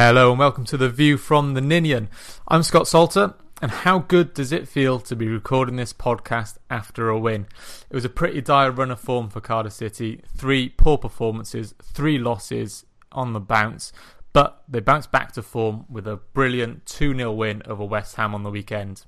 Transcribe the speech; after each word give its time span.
Hello 0.00 0.30
and 0.30 0.38
welcome 0.38 0.64
to 0.66 0.76
the 0.76 0.88
View 0.88 1.16
from 1.16 1.54
the 1.54 1.60
Ninian. 1.60 2.08
I'm 2.46 2.62
Scott 2.62 2.86
Salter, 2.86 3.34
and 3.60 3.72
how 3.72 3.98
good 3.98 4.32
does 4.32 4.52
it 4.52 4.68
feel 4.68 5.00
to 5.00 5.16
be 5.16 5.26
recording 5.26 5.74
this 5.74 5.92
podcast 5.92 6.56
after 6.70 7.08
a 7.08 7.18
win? 7.18 7.48
It 7.90 7.96
was 7.96 8.04
a 8.04 8.08
pretty 8.08 8.40
dire 8.40 8.70
run 8.70 8.92
of 8.92 9.00
form 9.00 9.28
for 9.28 9.40
Cardiff 9.40 9.72
City. 9.72 10.22
Three 10.36 10.68
poor 10.68 10.98
performances, 10.98 11.74
three 11.82 12.16
losses 12.16 12.86
on 13.10 13.32
the 13.32 13.40
bounce, 13.40 13.92
but 14.32 14.62
they 14.68 14.78
bounced 14.78 15.10
back 15.10 15.32
to 15.32 15.42
form 15.42 15.84
with 15.88 16.06
a 16.06 16.20
brilliant 16.32 16.86
2 16.86 17.16
0 17.16 17.32
win 17.32 17.64
over 17.66 17.84
West 17.84 18.14
Ham 18.14 18.36
on 18.36 18.44
the 18.44 18.50
weekend. 18.50 19.04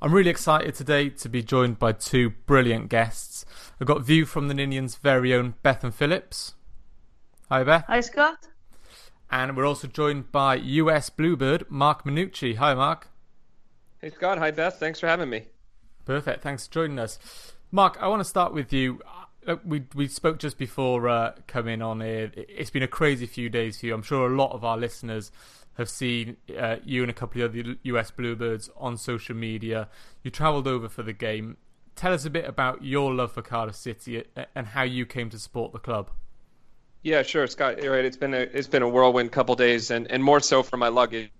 I'm 0.00 0.14
really 0.14 0.30
excited 0.30 0.76
today 0.76 1.08
to 1.08 1.28
be 1.28 1.42
joined 1.42 1.80
by 1.80 1.90
two 1.90 2.30
brilliant 2.30 2.88
guests. 2.88 3.44
I've 3.80 3.88
got 3.88 4.02
View 4.02 4.26
from 4.26 4.46
the 4.46 4.54
Ninian's 4.54 4.94
very 4.94 5.34
own 5.34 5.54
Bethan 5.64 5.92
Phillips. 5.92 6.54
Hi, 7.48 7.64
Beth. 7.64 7.84
Hi, 7.88 7.98
Scott. 7.98 8.46
And 9.28 9.56
we're 9.56 9.66
also 9.66 9.88
joined 9.88 10.30
by 10.30 10.54
US 10.54 11.10
Bluebird, 11.10 11.68
Mark 11.68 12.04
Minnucci. 12.04 12.58
Hi, 12.58 12.74
Mark. 12.74 13.08
Hey, 14.00 14.10
Scott. 14.10 14.38
Hi, 14.38 14.52
Beth. 14.52 14.78
Thanks 14.78 15.00
for 15.00 15.08
having 15.08 15.30
me. 15.30 15.46
Perfect. 16.04 16.44
Thanks 16.44 16.68
for 16.68 16.74
joining 16.74 17.00
us. 17.00 17.18
Mark, 17.72 17.98
I 18.00 18.06
want 18.06 18.20
to 18.20 18.24
start 18.24 18.54
with 18.54 18.72
you. 18.72 19.00
Uh, 19.48 19.56
we 19.64 19.82
we 19.96 20.06
spoke 20.06 20.38
just 20.38 20.58
before 20.58 21.08
uh, 21.08 21.32
coming 21.48 21.82
on 21.82 22.02
here. 22.02 22.30
It's 22.36 22.70
been 22.70 22.84
a 22.84 22.88
crazy 22.88 23.26
few 23.26 23.48
days 23.48 23.80
for 23.80 23.86
you. 23.86 23.94
I'm 23.94 24.02
sure 24.02 24.32
a 24.32 24.36
lot 24.36 24.52
of 24.52 24.64
our 24.64 24.78
listeners 24.78 25.32
have 25.78 25.88
seen 25.88 26.36
uh, 26.58 26.76
you 26.84 27.02
and 27.02 27.10
a 27.10 27.14
couple 27.14 27.40
of 27.40 27.52
other 27.52 27.76
US 27.84 28.10
Bluebirds 28.10 28.68
on 28.76 28.96
social 28.96 29.34
media. 29.34 29.88
You 30.24 30.30
travelled 30.30 30.66
over 30.66 30.88
for 30.88 31.04
the 31.04 31.12
game. 31.12 31.56
Tell 31.94 32.12
us 32.12 32.24
a 32.24 32.30
bit 32.30 32.44
about 32.44 32.84
your 32.84 33.14
love 33.14 33.32
for 33.32 33.42
Cardiff 33.42 33.76
City 33.76 34.24
uh, 34.36 34.44
and 34.54 34.66
how 34.66 34.82
you 34.82 35.06
came 35.06 35.30
to 35.30 35.38
support 35.38 35.72
the 35.72 35.78
club. 35.78 36.10
Yeah, 37.02 37.22
sure, 37.22 37.46
Scott. 37.46 37.80
You're 37.80 37.94
right. 37.94 38.04
It's 38.04 38.16
been 38.16 38.34
a 38.34 38.38
it's 38.38 38.66
been 38.66 38.82
a 38.82 38.88
whirlwind 38.88 39.30
couple 39.30 39.54
days, 39.54 39.92
and, 39.92 40.10
and 40.10 40.22
more 40.22 40.40
so 40.40 40.64
for 40.64 40.76
my 40.76 40.88
luggage. 40.88 41.30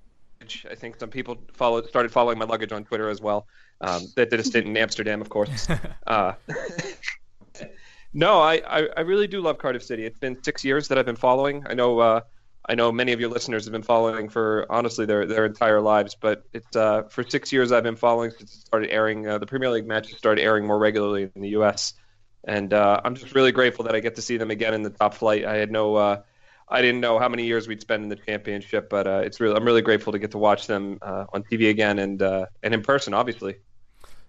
I 0.71 0.77
think 0.77 1.01
some 1.01 1.11
people 1.11 1.37
followed 1.53 1.89
started 1.89 2.13
following 2.13 2.39
my 2.39 2.45
luggage 2.45 2.71
on 2.71 2.85
Twitter 2.85 3.09
as 3.09 3.21
well. 3.21 3.49
Um, 3.81 4.03
that 4.15 4.31
did 4.31 4.39
a 4.39 4.45
stint 4.45 4.67
in 4.67 4.77
Amsterdam, 4.77 5.21
of 5.21 5.29
course. 5.29 5.69
Uh, 6.07 6.33
no, 8.15 8.41
I, 8.41 8.63
I, 8.67 8.89
I 8.97 9.01
really 9.01 9.27
do 9.27 9.43
love 9.43 9.59
Cardiff 9.59 9.83
City. 9.83 10.07
It's 10.07 10.19
been 10.19 10.43
six 10.43 10.65
years 10.65 10.89
that 10.89 10.97
I've 10.97 11.05
been 11.05 11.17
following. 11.17 11.67
I 11.69 11.75
know 11.75 11.99
uh, 11.99 12.21
I 12.67 12.75
know 12.75 12.93
many 12.93 13.13
of 13.13 13.21
your 13.21 13.31
listeners 13.31 13.65
have 13.65 13.73
been 13.73 13.83
following 13.83 14.29
for 14.29 14.67
honestly 14.69 15.07
their 15.07 15.27
their 15.27 15.47
entire 15.47 15.81
lives, 15.81 16.15
but 16.15 16.45
it's 16.53 16.77
uh, 16.77 17.05
for 17.05 17.23
six 17.23 17.53
years 17.53 17.73
I've 17.73 17.83
been 17.83 17.97
following 17.97 18.31
since 18.31 18.55
it 18.55 18.61
started 18.61 18.91
airing. 18.91 19.27
Uh, 19.27 19.39
the 19.39 19.47
Premier 19.47 19.71
League 19.71 19.87
matches 19.87 20.19
started 20.19 20.43
airing 20.43 20.67
more 20.67 20.79
regularly 20.79 21.31
in 21.35 21.43
the 21.43 21.51
U.S. 21.51 21.95
And 22.45 22.73
uh, 22.73 23.01
I'm 23.05 23.15
just 23.15 23.35
really 23.35 23.53
grateful 23.53 23.85
that 23.87 23.95
I 23.95 24.01
get 24.01 24.17
to 24.17 24.23
see 24.23 24.37
them 24.37 24.51
again 24.51 24.75
in 24.75 24.83
the 24.83 24.91
top 24.91 25.15
flight. 25.15 25.45
I 25.45 25.57
had 25.57 25.71
no, 25.71 25.97
uh, 25.97 26.23
I 26.69 26.83
didn't 26.83 27.01
know 27.01 27.19
how 27.19 27.29
many 27.29 27.47
years 27.47 27.67
we'd 27.67 27.81
spend 27.81 28.03
in 28.05 28.09
the 28.09 28.17
championship, 28.17 28.89
but 28.89 29.07
uh, 29.07 29.23
it's 29.25 29.41
really, 29.41 29.57
I'm 29.57 29.65
really 29.65 29.83
grateful 29.83 30.13
to 30.13 30.19
get 30.19 30.31
to 30.33 30.39
watch 30.39 30.67
them 30.67 30.99
uh, 31.03 31.25
on 31.33 31.43
TV 31.43 31.71
again 31.71 31.99
and 31.99 32.21
and 32.23 32.75
in 32.75 32.83
person, 32.83 33.15
obviously. 33.15 33.57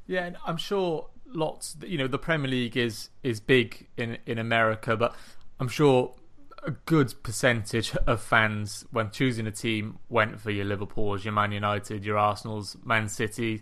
Yeah, 0.07 0.25
and 0.25 0.37
I'm 0.45 0.57
sure 0.57 1.09
lots. 1.25 1.75
You 1.85 1.97
know, 1.97 2.07
the 2.07 2.17
Premier 2.17 2.49
League 2.49 2.77
is 2.77 3.09
is 3.21 3.39
big 3.39 3.87
in 3.97 4.17
in 4.25 4.39
America, 4.39 4.97
but 4.97 5.15
I'm 5.59 5.67
sure 5.67 6.15
a 6.63 6.71
good 6.71 7.13
percentage 7.23 7.95
of 8.07 8.21
fans, 8.21 8.85
when 8.91 9.11
choosing 9.11 9.47
a 9.47 9.51
team, 9.51 9.99
went 10.09 10.39
for 10.39 10.51
your 10.51 10.65
Liverpool's, 10.65 11.25
your 11.25 11.33
Man 11.33 11.51
United, 11.51 12.05
your 12.05 12.17
Arsenal's, 12.17 12.77
Man 12.83 13.07
City. 13.07 13.61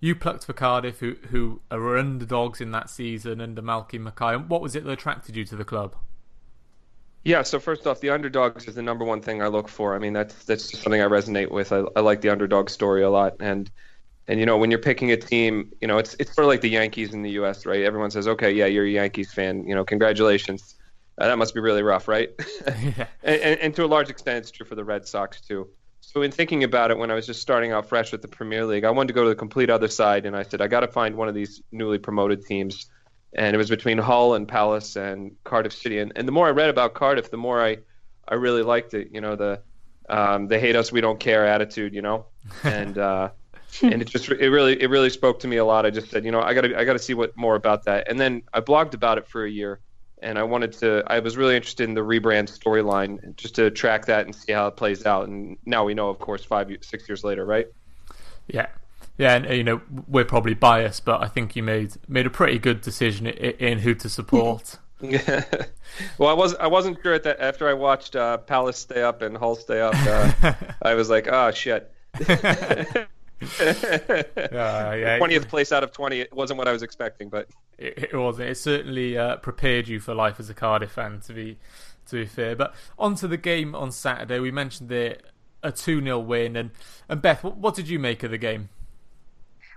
You 0.00 0.14
plucked 0.14 0.44
for 0.44 0.52
Cardiff, 0.52 0.98
who 0.98 1.16
who 1.30 1.60
are 1.70 1.96
underdogs 1.96 2.60
in 2.60 2.72
that 2.72 2.90
season 2.90 3.40
under 3.40 3.62
Malky 3.62 3.98
Mackay. 3.98 4.36
What 4.36 4.60
was 4.60 4.76
it 4.76 4.84
that 4.84 4.90
attracted 4.90 5.36
you 5.36 5.44
to 5.46 5.56
the 5.56 5.64
club? 5.64 5.96
Yeah, 7.24 7.42
so 7.42 7.58
first 7.58 7.86
off, 7.86 8.00
the 8.00 8.10
underdogs 8.10 8.68
is 8.68 8.74
the 8.74 8.82
number 8.82 9.04
one 9.04 9.22
thing 9.22 9.42
I 9.42 9.46
look 9.46 9.68
for. 9.68 9.94
I 9.94 9.98
mean, 9.98 10.12
that's 10.12 10.44
that's 10.44 10.70
just 10.70 10.82
something 10.82 11.00
I 11.00 11.06
resonate 11.06 11.50
with. 11.50 11.72
I, 11.72 11.84
I 11.96 12.00
like 12.00 12.20
the 12.20 12.28
underdog 12.28 12.68
story 12.68 13.02
a 13.02 13.10
lot, 13.10 13.36
and 13.40 13.70
and 14.28 14.38
you 14.38 14.46
know 14.46 14.58
when 14.58 14.70
you're 14.70 14.80
picking 14.80 15.10
a 15.12 15.16
team, 15.16 15.72
you 15.80 15.88
know 15.88 15.96
it's 15.98 16.14
it's 16.18 16.34
sort 16.34 16.44
of 16.44 16.48
like 16.48 16.60
the 16.60 16.70
Yankees 16.70 17.14
in 17.14 17.22
the 17.22 17.30
U.S. 17.32 17.64
Right? 17.64 17.82
Everyone 17.82 18.10
says, 18.10 18.28
okay, 18.28 18.52
yeah, 18.52 18.66
you're 18.66 18.84
a 18.84 18.90
Yankees 18.90 19.32
fan. 19.32 19.66
You 19.66 19.74
know, 19.74 19.84
congratulations 19.84 20.76
uh, 21.18 21.28
that 21.28 21.38
must 21.38 21.54
be 21.54 21.60
really 21.60 21.82
rough, 21.82 22.08
right? 22.08 22.30
yeah. 22.66 23.06
and, 23.22 23.58
and, 23.60 23.76
to 23.76 23.84
a 23.84 23.86
large 23.86 24.10
extent, 24.10 24.38
it's 24.38 24.50
true 24.50 24.66
for 24.66 24.74
the 24.74 24.84
Red 24.84 25.06
Sox 25.06 25.40
too. 25.40 25.68
So 26.00 26.22
in 26.22 26.30
thinking 26.30 26.64
about 26.64 26.90
it, 26.90 26.98
when 26.98 27.10
I 27.10 27.14
was 27.14 27.26
just 27.26 27.40
starting 27.40 27.72
out 27.72 27.88
fresh 27.88 28.12
with 28.12 28.22
the 28.22 28.28
Premier 28.28 28.66
League, 28.66 28.84
I 28.84 28.90
wanted 28.90 29.08
to 29.08 29.14
go 29.14 29.22
to 29.22 29.28
the 29.28 29.34
complete 29.34 29.70
other 29.70 29.88
side, 29.88 30.26
and 30.26 30.36
I 30.36 30.42
said 30.42 30.60
I 30.60 30.66
got 30.66 30.80
to 30.80 30.88
find 30.88 31.16
one 31.16 31.28
of 31.28 31.34
these 31.34 31.62
newly 31.72 31.98
promoted 31.98 32.44
teams. 32.44 32.88
And 33.36 33.54
it 33.54 33.58
was 33.58 33.68
between 33.68 33.98
Hull 33.98 34.34
and 34.34 34.46
Palace 34.46 34.94
and 34.94 35.32
Cardiff 35.42 35.72
City. 35.72 35.98
And, 35.98 36.12
and 36.14 36.28
the 36.28 36.30
more 36.30 36.46
I 36.46 36.50
read 36.50 36.70
about 36.70 36.94
Cardiff, 36.94 37.32
the 37.32 37.36
more 37.36 37.60
I, 37.60 37.78
I 38.28 38.34
really 38.34 38.62
liked 38.62 38.94
it. 38.94 39.08
You 39.12 39.20
know, 39.20 39.34
the 39.34 39.60
um, 40.08 40.46
they 40.46 40.60
hate 40.60 40.76
us, 40.76 40.92
we 40.92 41.00
don't 41.00 41.18
care 41.18 41.44
attitude. 41.46 41.94
You 41.94 42.02
know, 42.02 42.26
and 42.62 42.96
uh, 42.96 43.30
and 43.82 44.02
it 44.02 44.08
just 44.08 44.28
it 44.28 44.50
really 44.50 44.80
it 44.80 44.88
really 44.90 45.10
spoke 45.10 45.40
to 45.40 45.48
me 45.48 45.56
a 45.56 45.64
lot. 45.64 45.86
I 45.86 45.90
just 45.90 46.10
said, 46.10 46.24
you 46.24 46.30
know, 46.30 46.40
I 46.40 46.54
got 46.54 46.60
to 46.60 46.78
I 46.78 46.84
got 46.84 46.92
to 46.92 46.98
see 46.98 47.14
what 47.14 47.36
more 47.36 47.56
about 47.56 47.84
that. 47.84 48.08
And 48.08 48.20
then 48.20 48.42
I 48.52 48.60
blogged 48.60 48.94
about 48.94 49.18
it 49.18 49.26
for 49.26 49.44
a 49.44 49.50
year 49.50 49.80
and 50.24 50.38
I 50.38 50.42
wanted 50.42 50.72
to. 50.74 51.04
I 51.06 51.20
was 51.20 51.36
really 51.36 51.54
interested 51.54 51.88
in 51.88 51.94
the 51.94 52.00
rebrand 52.00 52.48
storyline, 52.48 53.36
just 53.36 53.54
to 53.56 53.70
track 53.70 54.06
that 54.06 54.24
and 54.24 54.34
see 54.34 54.52
how 54.52 54.66
it 54.66 54.76
plays 54.76 55.06
out. 55.06 55.28
And 55.28 55.56
now 55.66 55.84
we 55.84 55.94
know, 55.94 56.08
of 56.08 56.18
course, 56.18 56.44
five, 56.44 56.70
six 56.80 57.08
years 57.08 57.22
later, 57.22 57.44
right? 57.44 57.68
Yeah, 58.48 58.66
yeah, 59.16 59.36
and 59.36 59.56
you 59.56 59.62
know 59.62 59.80
we're 60.08 60.24
probably 60.24 60.54
biased, 60.54 61.04
but 61.04 61.22
I 61.22 61.28
think 61.28 61.54
you 61.54 61.62
made 61.62 61.92
made 62.08 62.26
a 62.26 62.30
pretty 62.30 62.58
good 62.58 62.80
decision 62.80 63.26
in, 63.26 63.52
in 63.52 63.78
who 63.78 63.94
to 63.94 64.08
support. 64.08 64.78
Yeah. 65.00 65.44
well, 66.18 66.28
I 66.30 66.32
was 66.32 66.54
I 66.56 66.66
wasn't 66.66 66.98
sure 67.02 67.14
at 67.14 67.22
that 67.24 67.40
after 67.40 67.68
I 67.68 67.74
watched 67.74 68.16
uh, 68.16 68.38
Palace 68.38 68.78
stay 68.78 69.02
up 69.02 69.22
and 69.22 69.36
Hull 69.36 69.54
stay 69.54 69.80
up. 69.80 69.94
Uh, 69.94 70.54
I 70.82 70.94
was 70.94 71.10
like, 71.10 71.28
oh 71.28 71.50
shit. 71.52 71.92
yeah. 72.28 73.06
20th 75.18 75.48
place 75.48 75.72
out 75.72 75.82
of 75.82 75.92
20 75.92 76.20
it 76.20 76.32
wasn't 76.32 76.56
what 76.56 76.68
I 76.68 76.72
was 76.72 76.82
expecting, 76.82 77.28
but 77.28 77.48
it, 77.78 78.10
it 78.12 78.16
wasn't. 78.16 78.50
It 78.50 78.56
certainly 78.56 79.16
uh, 79.16 79.36
prepared 79.36 79.88
you 79.88 80.00
for 80.00 80.14
life 80.14 80.38
as 80.38 80.50
a 80.50 80.54
Cardiff 80.54 80.92
fan, 80.92 81.20
to 81.26 81.32
be 81.32 81.58
to 82.06 82.16
be 82.16 82.26
fair. 82.26 82.54
But 82.56 82.74
on 82.98 83.14
to 83.16 83.28
the 83.28 83.36
game 83.36 83.74
on 83.74 83.92
Saturday. 83.92 84.38
We 84.40 84.50
mentioned 84.50 84.90
it 84.92 85.24
a 85.62 85.72
2 85.72 86.02
0 86.02 86.18
win. 86.20 86.56
And, 86.56 86.70
and 87.08 87.20
Beth, 87.20 87.42
what, 87.42 87.56
what 87.56 87.74
did 87.74 87.88
you 87.88 87.98
make 87.98 88.22
of 88.22 88.30
the 88.30 88.38
game? 88.38 88.68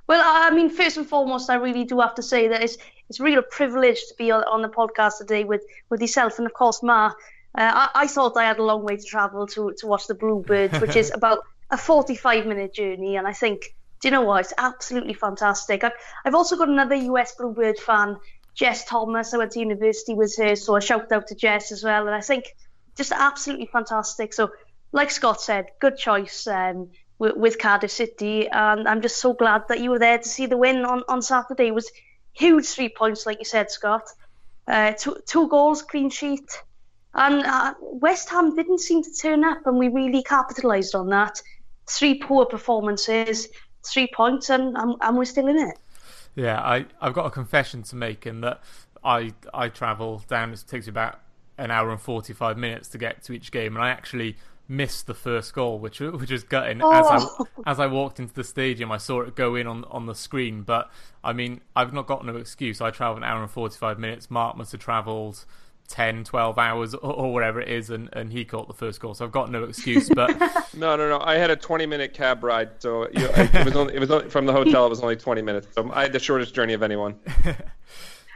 Well, 0.06 0.22
I 0.24 0.52
mean, 0.52 0.70
first 0.70 0.98
and 0.98 1.08
foremost, 1.08 1.50
I 1.50 1.56
really 1.56 1.84
do 1.84 2.00
have 2.00 2.16
to 2.16 2.24
say 2.24 2.48
that 2.50 2.64
it's 2.64 2.78
it's 3.10 3.20
really 3.20 3.38
a 3.38 3.42
privilege 3.42 4.00
to 4.08 4.16
be 4.18 4.32
on, 4.32 4.44
on 4.44 4.62
the 4.62 4.70
podcast 4.70 5.18
today 5.18 5.46
with, 5.46 5.64
with 5.90 6.02
yourself 6.02 6.40
and, 6.40 6.46
of 6.46 6.54
course, 6.54 6.84
Ma. 6.84 7.14
Uh, 7.58 7.88
I, 7.88 7.90
I, 7.96 8.08
thought 8.08 8.36
I 8.36 8.44
had 8.44 8.60
a 8.60 8.64
long 8.64 8.84
way 8.84 8.98
to 8.98 9.04
travel 9.04 9.48
to, 9.48 9.74
to 9.78 9.88
watch 9.88 10.08
the 10.08 10.14
Bluebirds, 10.14 10.80
which 10.82 10.98
is 10.98 11.12
about 11.16 11.40
a 11.72 11.78
45 11.78 12.46
minute 12.46 12.74
journey. 12.74 13.16
And 13.16 13.26
I 13.26 13.32
think 13.32 13.74
do 14.02 14.08
you 14.08 14.12
know 14.12 14.22
what? 14.22 14.42
It's 14.42 14.54
absolutely 14.58 15.14
fantastic. 15.14 15.84
I've, 15.84 15.94
I've 16.24 16.36
also 16.36 16.56
got 16.56 16.70
another 16.70 16.96
US 16.96 17.34
Bluebird 17.36 17.80
fan, 17.80 18.18
Jess 18.54 18.86
Thomas. 18.86 19.34
I 19.34 19.38
went 19.38 19.52
to 19.52 19.60
university 19.60 20.14
with 20.14 20.36
her, 20.38 20.56
so 20.56 20.76
a 20.76 20.82
shout 20.82 21.12
out 21.12 21.28
to 21.28 21.36
Jess 21.36 21.72
as 21.72 21.84
well. 21.84 22.06
And 22.08 22.16
I 22.16 22.22
think 22.22 22.46
just 22.96 23.12
absolutely 23.12 23.68
fantastic. 23.68 24.34
So, 24.34 24.52
like 24.92 25.12
Scott 25.12 25.42
said, 25.42 25.68
good 25.80 25.98
choice 25.98 26.48
um, 26.48 26.90
with, 27.20 27.36
with, 27.36 27.60
Cardiff 27.60 27.92
City. 27.92 28.48
And 28.48 28.88
I'm 28.88 29.02
just 29.02 29.18
so 29.18 29.34
glad 29.34 29.64
that 29.70 29.80
you 29.80 29.90
were 29.90 30.00
there 30.00 30.18
to 30.18 30.30
see 30.30 30.46
the 30.46 30.58
win 30.58 30.86
on, 30.86 31.04
on 31.10 31.22
Saturday. 31.22 31.68
It 31.68 31.76
was 31.76 31.92
huge 32.34 32.68
three 32.68 32.90
points, 32.90 33.26
like 33.26 33.40
you 33.40 33.46
said, 33.46 33.72
Scott. 33.72 34.04
Uh, 34.68 34.92
two, 34.94 35.18
two 35.26 35.48
goals, 35.48 35.82
clean 35.82 36.10
sheet. 36.10 36.62
And 37.14 37.44
uh, 37.44 37.74
West 37.82 38.30
Ham 38.30 38.56
didn't 38.56 38.80
seem 38.80 39.04
to 39.04 39.12
turn 39.12 39.44
up, 39.44 39.66
and 39.66 39.78
we 39.78 39.88
really 39.88 40.22
capitalised 40.22 40.94
on 40.94 41.10
that. 41.10 41.42
Three 41.90 42.20
poor 42.20 42.46
performances 42.46 43.48
three 43.92 44.08
points 44.14 44.50
and, 44.50 44.78
and, 44.78 44.96
and 45.02 45.18
we're 45.18 45.26
still 45.26 45.48
in 45.48 45.58
it. 45.58 45.78
Yeah, 46.36 46.60
I, 46.62 46.86
I've 47.02 47.14
got 47.14 47.26
a 47.26 47.32
confession 47.32 47.84
to 47.84 47.96
make 47.96 48.28
in 48.28 48.42
that 48.42 48.62
I 49.04 49.34
I 49.54 49.70
travel 49.70 50.24
down. 50.28 50.54
It 50.54 50.64
takes 50.68 50.88
about 50.88 51.20
an 51.58 51.72
hour 51.72 51.90
and 51.92 52.00
forty 52.00 52.34
five 52.34 52.58
minutes 52.58 52.90
to 52.90 52.98
get 52.98 53.24
to 53.24 53.34
each 53.34 53.52
game, 53.52 53.76
and 53.76 53.84
I 53.84 53.90
actually 53.90 54.38
missed 54.70 55.08
the 55.08 55.14
first 55.14 55.54
goal, 55.54 55.80
which 55.80 56.00
which 56.00 56.30
is 56.30 56.44
gutting. 56.44 56.82
Oh. 56.82 56.92
As 56.92 57.06
I 57.08 57.18
oh. 57.40 57.48
as 57.66 57.80
I 57.80 57.88
walked 57.88 58.20
into 58.20 58.34
the 58.34 58.44
stadium, 58.44 58.92
I 58.92 58.98
saw 58.98 59.22
it 59.22 59.36
go 59.36 59.56
in 59.56 59.66
on 59.66 59.84
on 59.86 60.06
the 60.06 60.16
screen. 60.16 60.62
But 60.62 60.92
I 61.24 61.34
mean, 61.34 61.62
I've 61.76 61.94
not 61.94 62.06
got 62.06 62.26
no 62.26 62.36
excuse. 62.36 62.82
I 62.82 62.92
travelled 62.92 63.20
an 63.20 63.24
hour 63.24 63.42
and 63.42 63.52
forty 63.52 63.78
five 63.78 63.98
minutes. 63.98 64.30
Mark 64.30 64.58
must 64.58 64.72
have 64.74 64.82
travelled 64.82 65.46
10, 65.88 66.26
12 66.26 66.58
hours 66.58 66.94
or, 66.94 67.14
or 67.14 67.34
whatever 67.34 67.62
it 67.62 67.70
is, 67.70 67.90
and, 67.90 68.10
and 68.14 68.32
he 68.32 68.44
caught 68.44 68.68
the 68.68 68.74
first 68.74 69.00
goal. 69.00 69.14
So 69.14 69.26
I've 69.26 69.32
got 69.32 69.50
no 69.52 69.64
excuse. 69.64 70.10
But 70.10 70.38
no, 70.76 70.96
no, 70.96 71.10
no. 71.10 71.20
I 71.22 71.36
had 71.36 71.50
a 71.50 71.56
20 71.56 71.86
minute 71.86 72.14
cab 72.14 72.44
ride, 72.44 72.70
so 72.80 73.08
you 73.10 73.20
know, 73.20 73.32
it 73.36 73.66
was 73.66 73.76
only, 73.76 73.96
it 73.96 74.00
was 74.00 74.12
only, 74.12 74.30
from 74.30 74.46
the 74.46 74.54
hotel. 74.54 74.86
It 74.86 74.90
was 74.90 75.02
only 75.02 75.16
20 75.16 75.42
minutes. 75.42 75.68
So 75.74 75.90
I 75.94 76.04
had 76.04 76.14
the 76.14 76.20
shortest 76.20 76.54
journey 76.54 76.74
of 76.74 76.84
anyone. 76.84 77.16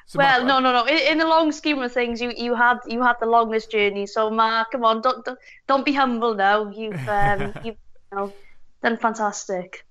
so 0.06 0.18
well, 0.18 0.45
no, 0.45 0.59
no, 0.59 0.71
no. 0.71 0.86
In, 0.86 0.98
in, 1.13 1.18
the 1.18 1.27
long 1.27 1.51
scheme 1.51 1.80
of 1.80 1.92
things, 1.92 2.21
you, 2.21 2.31
you 2.36 2.56
had 2.56 2.80
you 2.88 3.01
had 3.01 3.15
the 3.19 3.27
longest 3.27 3.71
journey. 3.71 4.07
So 4.07 4.30
Mark, 4.30 4.71
come 4.71 4.86
on, 4.86 5.01
don't 5.01 5.25
don't, 5.25 5.39
don't 5.68 5.86
be 5.86 5.94
humble 5.94 6.33
now. 6.33 6.69
You've 6.69 7.07
um, 7.07 7.53
you've 7.63 7.75
you 8.12 8.18
know, 8.18 8.33
done 8.81 8.98
fantastic. 8.98 9.86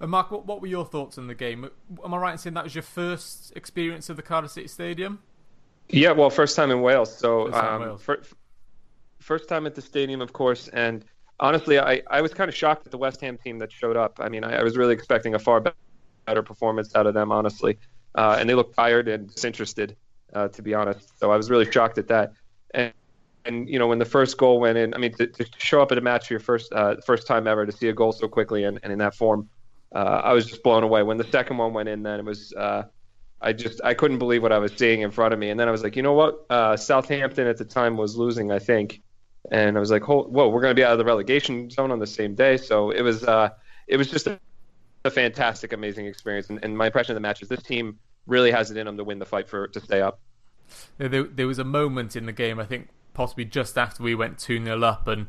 And 0.00 0.10
Mark, 0.10 0.30
what, 0.30 0.46
what 0.46 0.60
were 0.60 0.66
your 0.66 0.84
thoughts 0.84 1.18
on 1.18 1.28
the 1.28 1.34
game? 1.34 1.68
Am 2.04 2.14
I 2.14 2.16
right 2.16 2.32
in 2.32 2.38
saying 2.38 2.54
that 2.54 2.64
was 2.64 2.74
your 2.74 2.82
first 2.82 3.52
experience 3.56 4.10
of 4.10 4.16
the 4.16 4.22
Cardiff 4.22 4.50
City 4.50 4.68
Stadium? 4.68 5.20
Yeah, 5.88 6.12
well, 6.12 6.30
first 6.30 6.56
time 6.56 6.70
in 6.70 6.80
Wales. 6.80 7.16
So, 7.16 7.46
First 7.46 7.58
time 7.58 7.74
um, 7.74 7.82
Wales. 7.82 8.02
fir- 8.02 8.22
first 9.20 9.48
time 9.48 9.66
at 9.66 9.74
the 9.74 9.82
stadium, 9.82 10.20
of 10.20 10.32
course. 10.32 10.68
And 10.68 11.04
honestly, 11.40 11.78
I, 11.78 12.02
I 12.10 12.20
was 12.20 12.32
kind 12.32 12.48
of 12.48 12.54
shocked 12.54 12.86
at 12.86 12.92
the 12.92 12.98
West 12.98 13.20
Ham 13.20 13.38
team 13.38 13.58
that 13.58 13.70
showed 13.72 13.96
up. 13.96 14.18
I 14.20 14.28
mean, 14.28 14.44
I, 14.44 14.60
I 14.60 14.62
was 14.62 14.76
really 14.76 14.94
expecting 14.94 15.34
a 15.34 15.38
far 15.38 15.62
better 16.26 16.42
performance 16.42 16.94
out 16.94 17.06
of 17.06 17.14
them, 17.14 17.30
honestly. 17.32 17.78
Uh, 18.14 18.36
and 18.38 18.48
they 18.48 18.54
looked 18.54 18.76
tired 18.76 19.08
and 19.08 19.32
disinterested, 19.32 19.96
uh, 20.34 20.48
to 20.48 20.62
be 20.62 20.74
honest. 20.74 21.18
So 21.18 21.30
I 21.30 21.36
was 21.36 21.50
really 21.50 21.70
shocked 21.70 21.98
at 21.98 22.08
that. 22.08 22.32
And, 22.72 22.92
and 23.44 23.68
you 23.68 23.78
know, 23.78 23.86
when 23.86 23.98
the 23.98 24.04
first 24.04 24.38
goal 24.38 24.60
went 24.60 24.78
in, 24.78 24.94
I 24.94 24.98
mean, 24.98 25.12
to, 25.14 25.26
to 25.26 25.46
show 25.58 25.82
up 25.82 25.92
at 25.92 25.98
a 25.98 26.00
match 26.00 26.28
for 26.28 26.34
your 26.34 26.40
first 26.40 26.72
uh, 26.72 26.96
first 27.04 27.26
time 27.26 27.46
ever, 27.46 27.66
to 27.66 27.72
see 27.72 27.88
a 27.88 27.92
goal 27.92 28.12
so 28.12 28.26
quickly 28.28 28.64
and, 28.64 28.78
and 28.82 28.92
in 28.92 28.98
that 29.00 29.14
form, 29.14 29.48
uh, 29.94 30.22
I 30.24 30.32
was 30.32 30.46
just 30.46 30.62
blown 30.62 30.82
away. 30.82 31.02
When 31.02 31.18
the 31.18 31.24
second 31.24 31.58
one 31.58 31.72
went 31.72 31.88
in, 31.88 32.02
then 32.02 32.20
it 32.20 32.24
was. 32.24 32.54
I 33.44 33.52
just 33.52 33.80
I 33.84 33.94
couldn't 33.94 34.18
believe 34.18 34.42
what 34.42 34.52
I 34.52 34.58
was 34.58 34.72
seeing 34.74 35.02
in 35.02 35.10
front 35.10 35.34
of 35.34 35.38
me, 35.38 35.50
and 35.50 35.60
then 35.60 35.68
I 35.68 35.70
was 35.70 35.82
like, 35.82 35.96
you 35.96 36.02
know 36.02 36.14
what? 36.14 36.46
Uh, 36.48 36.76
Southampton 36.76 37.46
at 37.46 37.58
the 37.58 37.64
time 37.64 37.96
was 37.96 38.16
losing, 38.16 38.50
I 38.50 38.58
think, 38.58 39.02
and 39.50 39.76
I 39.76 39.80
was 39.80 39.90
like, 39.90 40.08
whoa, 40.08 40.24
we're 40.26 40.60
going 40.60 40.70
to 40.70 40.74
be 40.74 40.82
out 40.82 40.92
of 40.92 40.98
the 40.98 41.04
relegation 41.04 41.68
zone 41.68 41.90
on 41.90 41.98
the 41.98 42.06
same 42.06 42.34
day. 42.34 42.56
So 42.56 42.90
it 42.90 43.02
was 43.02 43.22
uh, 43.22 43.50
it 43.86 43.98
was 43.98 44.10
just 44.10 44.26
a, 44.26 44.40
a 45.04 45.10
fantastic, 45.10 45.74
amazing 45.74 46.06
experience, 46.06 46.48
and, 46.48 46.58
and 46.64 46.76
my 46.76 46.86
impression 46.86 47.12
of 47.12 47.16
the 47.16 47.20
match 47.20 47.42
is 47.42 47.48
this 47.48 47.62
team 47.62 47.98
really 48.26 48.50
has 48.50 48.70
it 48.70 48.78
in 48.78 48.86
them 48.86 48.96
to 48.96 49.04
win 49.04 49.18
the 49.18 49.26
fight 49.26 49.48
for 49.48 49.68
to 49.68 49.80
stay 49.80 50.00
up. 50.00 50.18
There, 50.96 51.24
there 51.24 51.46
was 51.46 51.58
a 51.58 51.64
moment 51.64 52.16
in 52.16 52.24
the 52.24 52.32
game, 52.32 52.58
I 52.58 52.64
think, 52.64 52.88
possibly 53.12 53.44
just 53.44 53.76
after 53.76 54.02
we 54.02 54.14
went 54.14 54.38
2 54.38 54.64
0 54.64 54.82
up, 54.82 55.06
and 55.06 55.26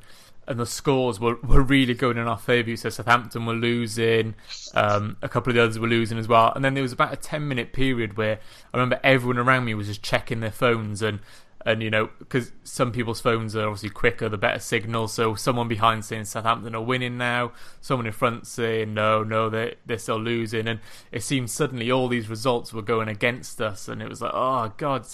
and 0.47 0.59
the 0.59 0.65
scores 0.65 1.19
were, 1.19 1.35
were 1.41 1.61
really 1.61 1.93
going 1.93 2.17
in 2.17 2.27
our 2.27 2.37
favour. 2.37 2.75
So 2.75 2.89
Southampton 2.89 3.45
were 3.45 3.53
losing, 3.53 4.35
um, 4.73 5.17
a 5.21 5.29
couple 5.29 5.51
of 5.51 5.55
the 5.55 5.63
others 5.63 5.79
were 5.79 5.87
losing 5.87 6.17
as 6.17 6.27
well. 6.27 6.51
And 6.55 6.63
then 6.63 6.73
there 6.73 6.83
was 6.83 6.91
about 6.93 7.13
a 7.13 7.17
10 7.17 7.47
minute 7.47 7.73
period 7.73 8.17
where 8.17 8.39
I 8.73 8.77
remember 8.77 8.99
everyone 9.03 9.37
around 9.37 9.65
me 9.65 9.73
was 9.73 9.87
just 9.87 10.03
checking 10.03 10.39
their 10.39 10.51
phones 10.51 11.01
and. 11.01 11.19
And 11.67 11.81
you 11.81 11.89
know, 11.89 12.11
because 12.19 12.51
some 12.63 12.91
people's 12.91 13.19
phones 13.19 13.55
are 13.55 13.65
obviously 13.65 13.89
quicker, 13.89 14.29
the 14.29 14.37
better 14.37 14.59
signal. 14.59 15.07
So 15.07 15.33
someone 15.33 15.67
behind 15.67 16.05
saying 16.05 16.25
Southampton 16.25 16.75
are 16.75 16.81
winning 16.83 17.17
now, 17.17 17.53
someone 17.81 18.05
in 18.05 18.13
front 18.13 18.45
saying 18.45 18.93
no, 18.93 19.23
no, 19.23 19.49
they 19.49 19.73
they're 19.83 19.97
still 19.97 20.19
losing, 20.19 20.67
and 20.67 20.79
it 21.11 21.23
seemed 21.23 21.49
suddenly 21.49 21.89
all 21.89 22.07
these 22.07 22.29
results 22.29 22.71
were 22.71 22.83
going 22.83 23.07
against 23.07 23.61
us, 23.61 23.87
and 23.87 23.99
it 23.99 24.07
was 24.07 24.21
like, 24.21 24.29
oh 24.35 24.73
god, 24.77 25.07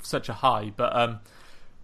such 0.00 0.30
a 0.30 0.32
high. 0.32 0.72
But 0.74 0.96
um, 0.96 1.20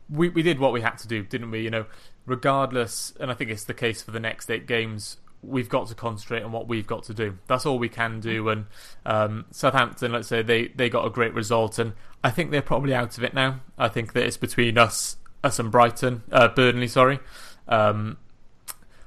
we 0.08 0.28
we 0.30 0.42
did 0.42 0.58
what 0.58 0.72
we 0.72 0.80
had 0.80 0.96
to 0.98 1.08
do, 1.08 1.22
didn't 1.22 1.50
we? 1.50 1.60
You 1.60 1.70
know, 1.70 1.86
regardless, 2.26 3.12
and 3.20 3.30
I 3.30 3.34
think 3.34 3.50
it's 3.50 3.64
the 3.64 3.74
case 3.74 4.02
for 4.02 4.10
the 4.10 4.20
next 4.20 4.50
eight 4.50 4.66
games. 4.66 5.18
We've 5.42 5.68
got 5.68 5.88
to 5.88 5.94
concentrate 5.94 6.42
on 6.42 6.52
what 6.52 6.68
we've 6.68 6.86
got 6.86 7.04
to 7.04 7.14
do. 7.14 7.38
That's 7.46 7.66
all 7.66 7.78
we 7.78 7.90
can 7.90 8.20
do. 8.20 8.48
And 8.48 8.66
um, 9.04 9.44
Southampton, 9.50 10.12
let's 10.12 10.28
say 10.28 10.42
they, 10.42 10.68
they 10.68 10.88
got 10.88 11.06
a 11.06 11.10
great 11.10 11.34
result, 11.34 11.78
and 11.78 11.92
I 12.22 12.30
think 12.30 12.50
they're 12.50 12.62
probably 12.62 12.94
out 12.94 13.18
of 13.18 13.24
it 13.24 13.34
now. 13.34 13.60
I 13.76 13.88
think 13.88 14.14
that 14.14 14.24
it's 14.24 14.38
between 14.38 14.78
us 14.78 15.16
us 15.44 15.58
and 15.58 15.70
Brighton, 15.70 16.22
uh, 16.32 16.48
Burnley, 16.48 16.88
sorry. 16.88 17.20
Um, 17.68 18.16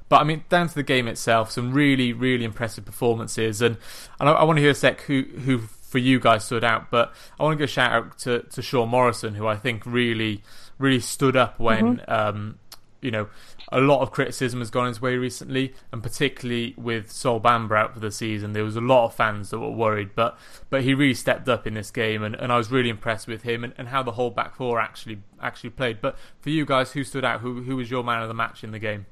but 0.10 0.22
I 0.22 0.24
mean, 0.24 0.46
down 0.48 0.70
to 0.70 0.76
the 0.76 0.84
game 0.84 1.08
itself, 1.08 1.52
some 1.52 1.74
really, 1.74 2.14
really 2.14 2.46
impressive 2.46 2.86
performances, 2.86 3.62
and, 3.62 3.78
and 4.20 4.30
I, 4.30 4.34
I 4.34 4.44
want 4.44 4.58
to 4.58 4.62
hear 4.62 4.72
a 4.72 4.76
sec 4.76 5.02
who 5.02 5.24
who 5.24 5.58
for 5.58 5.98
you 5.98 6.20
guys 6.20 6.46
stood 6.46 6.64
out. 6.64 6.90
But 6.92 7.14
I 7.40 7.44
want 7.44 7.58
to 7.58 7.58
give 7.58 7.70
a 7.70 7.74
shout 7.74 7.92
out 7.92 8.18
to 8.20 8.44
to 8.44 8.62
Sean 8.62 8.90
Morrison, 8.90 9.36
who 9.36 9.48
I 9.48 9.58
think 9.58 9.86
really, 9.86 10.44
really 10.78 11.02
stood 11.02 11.36
up 11.36 11.60
when 11.60 12.02
um, 12.08 12.60
you 13.02 13.12
know 13.12 13.28
a 13.72 13.80
lot 13.80 14.02
of 14.02 14.12
criticism 14.12 14.60
has 14.60 14.70
gone 14.70 14.88
his 14.88 15.02
way 15.02 15.16
recently, 15.16 15.74
and 15.92 16.02
particularly 16.02 16.74
with 16.78 17.12
Sol 17.12 17.40
Bamba 17.40 17.78
out 17.78 17.94
for 17.94 18.00
the 18.00 18.12
season, 18.12 18.54
there 18.54 18.64
was 18.64 18.76
a 18.76 18.82
lot 18.82 19.06
of 19.06 19.14
fans 19.14 19.50
that 19.50 19.60
were 19.60 19.72
worried. 19.72 20.12
But 20.16 20.38
but 20.70 20.84
he 20.84 20.94
really 20.94 21.14
stepped 21.14 21.50
up 21.50 21.68
in 21.68 21.74
this 21.74 21.92
game, 21.92 22.24
and, 22.24 22.36
and 22.36 22.52
I 22.52 22.58
was 22.58 22.72
really 22.72 22.90
impressed 22.90 23.28
with 23.28 23.44
him 23.44 23.64
and, 23.64 23.74
and 23.78 23.90
how 23.90 24.04
the 24.04 24.14
whole 24.14 24.30
back 24.30 24.56
four 24.56 24.80
actually 24.80 25.20
actually 25.42 25.72
played. 25.72 26.02
But 26.02 26.18
for 26.40 26.50
you 26.50 26.66
guys, 26.66 26.94
who 26.94 27.04
stood 27.04 27.26
out? 27.26 27.42
Who 27.42 27.64
who 27.64 27.76
was 27.76 27.92
your 27.92 28.04
man 28.04 28.22
of 28.22 28.28
the 28.28 28.34
match 28.34 28.64
in 28.64 28.72
the 28.72 28.80
game? 28.80 29.06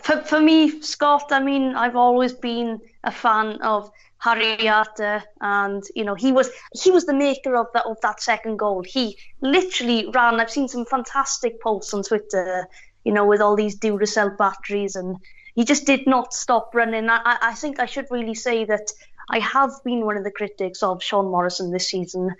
For, 0.00 0.22
for 0.22 0.40
me, 0.40 0.80
Scott, 0.80 1.26
I 1.30 1.40
mean, 1.40 1.74
I've 1.74 1.96
always 1.96 2.32
been 2.32 2.80
a 3.04 3.10
fan 3.10 3.60
of 3.62 3.90
Harry 4.18 4.68
Arter, 4.68 5.22
and 5.40 5.82
you 5.96 6.04
know, 6.04 6.14
he 6.14 6.30
was 6.30 6.48
he 6.80 6.90
was 6.90 7.06
the 7.06 7.12
maker 7.12 7.56
of 7.56 7.66
that 7.74 7.84
of 7.86 8.00
that 8.02 8.22
second 8.22 8.56
goal. 8.56 8.82
He 8.82 9.18
literally 9.40 10.08
ran. 10.14 10.38
I've 10.38 10.50
seen 10.50 10.68
some 10.68 10.86
fantastic 10.86 11.60
posts 11.60 11.92
on 11.92 12.04
Twitter, 12.04 12.68
you 13.04 13.12
know, 13.12 13.26
with 13.26 13.40
all 13.40 13.56
these 13.56 13.78
Duracell 13.78 14.38
batteries, 14.38 14.94
and 14.94 15.16
he 15.56 15.64
just 15.64 15.86
did 15.86 16.06
not 16.06 16.32
stop 16.32 16.70
running. 16.72 17.10
I, 17.10 17.36
I 17.42 17.54
think 17.54 17.80
I 17.80 17.86
should 17.86 18.06
really 18.10 18.34
say 18.34 18.64
that 18.64 18.92
I 19.28 19.40
have 19.40 19.72
been 19.84 20.06
one 20.06 20.16
of 20.16 20.24
the 20.24 20.30
critics 20.30 20.82
of 20.82 21.02
Sean 21.02 21.26
Morrison 21.26 21.72
this 21.72 21.88
season. 21.88 22.30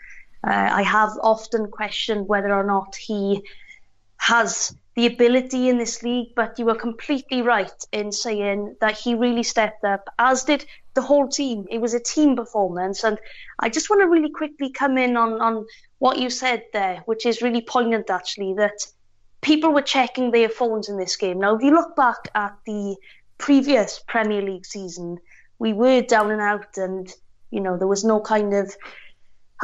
Uh, 0.46 0.68
I 0.72 0.82
have 0.82 1.10
often 1.20 1.70
questioned 1.70 2.28
whether 2.28 2.54
or 2.54 2.64
not 2.64 2.94
he 2.96 3.42
has 4.16 4.74
the 4.94 5.06
ability 5.06 5.68
in 5.68 5.78
this 5.78 6.02
league, 6.02 6.34
but 6.34 6.58
you 6.58 6.66
were 6.66 6.74
completely 6.74 7.40
right 7.40 7.86
in 7.92 8.12
saying 8.12 8.76
that 8.80 8.98
he 8.98 9.14
really 9.14 9.42
stepped 9.42 9.84
up, 9.84 10.08
as 10.18 10.44
did 10.44 10.66
the 10.94 11.00
whole 11.00 11.28
team. 11.28 11.66
It 11.70 11.80
was 11.80 11.94
a 11.94 12.00
team 12.00 12.36
performance, 12.36 13.02
and 13.02 13.18
I 13.58 13.70
just 13.70 13.88
want 13.88 14.02
to 14.02 14.08
really 14.08 14.30
quickly 14.30 14.70
come 14.70 14.98
in 14.98 15.16
on, 15.16 15.40
on 15.40 15.66
what 15.98 16.18
you 16.18 16.28
said 16.28 16.64
there, 16.72 17.02
which 17.06 17.24
is 17.24 17.40
really 17.40 17.62
poignant 17.62 18.10
actually, 18.10 18.54
that 18.54 18.86
people 19.40 19.72
were 19.72 19.82
checking 19.82 20.30
their 20.30 20.50
phones 20.50 20.90
in 20.90 20.98
this 20.98 21.16
game. 21.16 21.40
Now, 21.40 21.56
if 21.56 21.62
you 21.62 21.74
look 21.74 21.96
back 21.96 22.28
at 22.34 22.54
the 22.66 22.96
previous 23.38 24.00
Premier 24.06 24.42
League 24.42 24.66
season, 24.66 25.18
we 25.58 25.72
were 25.72 26.02
down 26.02 26.30
and 26.30 26.42
out, 26.42 26.76
and 26.76 27.10
you 27.50 27.60
know 27.60 27.78
there 27.78 27.88
was 27.88 28.04
no 28.04 28.20
kind 28.20 28.52
of 28.52 28.76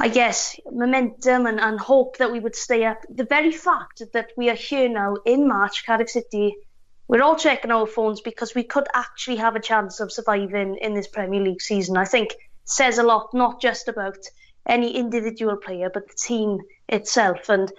I 0.01 0.09
guess, 0.09 0.55
momentum 0.71 1.47
and, 1.47 1.59
and 1.59 1.79
hope 1.79 2.19
that 2.19 2.31
we 2.31 2.39
would 2.39 2.55
stay 2.55 2.85
up. 2.85 2.99
The 3.11 3.25
very 3.25 3.51
fact 3.51 4.03
that 4.13 4.31
we 4.37 4.49
are 4.49 4.55
here 4.55 4.89
now 4.89 5.17
in 5.27 5.49
March, 5.49 5.85
Cardiff 5.85 6.09
City, 6.09 6.57
we're 7.09 7.23
all 7.23 7.35
checking 7.35 7.73
our 7.73 7.87
phones 7.87 8.21
because 8.21 8.55
we 8.55 8.63
could 8.63 8.87
actually 8.95 9.37
have 9.37 9.57
a 9.57 9.61
chance 9.61 9.99
of 9.99 10.13
surviving 10.13 10.77
in 10.81 10.95
this 10.95 11.09
Premier 11.09 11.43
League 11.43 11.61
season. 11.61 11.97
I 11.97 12.05
think 12.05 12.37
says 12.65 12.99
a 12.99 13.03
lot, 13.03 13.35
not 13.35 13.61
just 13.61 13.89
about 13.89 14.19
any 14.69 14.95
individual 14.95 15.57
player, 15.57 15.91
but 15.93 16.07
the 16.07 16.15
team 16.15 16.61
itself. 16.89 17.49
And 17.49 17.73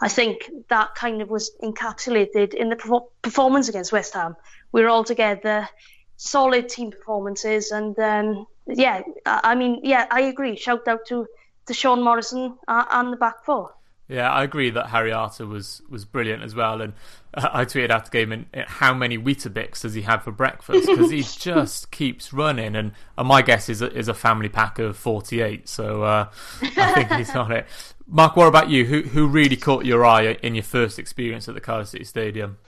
I 0.00 0.08
think 0.08 0.48
that 0.68 0.94
kind 0.94 1.22
of 1.22 1.28
was 1.28 1.50
encapsulated 1.60 2.54
in 2.54 2.68
the 2.68 3.02
performance 3.22 3.68
against 3.68 3.90
West 3.90 4.14
Ham. 4.14 4.36
We 4.70 4.82
were 4.82 4.88
all 4.88 5.04
together, 5.04 5.68
solid 6.16 6.68
team 6.68 6.92
performances, 6.92 7.72
and 7.72 7.98
um, 7.98 8.46
yeah, 8.66 9.02
I 9.26 9.54
mean, 9.54 9.80
yeah, 9.82 10.06
I 10.10 10.22
agree. 10.22 10.56
Shout 10.56 10.86
out 10.86 11.06
to 11.08 11.26
to 11.66 11.74
Sean 11.74 12.02
Morrison 12.02 12.56
uh, 12.68 12.84
and 12.90 13.12
the 13.12 13.16
back 13.16 13.44
four. 13.44 13.74
Yeah, 14.06 14.30
I 14.30 14.44
agree 14.44 14.68
that 14.70 14.88
Harry 14.88 15.12
Arter 15.12 15.46
was, 15.46 15.80
was 15.88 16.04
brilliant 16.04 16.42
as 16.42 16.54
well, 16.54 16.82
and 16.82 16.92
uh, 17.32 17.48
I 17.52 17.64
tweeted 17.64 17.88
after 17.88 18.10
the 18.10 18.18
game 18.18 18.32
and 18.32 18.46
how 18.66 18.92
many 18.92 19.16
Weetabix 19.16 19.80
does 19.80 19.94
he 19.94 20.02
have 20.02 20.22
for 20.22 20.30
breakfast 20.30 20.86
because 20.86 21.10
he 21.10 21.22
just 21.38 21.90
keeps 21.90 22.32
running, 22.32 22.76
and, 22.76 22.92
and 23.16 23.28
my 23.28 23.40
guess 23.40 23.70
is 23.70 23.80
a, 23.80 23.90
is 23.96 24.08
a 24.08 24.14
family 24.14 24.50
pack 24.50 24.78
of 24.78 24.98
forty 24.98 25.40
eight, 25.40 25.70
so 25.70 26.02
uh, 26.02 26.28
I 26.60 26.92
think 26.92 27.12
he's 27.12 27.34
on 27.34 27.50
it. 27.50 27.66
Mark, 28.06 28.36
what 28.36 28.46
about 28.46 28.68
you? 28.68 28.84
Who 28.84 29.02
who 29.02 29.26
really 29.26 29.56
caught 29.56 29.86
your 29.86 30.04
eye 30.04 30.32
in 30.42 30.54
your 30.54 30.64
first 30.64 30.98
experience 30.98 31.48
at 31.48 31.54
the 31.54 31.60
Cardiff 31.62 31.88
City 31.88 32.04
Stadium? 32.04 32.58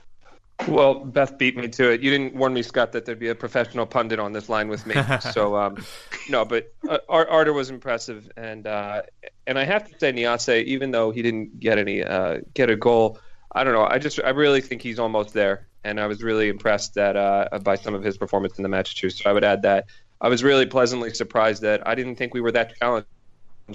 Well, 0.65 0.95
Beth 0.95 1.37
beat 1.37 1.55
me 1.55 1.67
to 1.67 1.91
it. 1.91 2.01
You 2.01 2.09
didn't 2.09 2.35
warn 2.35 2.53
me, 2.53 2.63
Scott, 2.63 2.91
that 2.93 3.05
there'd 3.05 3.19
be 3.19 3.29
a 3.29 3.35
professional 3.35 3.85
pundit 3.85 4.19
on 4.19 4.33
this 4.33 4.49
line 4.49 4.69
with 4.69 4.85
me. 4.85 4.95
so, 5.31 5.55
um, 5.55 5.77
no, 6.29 6.45
but 6.45 6.73
uh, 6.89 6.97
Arter 7.07 7.53
was 7.53 7.69
impressive, 7.69 8.29
and 8.35 8.65
uh, 8.65 9.03
and 9.45 9.59
I 9.59 9.65
have 9.65 9.89
to 9.89 9.99
say, 9.99 10.11
Niasse, 10.11 10.63
even 10.65 10.91
though 10.91 11.11
he 11.11 11.21
didn't 11.21 11.59
get 11.59 11.77
any 11.77 12.03
uh, 12.03 12.39
get 12.53 12.69
a 12.69 12.75
goal, 12.75 13.19
I 13.53 13.63
don't 13.63 13.73
know. 13.73 13.85
I 13.85 13.99
just 13.99 14.19
I 14.23 14.29
really 14.29 14.61
think 14.61 14.81
he's 14.81 14.99
almost 14.99 15.33
there, 15.33 15.67
and 15.83 15.99
I 15.99 16.07
was 16.07 16.23
really 16.23 16.49
impressed 16.49 16.95
that 16.95 17.15
uh, 17.15 17.59
by 17.61 17.75
some 17.75 17.93
of 17.93 18.03
his 18.03 18.17
performance 18.17 18.57
in 18.57 18.63
the 18.63 18.69
match 18.69 18.95
too. 18.95 19.09
So 19.09 19.29
I 19.29 19.33
would 19.33 19.43
add 19.43 19.61
that 19.61 19.85
I 20.19 20.27
was 20.27 20.43
really 20.43 20.65
pleasantly 20.65 21.13
surprised 21.13 21.61
that 21.61 21.87
I 21.87 21.93
didn't 21.93 22.15
think 22.15 22.33
we 22.33 22.41
were 22.41 22.51
that 22.51 22.75
challenged 22.77 23.07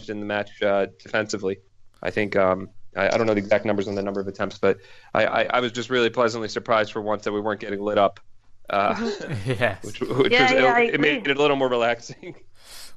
in 0.08 0.20
the 0.20 0.26
match 0.26 0.60
uh, 0.62 0.86
defensively. 1.02 1.58
I 2.02 2.10
think. 2.10 2.34
Um, 2.34 2.70
I, 2.96 3.08
I, 3.08 3.16
don't 3.16 3.26
know 3.26 3.34
the 3.34 3.40
exact 3.40 3.64
numbers 3.64 3.88
on 3.88 3.94
the 3.94 4.02
number 4.02 4.20
of 4.20 4.28
attempts, 4.28 4.58
but 4.58 4.78
I, 5.14 5.24
I, 5.24 5.42
I, 5.44 5.60
was 5.60 5.72
just 5.72 5.90
really 5.90 6.10
pleasantly 6.10 6.48
surprised 6.48 6.92
for 6.92 7.00
once 7.00 7.24
that 7.24 7.32
we 7.32 7.40
weren't 7.40 7.60
getting 7.60 7.80
lit 7.80 7.98
up. 7.98 8.20
Uh, 8.68 8.94
yes. 9.46 9.84
Which, 9.84 10.00
which 10.00 10.32
yeah, 10.32 10.42
was, 10.42 10.52
yeah, 10.52 10.78
it, 10.78 10.94
it 10.94 11.00
made 11.00 11.26
it 11.26 11.36
a 11.36 11.40
little 11.40 11.56
more 11.56 11.68
relaxing. 11.68 12.34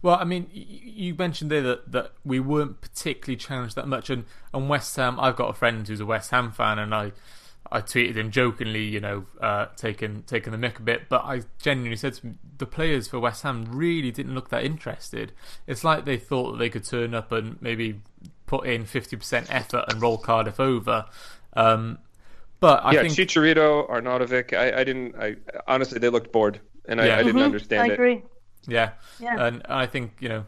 Well, 0.01 0.17
I 0.19 0.23
mean, 0.23 0.47
you 0.51 1.15
mentioned 1.15 1.49
there 1.49 1.63
that, 1.63 1.91
that 1.91 2.11
we 2.23 2.39
weren't 2.39 2.79
particularly 2.79 3.37
challenged 3.37 3.75
that 3.75 3.87
much, 3.87 4.11
and, 4.11 4.25
and 4.53 4.69
West 4.69 4.95
Ham. 4.97 5.19
I've 5.19 5.35
got 5.35 5.49
a 5.49 5.53
friend 5.53 5.87
who's 5.87 5.99
a 5.99 6.05
West 6.05 6.29
Ham 6.29 6.51
fan, 6.51 6.77
and 6.77 6.93
I 6.93 7.11
I 7.71 7.81
tweeted 7.81 8.15
him 8.15 8.29
jokingly, 8.29 8.83
you 8.83 8.99
know, 8.99 9.25
uh, 9.41 9.67
taking 9.75 10.23
taking 10.23 10.51
the 10.51 10.57
mick 10.57 10.77
a 10.79 10.81
bit, 10.81 11.09
but 11.09 11.23
I 11.23 11.41
genuinely 11.59 11.97
said 11.97 12.13
to 12.15 12.21
him, 12.21 12.39
the 12.57 12.65
players 12.65 13.07
for 13.07 13.19
West 13.19 13.43
Ham 13.43 13.65
really 13.69 14.11
didn't 14.11 14.35
look 14.35 14.49
that 14.49 14.63
interested. 14.63 15.31
It's 15.65 15.83
like 15.83 16.05
they 16.05 16.17
thought 16.17 16.51
that 16.51 16.57
they 16.59 16.69
could 16.69 16.85
turn 16.85 17.15
up 17.15 17.31
and 17.31 17.59
maybe 17.61 18.01
put 18.59 18.67
in 18.67 18.85
50% 18.85 19.47
effort 19.50 19.85
and 19.88 20.01
roll 20.01 20.17
Cardiff 20.17 20.59
over. 20.59 21.05
Um, 21.53 22.00
but 22.59 22.83
I 22.85 22.93
yeah, 22.93 23.01
think 23.01 23.19
Chicharito, 23.19 23.89
Arnautovic, 23.89 24.53
I, 24.55 24.79
I 24.81 24.83
didn't. 24.83 25.15
I 25.15 25.35
honestly, 25.67 26.00
they 26.00 26.09
looked 26.09 26.31
bored. 26.31 26.62
and 26.88 27.01
I, 27.01 27.05
Yeah. 27.05 27.19
I 27.19 27.24
didn't 27.24 27.41
Mhm, 27.41 27.41
understand 27.41 27.89
I 27.89 27.89
it. 27.89 28.01
Yeah. 28.67 28.93
Yeah. 29.19 29.39
And 29.39 29.62
I 29.69 29.85
think, 29.85 30.13
you 30.19 30.29
know, 30.29 30.45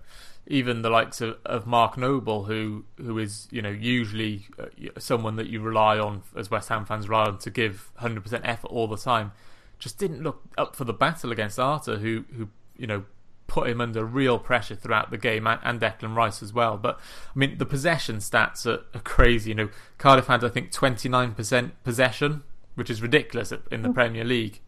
even 0.48 0.82
the 0.82 0.90
likes 0.90 1.22
of, 1.22 1.38
of 1.46 1.68
Mark 1.68 1.98
Noble, 1.98 2.46
who 2.46 2.86
who 2.98 3.18
is, 3.20 3.48
you 3.52 3.62
know, 3.62 3.70
usually 3.70 4.48
uh, 4.60 4.66
someone 5.00 5.36
that 5.38 5.48
you 5.48 5.62
rely 5.62 6.00
on, 6.00 6.24
as 6.36 6.50
West 6.50 6.70
Ham 6.70 6.86
fans 6.86 7.10
rely 7.10 7.26
on, 7.26 7.38
to 7.40 7.50
give 7.50 7.92
100% 8.00 8.42
effort 8.46 8.68
all 8.70 8.88
the 8.88 8.98
time, 8.98 9.34
just 9.80 9.98
didn't 10.00 10.24
look 10.24 10.42
up 10.58 10.76
for 10.76 10.86
the 10.86 10.94
battle 10.94 11.32
against 11.32 11.60
Arter, 11.60 11.98
who, 11.98 12.26
who 12.36 12.50
you 12.78 12.88
know, 12.88 13.04
put 13.48 13.70
him 13.70 13.82
under 13.82 14.04
real 14.06 14.38
pressure 14.38 14.76
throughout 14.76 15.10
the 15.10 15.18
game, 15.18 15.48
and, 15.48 15.80
Declan 15.80 16.16
Rice 16.16 16.44
as 16.44 16.54
well. 16.54 16.78
But, 16.78 17.00
I 17.36 17.40
mean, 17.40 17.58
the 17.58 17.66
possession 17.66 18.18
stats 18.18 18.66
are, 18.66 18.84
are 18.94 19.02
crazy. 19.02 19.50
You 19.52 19.56
know, 19.56 19.70
Cardiff 19.98 20.28
had, 20.28 20.44
I 20.44 20.50
think, 20.50 20.72
29% 20.72 21.72
possession, 21.84 22.44
which 22.76 22.90
is 22.90 23.02
ridiculous 23.02 23.54
in 23.72 23.82
the 23.82 23.92
Premier 23.92 24.24
League. 24.24 24.62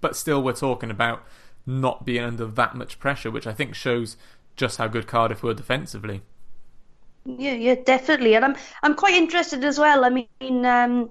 But 0.00 0.16
still, 0.16 0.42
we're 0.42 0.54
talking 0.54 0.90
about 0.90 1.24
not 1.66 2.04
being 2.04 2.24
under 2.24 2.46
that 2.46 2.74
much 2.74 2.98
pressure, 2.98 3.30
which 3.30 3.46
I 3.46 3.52
think 3.52 3.74
shows 3.74 4.16
just 4.56 4.78
how 4.78 4.86
good 4.86 5.06
Cardiff 5.06 5.42
were 5.42 5.54
defensively. 5.54 6.22
Yeah, 7.24 7.52
yeah, 7.52 7.76
definitely. 7.76 8.34
And 8.34 8.44
I'm 8.44 8.56
I'm 8.82 8.94
quite 8.94 9.14
interested 9.14 9.64
as 9.64 9.78
well. 9.78 10.04
I 10.04 10.10
mean, 10.10 10.66
um, 10.66 11.10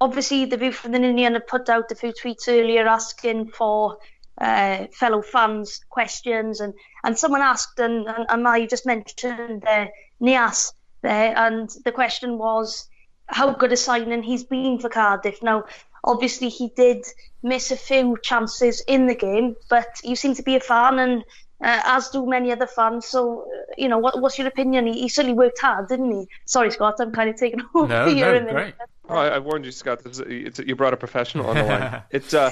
obviously 0.00 0.44
the 0.44 0.56
view 0.56 0.72
from 0.72 0.92
the 0.92 0.98
Ninian 0.98 1.34
had 1.34 1.46
put 1.46 1.68
out 1.68 1.90
a 1.90 1.94
few 1.94 2.12
tweets 2.12 2.48
earlier 2.48 2.86
asking 2.86 3.48
for 3.48 3.98
uh, 4.40 4.86
fellow 4.92 5.22
fans 5.22 5.80
questions, 5.90 6.60
and, 6.60 6.74
and 7.04 7.18
someone 7.18 7.42
asked, 7.42 7.78
and, 7.78 8.06
and, 8.06 8.26
and 8.28 8.48
I 8.48 8.66
just 8.66 8.86
mentioned 8.86 9.64
uh, 9.66 9.86
Niasse 10.20 10.72
there, 11.02 11.36
and 11.36 11.68
the 11.84 11.92
question 11.92 12.38
was 12.38 12.88
how 13.26 13.52
good 13.52 13.72
a 13.72 13.76
signing 13.76 14.22
he's 14.22 14.44
been 14.44 14.78
for 14.78 14.88
Cardiff. 14.88 15.42
Now, 15.42 15.64
obviously 16.04 16.48
he 16.48 16.68
did 16.76 17.04
miss 17.42 17.70
a 17.70 17.76
few 17.76 18.16
chances 18.22 18.82
in 18.86 19.06
the 19.06 19.14
game, 19.14 19.56
but 19.68 19.86
you 20.04 20.16
seem 20.16 20.34
to 20.34 20.42
be 20.42 20.56
a 20.56 20.60
fan, 20.60 20.98
and 20.98 21.24
uh, 21.62 21.80
as 21.84 22.08
do 22.08 22.26
many 22.26 22.50
other 22.50 22.66
fans. 22.66 23.06
So, 23.06 23.42
uh, 23.42 23.72
you 23.78 23.88
know, 23.88 23.98
what, 23.98 24.20
what's 24.20 24.38
your 24.38 24.48
opinion? 24.48 24.86
He, 24.86 25.02
he 25.02 25.08
certainly 25.08 25.36
worked 25.36 25.60
hard, 25.60 25.88
didn't 25.88 26.10
he? 26.10 26.26
Sorry, 26.44 26.70
Scott, 26.72 26.96
I'm 26.98 27.12
kind 27.12 27.30
of 27.30 27.36
taking 27.36 27.60
over 27.74 27.86
No, 27.86 28.08
here 28.08 28.32
no, 28.32 28.36
a 28.36 28.40
minute. 28.40 28.52
great. 28.52 28.74
Oh, 29.08 29.16
I, 29.16 29.28
I 29.28 29.38
warned 29.38 29.64
you, 29.64 29.72
Scott. 29.72 30.02
This 30.02 30.18
is, 30.18 30.24
it's, 30.26 30.58
you 30.58 30.74
brought 30.74 30.92
a 30.92 30.96
professional 30.96 31.46
on 31.46 31.56
the 31.56 31.64
line. 31.64 32.02
it's 32.10 32.34
uh, 32.34 32.50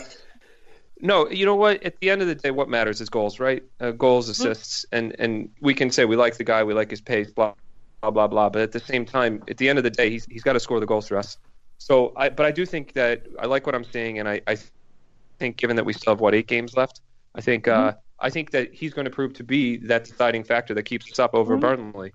no, 1.02 1.28
you 1.30 1.44
know 1.46 1.54
what? 1.56 1.82
At 1.82 1.98
the 2.00 2.10
end 2.10 2.22
of 2.22 2.28
the 2.28 2.34
day, 2.34 2.50
what 2.50 2.68
matters 2.68 3.00
is 3.00 3.08
goals, 3.08 3.40
right? 3.40 3.62
Uh, 3.80 3.90
goals, 3.92 4.28
assists, 4.28 4.84
and 4.92 5.14
and 5.18 5.48
we 5.60 5.74
can 5.74 5.90
say 5.90 6.04
we 6.04 6.16
like 6.16 6.36
the 6.36 6.44
guy, 6.44 6.62
we 6.64 6.74
like 6.74 6.90
his 6.90 7.00
pace, 7.00 7.30
blah 7.32 7.54
blah 8.02 8.10
blah 8.10 8.26
blah. 8.28 8.48
But 8.48 8.62
at 8.62 8.72
the 8.72 8.80
same 8.80 9.04
time, 9.04 9.42
at 9.48 9.56
the 9.58 9.68
end 9.68 9.78
of 9.78 9.84
the 9.84 9.90
day, 9.90 10.10
he's 10.10 10.26
he's 10.26 10.42
got 10.42 10.54
to 10.54 10.60
score 10.60 10.80
the 10.80 10.86
goals 10.86 11.08
for 11.08 11.16
us. 11.16 11.36
So, 11.78 12.12
I 12.16 12.28
but 12.28 12.46
I 12.46 12.50
do 12.50 12.66
think 12.66 12.92
that 12.94 13.22
I 13.38 13.46
like 13.46 13.66
what 13.66 13.74
I'm 13.74 13.84
seeing, 13.84 14.18
and 14.18 14.28
I 14.28 14.40
I 14.46 14.56
think 15.38 15.56
given 15.56 15.76
that 15.76 15.84
we 15.84 15.92
still 15.92 16.12
have 16.12 16.20
what 16.20 16.34
eight 16.34 16.46
games 16.46 16.76
left, 16.76 17.00
I 17.34 17.40
think 17.40 17.68
uh, 17.68 17.94
I 18.18 18.30
think 18.30 18.50
that 18.50 18.74
he's 18.74 18.92
going 18.92 19.06
to 19.06 19.10
prove 19.10 19.32
to 19.34 19.44
be 19.44 19.78
that 19.86 20.04
deciding 20.04 20.44
factor 20.44 20.74
that 20.74 20.82
keeps 20.82 21.10
us 21.10 21.18
up 21.18 21.34
over 21.34 21.56
Burnley. 21.56 22.12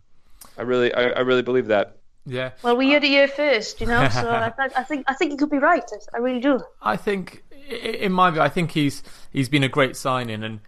I 0.57 0.61
really 0.61 0.93
I, 0.93 1.09
I 1.09 1.19
really 1.21 1.41
believe 1.41 1.67
that. 1.67 1.97
Yeah, 2.27 2.51
Well, 2.63 2.75
we 2.75 2.91
heard 2.91 3.03
it 3.03 3.09
here 3.09 3.27
first, 3.27 3.79
you 3.79 3.85
know. 3.85 4.09
So 4.09 4.27
I, 4.31 4.51
I 4.75 4.83
think 4.83 5.05
I 5.07 5.13
think 5.13 5.31
he 5.31 5.37
could 5.37 5.51
be 5.51 5.59
right. 5.59 5.83
I 6.11 6.17
really 6.17 6.39
do. 6.39 6.59
I 6.81 6.97
think, 6.97 7.43
i- 7.44 7.44
in 7.69 8.11
my 8.11 8.31
view, 8.31 8.41
I 8.41 8.49
think 8.49 8.71
he's 8.71 9.03
he's 9.31 9.49
been 9.49 9.63
a 9.63 9.69
great 9.69 9.95
signing, 9.95 10.43
and 10.43 10.59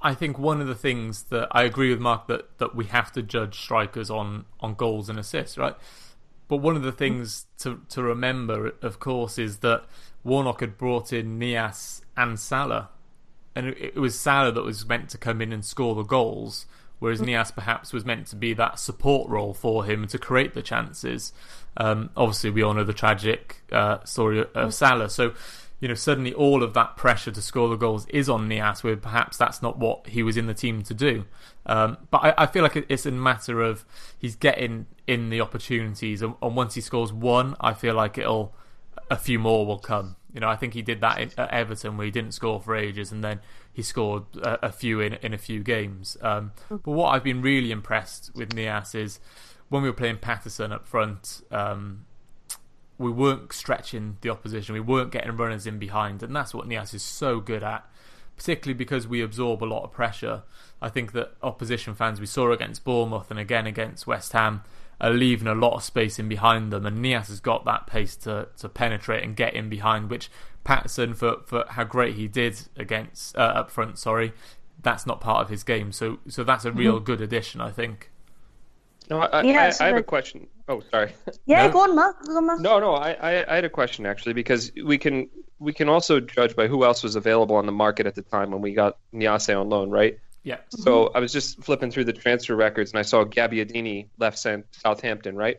I 0.00 0.14
think 0.14 0.38
one 0.38 0.60
of 0.60 0.66
the 0.66 0.74
things 0.74 1.24
that 1.24 1.48
I 1.50 1.64
agree 1.64 1.90
with 1.90 2.00
Mark 2.00 2.26
that 2.28 2.58
that 2.58 2.74
we 2.74 2.86
have 2.86 3.12
to 3.12 3.22
judge 3.22 3.58
strikers 3.58 4.10
on 4.10 4.44
on 4.60 4.74
goals 4.74 5.08
and 5.08 5.18
assists, 5.18 5.58
right? 5.58 5.74
But 6.48 6.58
one 6.58 6.76
of 6.76 6.82
the 6.82 6.92
things 6.92 7.46
to 7.58 7.82
to 7.88 8.02
remember, 8.02 8.74
of 8.82 9.00
course, 9.00 9.38
is 9.38 9.58
that 9.58 9.84
Warnock 10.22 10.60
had 10.60 10.78
brought 10.78 11.12
in 11.12 11.38
Niasse 11.38 12.02
and 12.16 12.38
Sala, 12.38 12.90
and 13.54 13.68
it, 13.68 13.78
it 13.78 13.96
was 13.96 14.18
Sala 14.18 14.52
that 14.52 14.62
was 14.62 14.86
meant 14.86 15.08
to 15.10 15.18
come 15.18 15.42
in 15.42 15.52
and 15.52 15.64
score 15.64 15.94
the 15.94 16.02
goals, 16.04 16.66
whereas 16.98 17.20
Niasse 17.20 17.54
perhaps 17.54 17.92
was 17.92 18.04
meant 18.04 18.28
to 18.28 18.36
be 18.36 18.54
that 18.54 18.78
support 18.78 19.28
role 19.28 19.54
for 19.54 19.84
him 19.84 20.06
to 20.06 20.18
create 20.18 20.54
the 20.54 20.62
chances. 20.62 21.32
Um, 21.78 22.10
obviously, 22.16 22.50
we 22.50 22.62
all 22.62 22.74
know 22.74 22.84
the 22.84 22.92
tragic 22.92 23.62
uh, 23.72 24.04
story 24.04 24.44
of 24.54 24.72
Sala, 24.72 25.10
so 25.10 25.34
you 25.80 25.88
know 25.88 25.94
suddenly 25.94 26.32
all 26.32 26.62
of 26.62 26.74
that 26.74 26.96
pressure 26.96 27.30
to 27.30 27.42
score 27.42 27.68
the 27.68 27.76
goals 27.76 28.06
is 28.08 28.28
on 28.28 28.48
Niasse, 28.48 28.82
where 28.82 28.96
perhaps 28.96 29.36
that's 29.36 29.60
not 29.60 29.78
what 29.78 30.06
he 30.08 30.22
was 30.22 30.36
in 30.36 30.46
the 30.46 30.54
team 30.54 30.82
to 30.82 30.94
do. 30.94 31.24
Um, 31.66 31.98
but 32.10 32.18
I, 32.18 32.34
I 32.38 32.46
feel 32.46 32.62
like 32.62 32.86
it's 32.88 33.06
a 33.06 33.10
matter 33.10 33.60
of 33.60 33.84
he's 34.18 34.36
getting 34.36 34.86
in 35.06 35.30
the 35.30 35.40
opportunities, 35.40 36.22
and, 36.22 36.34
and 36.40 36.56
once 36.56 36.74
he 36.74 36.80
scores 36.80 37.12
one, 37.12 37.56
I 37.60 37.74
feel 37.74 37.94
like 37.94 38.18
it'll 38.18 38.54
a 39.10 39.16
few 39.16 39.38
more 39.38 39.66
will 39.66 39.78
come. 39.78 40.16
You 40.32 40.40
know, 40.40 40.48
I 40.48 40.56
think 40.56 40.74
he 40.74 40.82
did 40.82 41.00
that 41.00 41.18
in, 41.18 41.30
at 41.38 41.50
Everton 41.50 41.96
where 41.96 42.04
he 42.04 42.10
didn't 42.10 42.32
score 42.32 42.60
for 42.60 42.74
ages, 42.74 43.12
and 43.12 43.22
then 43.22 43.40
he 43.72 43.82
scored 43.82 44.24
a, 44.42 44.66
a 44.66 44.72
few 44.72 45.00
in 45.00 45.14
in 45.14 45.34
a 45.34 45.38
few 45.38 45.62
games. 45.62 46.16
Um, 46.22 46.52
but 46.68 46.86
what 46.86 47.08
I've 47.08 47.24
been 47.24 47.42
really 47.42 47.70
impressed 47.70 48.30
with 48.34 48.50
Niasse 48.50 48.94
is 48.94 49.20
when 49.68 49.82
we 49.82 49.88
were 49.88 49.94
playing 49.94 50.18
Paterson 50.18 50.72
up 50.72 50.86
front. 50.86 51.42
Um, 51.50 52.06
we 52.98 53.10
weren't 53.10 53.52
stretching 53.52 54.16
the 54.20 54.30
opposition. 54.30 54.72
We 54.74 54.80
weren't 54.80 55.12
getting 55.12 55.36
runners 55.36 55.66
in 55.66 55.78
behind, 55.78 56.22
and 56.22 56.34
that's 56.34 56.54
what 56.54 56.68
Niasse 56.68 56.94
is 56.94 57.02
so 57.02 57.40
good 57.40 57.62
at. 57.62 57.88
Particularly 58.36 58.76
because 58.76 59.08
we 59.08 59.22
absorb 59.22 59.62
a 59.62 59.64
lot 59.64 59.82
of 59.82 59.92
pressure. 59.92 60.42
I 60.82 60.90
think 60.90 61.12
that 61.12 61.32
opposition 61.42 61.94
fans 61.94 62.20
we 62.20 62.26
saw 62.26 62.52
against 62.52 62.84
Bournemouth 62.84 63.30
and 63.30 63.40
again 63.40 63.66
against 63.66 64.06
West 64.06 64.32
Ham 64.34 64.62
are 65.00 65.10
leaving 65.10 65.48
a 65.48 65.54
lot 65.54 65.74
of 65.74 65.82
space 65.82 66.18
in 66.18 66.28
behind 66.28 66.70
them, 66.70 66.84
and 66.84 67.02
Niasse 67.02 67.28
has 67.28 67.40
got 67.40 67.64
that 67.64 67.86
pace 67.86 68.14
to, 68.16 68.48
to 68.58 68.68
penetrate 68.68 69.24
and 69.24 69.36
get 69.36 69.54
in 69.54 69.70
behind. 69.70 70.10
Which 70.10 70.30
Paterson, 70.64 71.14
for, 71.14 71.36
for 71.46 71.64
how 71.68 71.84
great 71.84 72.16
he 72.16 72.28
did 72.28 72.60
against 72.76 73.36
uh, 73.36 73.40
up 73.40 73.70
front, 73.70 73.98
sorry, 73.98 74.32
that's 74.82 75.06
not 75.06 75.20
part 75.20 75.42
of 75.42 75.48
his 75.48 75.62
game. 75.62 75.92
So 75.92 76.18
so 76.28 76.44
that's 76.44 76.64
a 76.64 76.72
real 76.72 77.00
good 77.00 77.20
addition, 77.20 77.60
I 77.60 77.70
think. 77.70 78.10
No, 79.08 79.20
I, 79.20 79.42
Yeah, 79.42 79.66
I, 79.66 79.70
so 79.70 79.84
I 79.84 79.88
have 79.88 79.96
a 79.96 80.02
question. 80.02 80.48
Oh, 80.68 80.82
sorry. 80.90 81.12
Yeah, 81.46 81.66
No. 81.66 81.72
go 81.72 81.80
on, 81.82 81.94
Mark. 81.94 82.24
Go 82.26 82.36
on, 82.36 82.46
Mark. 82.46 82.60
No, 82.60 82.80
no, 82.80 82.94
I, 82.94 83.12
I, 83.12 83.52
I 83.52 83.54
had 83.54 83.64
a 83.64 83.70
question 83.70 84.04
actually 84.04 84.32
because 84.32 84.72
we 84.84 84.98
can 84.98 85.28
we 85.58 85.72
can 85.72 85.88
also 85.88 86.20
judge 86.20 86.56
by 86.56 86.66
who 86.66 86.84
else 86.84 87.02
was 87.02 87.16
available 87.16 87.56
on 87.56 87.66
the 87.66 87.72
market 87.72 88.06
at 88.06 88.14
the 88.14 88.22
time 88.22 88.50
when 88.50 88.60
we 88.60 88.74
got 88.74 88.98
Niasse 89.14 89.58
on 89.58 89.68
loan, 89.68 89.90
right? 89.90 90.18
Yeah. 90.42 90.58
So 90.70 91.08
I 91.14 91.18
was 91.18 91.32
just 91.32 91.62
flipping 91.64 91.90
through 91.90 92.04
the 92.04 92.12
transfer 92.12 92.54
records 92.54 92.92
and 92.92 92.98
I 92.98 93.02
saw 93.02 93.24
Gabbiadini 93.24 94.08
left 94.18 94.38
San- 94.38 94.64
Southampton, 94.70 95.34
right? 95.34 95.56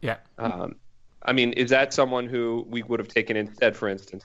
Yeah. 0.00 0.16
Um, 0.38 0.76
I 1.22 1.32
mean, 1.32 1.52
is 1.52 1.70
that 1.70 1.94
someone 1.94 2.28
who 2.28 2.66
we 2.68 2.82
would 2.82 3.00
have 3.00 3.08
taken 3.08 3.36
instead, 3.36 3.76
for 3.76 3.88
instance? 3.88 4.24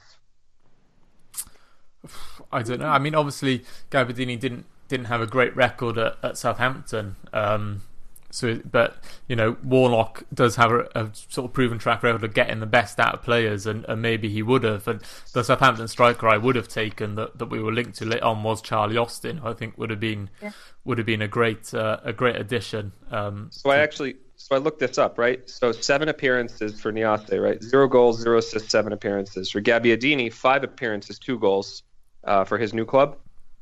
I 2.52 2.64
don't 2.64 2.80
know. 2.80 2.88
I 2.88 3.00
mean, 3.00 3.16
obviously, 3.16 3.64
Gabbiadini 3.90 4.40
didn't 4.40 4.66
didn't 4.88 5.06
have 5.06 5.22
a 5.22 5.28
great 5.28 5.56
record 5.56 5.98
at, 5.98 6.18
at 6.22 6.38
Southampton. 6.38 7.16
Um, 7.32 7.82
so, 8.32 8.60
but 8.70 8.98
you 9.28 9.36
know, 9.36 9.58
Warnock 9.64 10.24
does 10.34 10.56
have 10.56 10.72
a, 10.72 10.88
a 10.96 11.10
sort 11.14 11.50
of 11.50 11.54
proven 11.54 11.78
track 11.78 12.02
record 12.04 12.24
of 12.24 12.34
getting 12.34 12.60
the 12.60 12.66
best 12.66 13.00
out 13.00 13.14
of 13.14 13.22
players, 13.24 13.66
and, 13.66 13.86
and 13.88 14.02
maybe 14.02 14.30
he 14.30 14.42
would 14.42 14.64
have. 14.64 14.88
And 14.88 15.02
the 15.34 15.44
Southampton 15.44 15.88
striker 15.88 16.28
I 16.28 16.38
would 16.38 16.56
have 16.56 16.68
taken 16.68 17.16
that, 17.16 17.38
that 17.38 17.48
we 17.48 17.62
were 17.62 17.72
linked 17.74 17.98
to 18.00 18.06
later 18.06 18.26
on 18.26 18.44
was 18.44 18.62
Charlie 18.62 18.98
Austin. 18.98 19.38
who 19.38 19.48
I 19.50 19.54
think 19.54 19.78
would 19.78 19.90
have 19.90 20.00
been 20.00 20.30
Yeah. 20.42 20.52
would 20.86 20.98
have 20.98 21.06
been 21.08 21.22
a 21.22 21.28
great 21.28 21.74
uh, 21.74 21.98
a 22.04 22.14
great 22.14 22.36
addition. 22.38 22.92
Um, 23.12 23.48
So 23.52 23.70
I 23.70 23.78
actually 23.78 24.16
so 24.38 24.56
I 24.56 24.60
looked 24.60 24.80
this 24.80 24.98
up, 24.98 25.20
right? 25.20 25.48
So 25.48 25.72
seven 25.72 26.10
appearances 26.10 26.80
for 26.82 26.92
Niasse, 26.92 27.40
right? 27.40 27.62
Zero 27.62 27.88
goals, 27.88 28.22
zero 28.22 28.40
assists, 28.40 28.72
seven 28.72 28.92
appearances. 28.92 29.52
For 29.52 29.62
Gabbiadini, 29.62 30.34
five 30.34 30.64
appearances, 30.64 31.20
two 31.20 31.38
goals 31.38 31.84
uh, 32.24 32.44
for 32.44 32.58
his 32.58 32.74
new 32.74 32.86
club. 32.86 33.18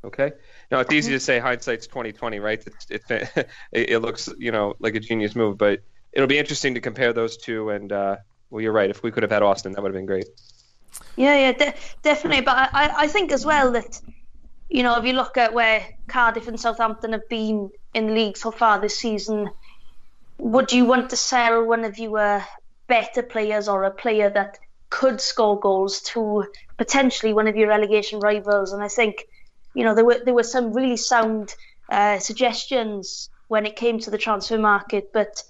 Okay. 0.05 0.31
Now 0.71 0.79
it's 0.79 0.93
easy 0.93 1.11
to 1.11 1.19
say 1.19 1.39
hindsight's 1.39 1.88
twenty 1.88 2.11
twenty, 2.11 2.39
right? 2.39 2.61
It's, 2.65 2.88
it's 2.89 3.11
it, 3.11 3.49
it 3.71 3.99
looks 3.99 4.29
you 4.38 4.51
know 4.51 4.75
like 4.79 4.95
a 4.95 4.99
genius 4.99 5.35
move, 5.35 5.57
but 5.57 5.81
it'll 6.13 6.27
be 6.27 6.38
interesting 6.38 6.75
to 6.75 6.81
compare 6.81 7.13
those 7.13 7.38
two. 7.38 7.69
And 7.69 7.91
uh, 7.91 8.17
well, 8.49 8.61
you're 8.61 8.71
right. 8.73 8.89
If 8.89 9.03
we 9.03 9.11
could 9.11 9.23
have 9.23 9.31
had 9.31 9.43
Austin, 9.43 9.71
that 9.73 9.81
would 9.81 9.89
have 9.89 9.97
been 9.99 10.05
great. 10.05 10.25
Yeah, 11.15 11.35
yeah, 11.38 11.51
de- 11.53 11.75
definitely. 12.01 12.41
But 12.41 12.57
I, 12.57 12.69
I- 12.73 12.93
I 13.03 13.07
think 13.07 13.31
as 13.31 13.45
well 13.45 13.71
that, 13.73 13.99
you 14.69 14.83
know, 14.83 14.97
if 14.97 15.05
you 15.05 15.13
look 15.13 15.38
at 15.38 15.53
where 15.53 15.85
Cardiff 16.07 16.47
and 16.47 16.59
Southampton 16.59 17.13
have 17.13 17.27
been 17.29 17.69
in 17.93 18.07
the 18.07 18.13
league 18.13 18.38
so 18.38 18.51
far 18.51 18.79
this 18.79 18.97
season, 18.97 19.49
would 20.38 20.71
you 20.71 20.85
want 20.85 21.09
to 21.11 21.15
sell 21.15 21.63
one 21.65 21.83
of 21.85 21.97
your 21.99 22.43
better 22.88 23.21
players 23.23 23.67
or 23.67 23.83
a 23.83 23.91
player 23.91 24.29
that 24.29 24.57
could 24.89 25.21
score 25.21 25.59
goals 25.59 26.01
to 26.01 26.45
potentially 26.77 27.33
one 27.33 27.47
of 27.47 27.55
your 27.55 27.67
relegation 27.67 28.19
rivals? 28.19 28.73
And 28.73 28.81
I 28.83 28.88
think, 28.88 29.25
you 29.73 29.83
know, 29.83 29.95
there 29.95 30.05
were 30.05 30.19
there 30.23 30.33
were 30.33 30.43
some 30.43 30.73
really 30.73 30.97
sound 30.97 31.53
uh, 31.89 32.19
suggestions 32.19 33.29
when 33.47 33.65
it 33.65 33.75
came 33.75 33.99
to 33.99 34.11
the 34.11 34.17
transfer 34.17 34.57
market, 34.57 35.11
but 35.13 35.43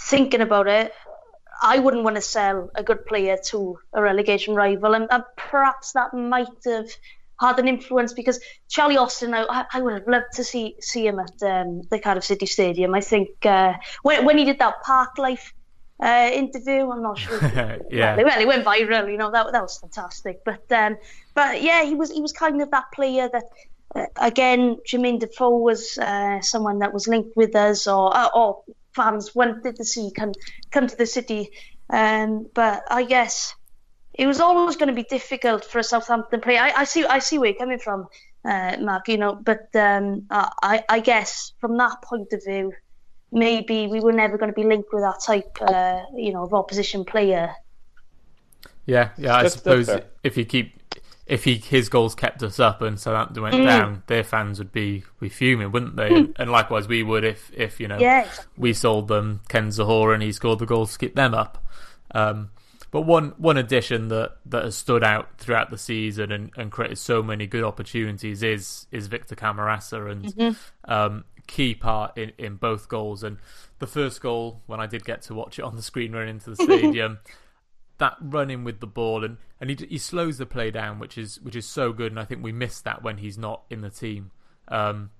thinking 0.00 0.40
about 0.40 0.66
it, 0.66 0.92
I 1.62 1.78
wouldn't 1.78 2.04
want 2.04 2.16
to 2.16 2.22
sell 2.22 2.70
a 2.74 2.82
good 2.82 3.04
player 3.06 3.36
to 3.46 3.78
a 3.92 4.02
relegation 4.02 4.54
rival, 4.54 4.94
and, 4.94 5.08
and 5.10 5.24
perhaps 5.36 5.92
that 5.92 6.14
might 6.14 6.48
have 6.64 6.88
had 7.40 7.58
an 7.58 7.68
influence 7.68 8.12
because 8.12 8.40
Charlie 8.68 8.96
Austin, 8.96 9.32
I, 9.32 9.64
I 9.72 9.80
would 9.80 9.94
have 9.94 10.08
loved 10.08 10.32
to 10.34 10.44
see 10.44 10.76
see 10.80 11.06
him 11.06 11.18
at 11.18 11.42
um, 11.42 11.82
the 11.90 11.98
Cardiff 11.98 12.24
City 12.24 12.46
Stadium. 12.46 12.94
I 12.94 13.00
think 13.00 13.28
uh, 13.44 13.74
when 14.02 14.24
when 14.24 14.38
he 14.38 14.44
did 14.44 14.58
that 14.58 14.82
Park 14.82 15.18
Life 15.18 15.52
uh, 16.02 16.30
interview. 16.32 16.90
I'm 16.90 17.02
not 17.02 17.18
sure. 17.18 17.38
yeah. 17.90 18.16
Well, 18.16 18.24
well, 18.24 18.40
it 18.40 18.46
went 18.46 18.64
viral. 18.64 19.10
You 19.10 19.18
know 19.18 19.30
that 19.30 19.52
that 19.52 19.62
was 19.62 19.78
fantastic. 19.78 20.44
But 20.44 20.70
um, 20.70 20.96
but 21.34 21.62
yeah, 21.62 21.84
he 21.84 21.94
was 21.94 22.10
he 22.10 22.20
was 22.20 22.32
kind 22.32 22.60
of 22.62 22.70
that 22.70 22.84
player 22.94 23.28
that. 23.32 23.44
Uh, 23.94 24.04
again, 24.20 24.76
Jermaine 24.86 25.18
Defoe 25.18 25.56
was 25.56 25.96
uh, 25.96 26.42
someone 26.42 26.80
that 26.80 26.92
was 26.92 27.08
linked 27.08 27.34
with 27.34 27.56
us, 27.56 27.86
or 27.86 28.14
uh, 28.14 28.28
or 28.34 28.62
fans 28.94 29.34
wanted 29.34 29.76
to 29.76 29.84
see 29.84 30.10
come 30.14 30.32
come 30.70 30.86
to 30.86 30.94
the 30.94 31.06
city. 31.06 31.48
Um, 31.88 32.46
but 32.52 32.82
I 32.90 33.04
guess 33.04 33.54
it 34.12 34.26
was 34.26 34.40
always 34.40 34.76
going 34.76 34.88
to 34.88 34.94
be 34.94 35.04
difficult 35.04 35.64
for 35.64 35.78
a 35.78 35.82
Southampton 35.82 36.42
player. 36.42 36.60
I, 36.60 36.72
I 36.82 36.84
see 36.84 37.06
I 37.06 37.20
see 37.20 37.38
where 37.38 37.50
you're 37.50 37.58
coming 37.58 37.78
from, 37.78 38.08
uh, 38.44 38.76
Mark. 38.78 39.08
You 39.08 39.16
know, 39.16 39.34
but 39.34 39.74
um, 39.74 40.26
I 40.30 40.84
I 40.88 41.00
guess 41.00 41.54
from 41.58 41.78
that 41.78 42.02
point 42.02 42.32
of 42.34 42.44
view, 42.44 42.72
maybe 43.32 43.86
we 43.86 44.00
were 44.00 44.12
never 44.12 44.38
going 44.38 44.50
to 44.50 44.54
be 44.54 44.64
linked 44.66 44.88
with 44.92 45.02
that 45.02 45.20
type, 45.24 45.58
uh, 45.60 46.00
you 46.14 46.32
know, 46.32 46.42
of 46.44 46.54
opposition 46.54 47.04
player. 47.04 47.52
Yeah, 48.86 49.10
yeah. 49.18 49.34
I 49.34 49.42
That's- 49.42 49.54
suppose 49.54 49.86
that's 49.86 50.06
if 50.24 50.34
he 50.34 50.44
keep 50.44 50.74
if 51.26 51.44
he 51.44 51.56
his 51.56 51.90
goals 51.90 52.14
kept 52.14 52.42
us 52.42 52.58
up 52.58 52.80
and 52.80 52.98
Southampton 52.98 53.42
went 53.42 53.54
Mm. 53.56 53.66
down, 53.66 54.02
their 54.06 54.24
fans 54.24 54.58
would 54.58 54.72
be 54.72 55.04
be 55.20 55.28
fuming, 55.28 55.70
wouldn't 55.72 55.96
they? 55.96 56.08
And, 56.08 56.34
and 56.38 56.50
likewise, 56.50 56.88
we 56.88 57.02
would 57.02 57.22
if 57.24 57.50
if 57.54 57.80
you 57.80 57.88
know 57.88 57.98
Yeah, 57.98 58.22
exactly. 58.22 58.44
we 58.56 58.72
sold 58.72 59.08
them 59.08 59.40
Ken 59.48 59.68
Zohore 59.68 60.14
and 60.14 60.22
he 60.22 60.32
scored 60.32 60.58
the 60.58 60.64
goals 60.66 60.92
to 60.94 60.98
keep 60.98 61.14
them 61.14 61.34
up. 61.34 61.62
Um, 62.14 62.48
but 62.90 63.02
one 63.02 63.34
one 63.36 63.58
addition 63.58 64.08
that, 64.08 64.36
that 64.46 64.64
has 64.64 64.74
stood 64.74 65.04
out 65.04 65.28
throughout 65.36 65.68
the 65.68 65.76
season 65.76 66.32
and, 66.32 66.50
and 66.56 66.72
created 66.72 66.96
so 66.96 67.22
many 67.22 67.46
good 67.46 67.62
opportunities 67.64 68.42
is 68.42 68.86
is 68.90 69.06
Victor 69.08 69.34
Camarasa 69.36 70.10
and 70.10 70.56
um, 70.86 71.24
key 71.48 71.74
part 71.74 72.16
in, 72.16 72.32
in 72.38 72.54
both 72.54 72.88
goals. 72.88 73.24
And 73.24 73.38
the 73.80 73.88
first 73.88 74.20
goal, 74.20 74.62
when 74.66 74.78
I 74.78 74.86
did 74.86 75.04
get 75.04 75.22
to 75.22 75.34
watch 75.34 75.58
it 75.58 75.62
on 75.62 75.74
the 75.74 75.82
screen 75.82 76.12
running 76.12 76.28
into 76.28 76.50
the 76.50 76.56
stadium, 76.62 77.18
that 77.98 78.14
running 78.20 78.62
with 78.62 78.78
the 78.78 78.86
ball 78.86 79.24
and, 79.24 79.38
and 79.60 79.70
he 79.70 79.86
he 79.88 79.98
slows 79.98 80.38
the 80.38 80.46
play 80.46 80.70
down, 80.70 81.00
which 81.00 81.18
is 81.18 81.40
which 81.40 81.56
is 81.56 81.66
so 81.66 81.92
good. 81.92 82.12
And 82.12 82.20
I 82.20 82.24
think 82.24 82.44
we 82.44 82.52
missed 82.52 82.84
that 82.84 83.02
when 83.02 83.18
he's 83.18 83.36
not 83.36 83.62
in 83.68 83.80
the 83.80 83.90
team. 83.90 84.30
Um, 84.68 85.10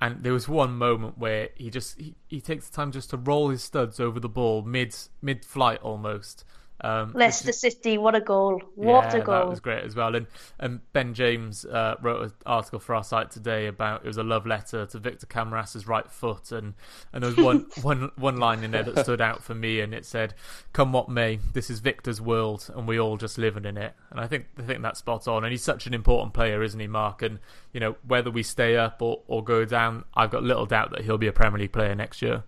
and 0.00 0.22
there 0.22 0.32
was 0.32 0.48
one 0.48 0.72
moment 0.72 1.18
where 1.18 1.50
he 1.56 1.70
just 1.70 2.00
he, 2.00 2.14
he 2.28 2.40
takes 2.40 2.68
the 2.68 2.74
time 2.74 2.92
just 2.92 3.10
to 3.10 3.16
roll 3.16 3.50
his 3.50 3.62
studs 3.62 4.00
over 4.00 4.18
the 4.20 4.28
ball 4.28 4.62
mid 4.62 4.96
mid 5.20 5.44
flight 5.44 5.80
almost. 5.82 6.44
Um, 6.80 7.12
Leicester 7.12 7.50
is- 7.50 7.60
City, 7.60 7.98
what 7.98 8.14
a 8.14 8.20
goal! 8.20 8.62
What 8.76 9.12
yeah, 9.12 9.20
a 9.20 9.24
goal! 9.24 9.34
That 9.34 9.48
was 9.48 9.60
great 9.60 9.82
as 9.82 9.96
well. 9.96 10.14
And 10.14 10.26
and 10.60 10.80
Ben 10.92 11.12
James 11.12 11.64
uh, 11.64 11.96
wrote 12.00 12.22
an 12.22 12.32
article 12.46 12.78
for 12.78 12.94
our 12.94 13.02
site 13.02 13.32
today 13.32 13.66
about 13.66 14.04
it 14.04 14.06
was 14.06 14.16
a 14.16 14.22
love 14.22 14.46
letter 14.46 14.86
to 14.86 14.98
Victor 14.98 15.26
Camarasa's 15.26 15.88
right 15.88 16.08
foot, 16.08 16.52
and 16.52 16.74
and 17.12 17.24
there 17.24 17.30
was 17.30 17.36
one 17.36 17.66
one 17.82 18.10
one 18.16 18.36
line 18.36 18.62
in 18.62 18.70
there 18.70 18.84
that 18.84 19.00
stood 19.00 19.20
out 19.20 19.42
for 19.42 19.56
me, 19.56 19.80
and 19.80 19.92
it 19.92 20.04
said, 20.04 20.34
"Come 20.72 20.92
what 20.92 21.08
may, 21.08 21.40
this 21.52 21.68
is 21.68 21.80
Victor's 21.80 22.20
world, 22.20 22.70
and 22.76 22.86
we 22.86 23.00
all 23.00 23.16
just 23.16 23.38
living 23.38 23.64
in 23.64 23.76
it." 23.76 23.94
And 24.10 24.20
I 24.20 24.28
think 24.28 24.46
I 24.56 24.62
think 24.62 24.82
that's 24.82 25.00
spot 25.00 25.26
on. 25.26 25.42
And 25.42 25.50
he's 25.50 25.64
such 25.64 25.88
an 25.88 25.94
important 25.94 26.32
player, 26.32 26.62
isn't 26.62 26.78
he, 26.78 26.86
Mark? 26.86 27.22
And 27.22 27.40
you 27.72 27.80
know 27.80 27.96
whether 28.06 28.30
we 28.30 28.44
stay 28.44 28.76
up 28.76 29.02
or, 29.02 29.22
or 29.26 29.42
go 29.42 29.64
down, 29.64 30.04
I've 30.14 30.30
got 30.30 30.44
little 30.44 30.66
doubt 30.66 30.92
that 30.92 31.00
he'll 31.00 31.18
be 31.18 31.26
a 31.26 31.32
Premier 31.32 31.58
League 31.58 31.72
player 31.72 31.96
next 31.96 32.22
year. 32.22 32.44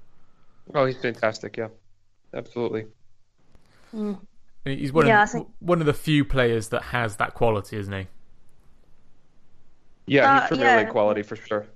Oh, 0.72 0.86
he's 0.86 0.98
fantastic. 0.98 1.56
Yeah, 1.56 1.68
absolutely. 2.32 2.86
He's 4.64 4.92
one 4.92 5.06
Yeah, 5.06 5.22
of 5.22 5.30
think- 5.30 5.48
one 5.60 5.80
of 5.80 5.86
the 5.86 5.94
few 5.94 6.24
players 6.24 6.68
that 6.68 6.82
has 6.82 7.16
that 7.16 7.34
quality, 7.34 7.76
isn't 7.78 7.92
he? 7.92 8.06
Yeah, 10.06 10.30
Uh, 10.30 10.40
he's 10.40 10.48
Premier 10.48 10.66
yeah. 10.66 10.76
League 10.78 10.88
quality 10.90 11.22
for 11.22 11.36
sure. 11.36 11.66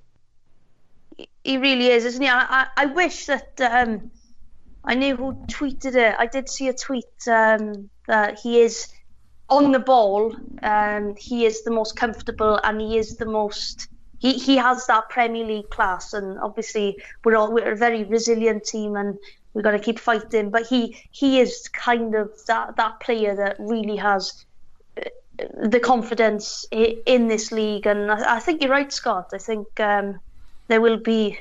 He 1.43 1.57
really 1.57 1.87
is, 1.87 2.05
isn't 2.05 2.21
he? 2.21 2.27
I, 2.27 2.41
I, 2.63 2.67
I 2.77 2.85
wish 2.87 3.27
that 3.27 3.59
um, 3.61 4.11
I 4.83 4.95
knew 4.95 5.15
who 5.15 5.33
tweeted 5.47 5.95
it. 5.95 6.15
I 6.17 6.25
did 6.25 6.49
see 6.49 6.67
a 6.67 6.73
tweet 6.73 7.05
um, 7.27 7.89
that 8.07 8.39
he 8.39 8.59
is 8.59 8.87
on 9.49 9.71
the 9.71 9.79
ball. 9.79 10.35
Um, 10.61 11.15
he 11.17 11.45
is 11.45 11.63
the 11.63 11.71
most 11.71 11.95
comfortable, 11.95 12.59
and 12.63 12.81
he 12.81 12.97
is 12.97 13.17
the 13.17 13.25
most. 13.25 13.87
He, 14.19 14.33
he 14.33 14.57
has 14.57 14.85
that 14.87 15.09
Premier 15.09 15.45
League 15.45 15.69
class, 15.69 16.13
and 16.13 16.37
obviously 16.39 17.01
we're 17.23 17.35
all 17.35 17.53
we're 17.53 17.71
a 17.71 17.75
very 17.77 18.03
resilient 18.03 18.63
team, 18.65 18.95
and 18.95 19.17
we've 19.55 19.63
got 19.63 19.71
to 19.71 19.79
keep 19.79 19.97
fighting. 19.97 20.51
But 20.51 20.67
he 20.67 20.95
he 21.09 21.39
is 21.39 21.67
kind 21.69 22.13
of 22.13 22.29
that 22.45 22.75
that 22.75 22.99
player 22.99 23.35
that 23.35 23.55
really 23.57 23.95
has 23.95 24.45
uh, 24.97 25.09
the 25.63 25.79
confidence 25.79 26.65
in 26.71 27.27
this 27.27 27.51
league, 27.51 27.87
and 27.87 28.11
I, 28.11 28.35
I 28.35 28.39
think 28.39 28.61
you're 28.61 28.69
right, 28.69 28.93
Scott. 28.93 29.31
I 29.33 29.39
think 29.39 29.79
um, 29.79 30.19
there 30.67 30.81
will 30.81 30.97
be 30.97 31.39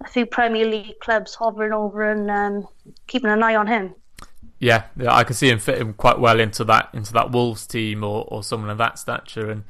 a 0.00 0.08
few 0.08 0.24
Premier 0.24 0.64
League 0.64 1.00
clubs 1.00 1.34
hovering 1.34 1.72
over 1.72 2.10
and 2.10 2.30
um, 2.30 2.68
keeping 3.06 3.30
an 3.30 3.42
eye 3.42 3.56
on 3.56 3.66
him. 3.66 3.94
Yeah, 4.60 4.84
yeah, 4.96 5.14
I 5.14 5.24
can 5.24 5.34
see 5.34 5.50
him 5.50 5.58
fitting 5.58 5.92
quite 5.94 6.18
well 6.18 6.40
into 6.40 6.64
that 6.64 6.88
into 6.92 7.12
that 7.12 7.30
Wolves 7.30 7.66
team 7.66 8.02
or, 8.02 8.24
or 8.28 8.42
someone 8.42 8.70
of 8.70 8.78
that 8.78 8.98
stature. 8.98 9.50
And 9.50 9.64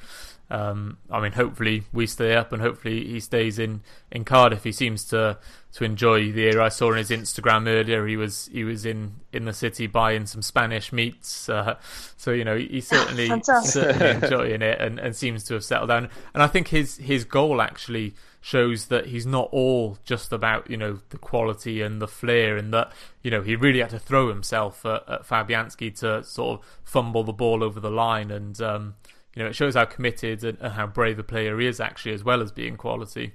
um, 0.51 0.97
I 1.11 1.21
mean, 1.21 1.33
hopefully 1.33 1.85
we 1.93 2.07
stay 2.07 2.35
up, 2.35 2.53
and 2.53 2.63
hopefully 2.63 3.07
he 3.07 3.21
stays 3.21 3.59
in, 3.59 3.83
in 4.11 4.25
Cardiff. 4.25 4.65
He 4.65 4.73
seems 4.73 5.05
to 5.05 5.39
to 5.75 5.85
enjoy 5.85 6.33
the 6.33 6.47
area. 6.47 6.63
I 6.63 6.71
saw 6.71 6.91
on 6.91 6.97
his 6.97 7.11
Instagram 7.11 7.69
earlier 7.69 8.07
he 8.07 8.17
was 8.17 8.49
he 8.51 8.65
was 8.65 8.87
in, 8.87 9.17
in 9.33 9.45
the 9.45 9.53
city 9.53 9.87
buying 9.87 10.25
some 10.25 10.41
Spanish 10.41 10.93
meats. 10.93 11.49
Uh, 11.49 11.77
so 12.17 12.31
you 12.31 12.45
know 12.45 12.57
he's 12.57 12.89
certainly 12.89 13.29
certainly 13.63 14.25
enjoying 14.25 14.63
it 14.63 14.81
and, 14.81 14.99
and 14.99 15.15
seems 15.15 15.45
to 15.45 15.55
have 15.55 15.65
settled 15.65 15.91
down. 15.91 16.09
And 16.33 16.43
I 16.43 16.47
think 16.47 16.69
his 16.69 16.97
his 16.97 17.25
goal 17.25 17.61
actually 17.61 18.15
shows 18.41 18.87
that 18.87 19.07
he's 19.07 19.27
not 19.27 19.49
all 19.53 19.99
just 20.05 20.33
about 20.33 20.71
you 20.71 20.79
know 20.79 21.01
the 21.11 21.19
quality 21.19 21.83
and 21.83 22.01
the 22.01 22.09
flair, 22.09 22.57
and 22.57 22.73
that 22.73 22.91
you 23.23 23.31
know 23.31 23.43
he 23.43 23.55
really 23.55 23.81
had 23.81 23.91
to 23.91 23.99
throw 23.99 24.29
himself 24.29 24.87
at, 24.87 25.07
at 25.07 25.27
Fabianski 25.27 25.95
to 26.01 26.25
sort 26.25 26.61
of 26.61 26.67
fumble 26.83 27.25
the 27.25 27.35
ball 27.35 27.63
over 27.63 27.81
the 27.81 27.91
line, 27.91 28.31
and 28.31 28.59
um, 28.63 28.95
you 29.39 29.45
know 29.45 29.51
it 29.51 29.55
shows 29.55 29.77
how 29.77 29.85
committed 29.85 30.43
and, 30.43 30.59
and 30.61 30.73
how 30.73 30.85
brave 30.85 31.17
a 31.21 31.23
player 31.23 31.61
he 31.61 31.69
is 31.69 31.79
actually, 31.79 32.13
as 32.13 32.25
well 32.25 32.43
as 32.43 32.51
being 32.51 32.77
quality. 32.77 33.35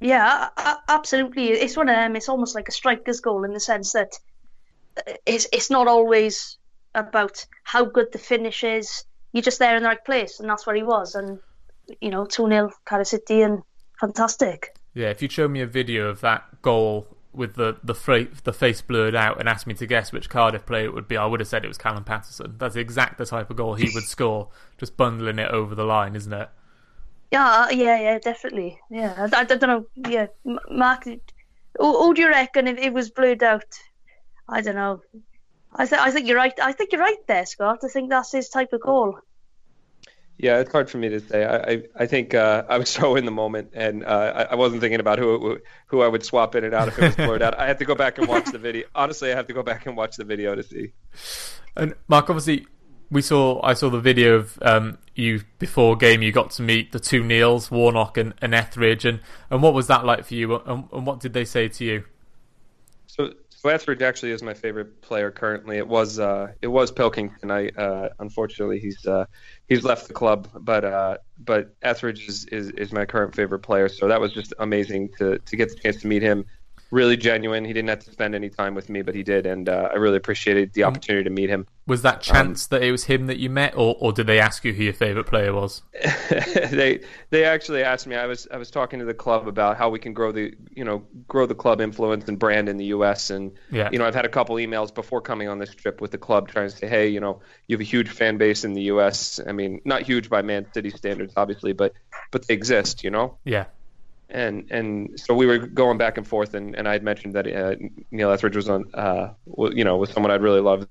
Yeah, 0.00 0.48
absolutely. 0.88 1.48
It's 1.50 1.76
one 1.76 1.90
of 1.90 1.94
them. 1.94 2.16
It's 2.16 2.30
almost 2.30 2.54
like 2.54 2.68
a 2.68 2.72
striker's 2.72 3.20
goal 3.20 3.44
in 3.44 3.52
the 3.52 3.60
sense 3.60 3.92
that 3.92 4.18
it's 5.26 5.46
it's 5.52 5.70
not 5.70 5.86
always 5.86 6.56
about 6.94 7.44
how 7.62 7.84
good 7.84 8.10
the 8.10 8.18
finish 8.18 8.64
is. 8.64 9.04
You're 9.34 9.42
just 9.42 9.58
there 9.58 9.76
in 9.76 9.82
the 9.82 9.88
right 9.90 10.02
place, 10.02 10.40
and 10.40 10.48
that's 10.48 10.66
where 10.66 10.76
he 10.76 10.82
was. 10.82 11.14
And 11.14 11.38
you 12.00 12.08
know, 12.08 12.24
two 12.24 12.48
0 12.48 12.70
Cardiff 12.86 13.08
City, 13.08 13.42
and 13.42 13.62
fantastic. 14.00 14.74
Yeah, 14.94 15.10
if 15.10 15.20
you'd 15.20 15.32
show 15.32 15.46
me 15.46 15.60
a 15.60 15.66
video 15.66 16.08
of 16.08 16.22
that 16.22 16.62
goal 16.62 17.06
with 17.38 17.54
the 17.54 17.78
the, 17.82 17.94
fra- 17.94 18.26
the 18.44 18.52
face 18.52 18.82
blurred 18.82 19.14
out 19.14 19.38
and 19.40 19.48
asked 19.48 19.66
me 19.66 19.74
to 19.74 19.86
guess 19.86 20.12
which 20.12 20.28
Cardiff 20.28 20.66
player 20.66 20.86
it 20.86 20.94
would 20.94 21.08
be, 21.08 21.16
I 21.16 21.24
would 21.24 21.40
have 21.40 21.48
said 21.48 21.64
it 21.64 21.68
was 21.68 21.78
Callum 21.78 22.04
Paterson. 22.04 22.56
That's 22.58 22.76
exact 22.76 23.16
the 23.16 23.24
type 23.24 23.48
of 23.48 23.56
goal 23.56 23.74
he 23.74 23.90
would 23.94 24.04
score, 24.16 24.48
just 24.76 24.96
bundling 24.96 25.38
it 25.38 25.50
over 25.50 25.74
the 25.74 25.84
line, 25.84 26.14
isn't 26.16 26.32
it? 26.32 26.50
Yeah, 27.30 27.46
uh, 27.46 27.68
yeah, 27.70 28.00
yeah, 28.00 28.18
definitely. 28.18 28.80
Yeah, 28.90 29.14
I, 29.32 29.40
I 29.40 29.44
don't 29.44 29.62
know. 29.62 29.86
Yeah, 29.94 30.26
Mark, 30.70 31.04
who, 31.04 32.14
do 32.14 32.20
you 32.20 32.28
reckon 32.28 32.66
if 32.66 32.78
it 32.78 32.92
was 32.92 33.10
blurred 33.10 33.42
out? 33.42 33.64
I 34.48 34.60
don't 34.60 34.76
know. 34.76 35.02
I 35.74 35.86
think 35.86 36.00
I 36.00 36.10
think 36.10 36.26
you're 36.26 36.36
right. 36.36 36.58
I 36.60 36.72
think 36.72 36.92
you're 36.92 37.00
right 37.00 37.26
there, 37.26 37.44
Scott. 37.46 37.80
I 37.84 37.88
think 37.88 38.10
that's 38.10 38.32
his 38.32 38.48
type 38.48 38.72
of 38.72 38.80
goal. 38.80 39.18
Yeah, 40.38 40.60
it's 40.60 40.70
hard 40.70 40.88
for 40.88 40.98
me 40.98 41.08
to 41.08 41.20
say. 41.20 41.44
I 41.44 41.56
I, 41.56 41.82
I 41.96 42.06
think 42.06 42.32
uh, 42.32 42.62
I 42.68 42.78
was 42.78 42.88
so 42.98 43.16
in 43.16 43.24
the 43.24 43.32
moment, 43.32 43.72
and 43.74 44.04
uh, 44.04 44.32
I, 44.34 44.42
I 44.42 44.54
wasn't 44.54 44.80
thinking 44.80 45.00
about 45.00 45.18
who 45.18 45.58
who 45.86 46.00
I 46.00 46.08
would 46.08 46.24
swap 46.24 46.54
in 46.54 46.64
and 46.64 46.72
out 46.72 46.88
if 46.88 46.98
it 46.98 47.02
was 47.02 47.16
blurred 47.16 47.42
out. 47.42 47.58
I 47.58 47.66
had 47.66 47.78
to 47.80 47.84
go 47.84 47.94
back 47.94 48.18
and 48.18 48.28
watch 48.28 48.46
the 48.46 48.58
video. 48.58 48.86
Honestly, 48.94 49.32
I 49.32 49.36
have 49.36 49.48
to 49.48 49.52
go 49.52 49.62
back 49.62 49.86
and 49.86 49.96
watch 49.96 50.16
the 50.16 50.24
video 50.24 50.54
to 50.54 50.62
see. 50.62 50.92
And 51.76 51.94
Mark, 52.06 52.30
obviously, 52.30 52.66
we 53.10 53.22
saw 53.22 53.60
I 53.62 53.74
saw 53.74 53.90
the 53.90 54.00
video 54.00 54.36
of 54.36 54.58
um, 54.62 54.98
you 55.14 55.42
before 55.58 55.96
game. 55.96 56.22
You 56.22 56.32
got 56.32 56.50
to 56.52 56.62
meet 56.62 56.92
the 56.92 57.00
two 57.00 57.24
Neils, 57.24 57.70
Warnock 57.70 58.16
and, 58.16 58.34
and 58.40 58.54
Etheridge, 58.54 59.04
and, 59.04 59.20
and 59.50 59.62
what 59.62 59.74
was 59.74 59.86
that 59.88 60.04
like 60.04 60.24
for 60.24 60.34
you? 60.34 60.56
And, 60.56 60.88
and 60.92 61.06
what 61.06 61.20
did 61.20 61.32
they 61.32 61.44
say 61.44 61.68
to 61.68 61.84
you? 61.84 62.04
So, 63.06 63.32
so 63.58 63.70
Etheridge 63.70 64.02
actually 64.02 64.30
is 64.30 64.40
my 64.40 64.54
favorite 64.54 65.02
player 65.02 65.32
currently. 65.32 65.78
It 65.78 65.88
was 65.88 66.20
uh, 66.20 66.52
it 66.62 66.68
was 66.68 66.92
Pilkington. 66.92 67.50
I 67.50 67.70
uh, 67.70 68.10
unfortunately 68.20 68.78
he's 68.78 69.04
uh, 69.04 69.24
he's 69.66 69.82
left 69.82 70.06
the 70.06 70.14
club, 70.14 70.48
but 70.60 70.84
uh, 70.84 71.16
but 71.40 71.74
Etheridge 71.82 72.28
is, 72.28 72.44
is 72.44 72.70
is 72.70 72.92
my 72.92 73.04
current 73.04 73.34
favorite 73.34 73.58
player. 73.58 73.88
So 73.88 74.06
that 74.06 74.20
was 74.20 74.32
just 74.32 74.54
amazing 74.60 75.08
to 75.18 75.40
to 75.40 75.56
get 75.56 75.70
the 75.70 75.74
chance 75.74 76.02
to 76.02 76.06
meet 76.06 76.22
him. 76.22 76.44
Really 76.90 77.16
genuine. 77.18 77.64
He 77.64 77.72
didn't 77.72 77.90
have 77.90 78.04
to 78.04 78.10
spend 78.10 78.34
any 78.34 78.48
time 78.48 78.74
with 78.74 78.88
me, 78.88 79.02
but 79.02 79.14
he 79.14 79.22
did, 79.22 79.44
and 79.44 79.68
uh, 79.68 79.90
I 79.92 79.96
really 79.96 80.16
appreciated 80.16 80.72
the 80.72 80.84
opportunity 80.84 81.24
to 81.24 81.30
meet 81.30 81.50
him. 81.50 81.66
Was 81.86 82.02
that 82.02 82.20
chance 82.22 82.66
that 82.68 82.82
it 82.82 82.90
was 82.90 83.04
him 83.04 83.26
that 83.26 83.38
you 83.38 83.50
met, 83.50 83.74
or, 83.74 83.96
or 83.98 84.12
did 84.12 84.26
they 84.26 84.38
ask 84.40 84.64
you 84.64 84.72
who 84.72 84.84
your 84.84 84.92
favourite 84.94 85.26
player 85.26 85.52
was? 85.54 85.82
they 86.30 87.00
they 87.30 87.44
actually 87.44 87.82
asked 87.82 88.06
me. 88.06 88.16
I 88.16 88.26
was 88.26 88.48
I 88.50 88.56
was 88.56 88.70
talking 88.70 88.98
to 89.00 89.04
the 89.04 89.14
club 89.14 89.48
about 89.48 89.76
how 89.76 89.90
we 89.90 89.98
can 89.98 90.12
grow 90.14 90.32
the 90.32 90.54
you 90.74 90.84
know 90.84 91.04
grow 91.26 91.46
the 91.46 91.54
club 91.54 91.80
influence 91.80 92.28
and 92.28 92.38
brand 92.38 92.68
in 92.68 92.76
the 92.78 92.86
U.S. 92.86 93.30
and 93.30 93.52
Yeah. 93.70 93.88
you 93.92 93.98
know 93.98 94.06
I've 94.06 94.14
had 94.14 94.24
a 94.24 94.30
couple 94.30 94.56
emails 94.56 94.94
before 94.94 95.20
coming 95.20 95.48
on 95.48 95.58
this 95.58 95.74
trip 95.74 96.00
with 96.00 96.10
the 96.10 96.18
club 96.18 96.48
trying 96.48 96.70
to 96.70 96.76
say 96.76 96.88
hey 96.88 97.08
you 97.08 97.20
know 97.20 97.40
you 97.66 97.74
have 97.76 97.80
a 97.80 97.84
huge 97.84 98.08
fan 98.08 98.38
base 98.38 98.64
in 98.64 98.72
the 98.72 98.82
U.S. 98.82 99.40
I 99.46 99.52
mean 99.52 99.80
not 99.84 100.02
huge 100.02 100.28
by 100.30 100.42
Man 100.42 100.66
City 100.72 100.90
standards 100.90 101.34
obviously 101.36 101.72
but 101.72 101.92
but 102.30 102.46
they 102.46 102.54
exist 102.54 103.02
you 103.04 103.10
know 103.10 103.36
Yeah. 103.44 103.66
And 104.30 104.66
and 104.70 105.18
so 105.18 105.34
we 105.34 105.46
were 105.46 105.58
going 105.58 105.98
back 105.98 106.18
and 106.18 106.26
forth, 106.26 106.54
and, 106.54 106.74
and 106.76 106.88
I 106.88 106.92
had 106.92 107.02
mentioned 107.02 107.34
that 107.34 107.46
uh, 107.46 107.76
Neil 108.10 108.30
Etheridge 108.30 108.56
was 108.56 108.68
on, 108.68 108.84
uh, 108.94 109.30
you 109.72 109.84
know, 109.84 109.96
was 109.96 110.10
someone 110.10 110.30
I'd 110.30 110.42
really 110.42 110.60
love 110.60 110.86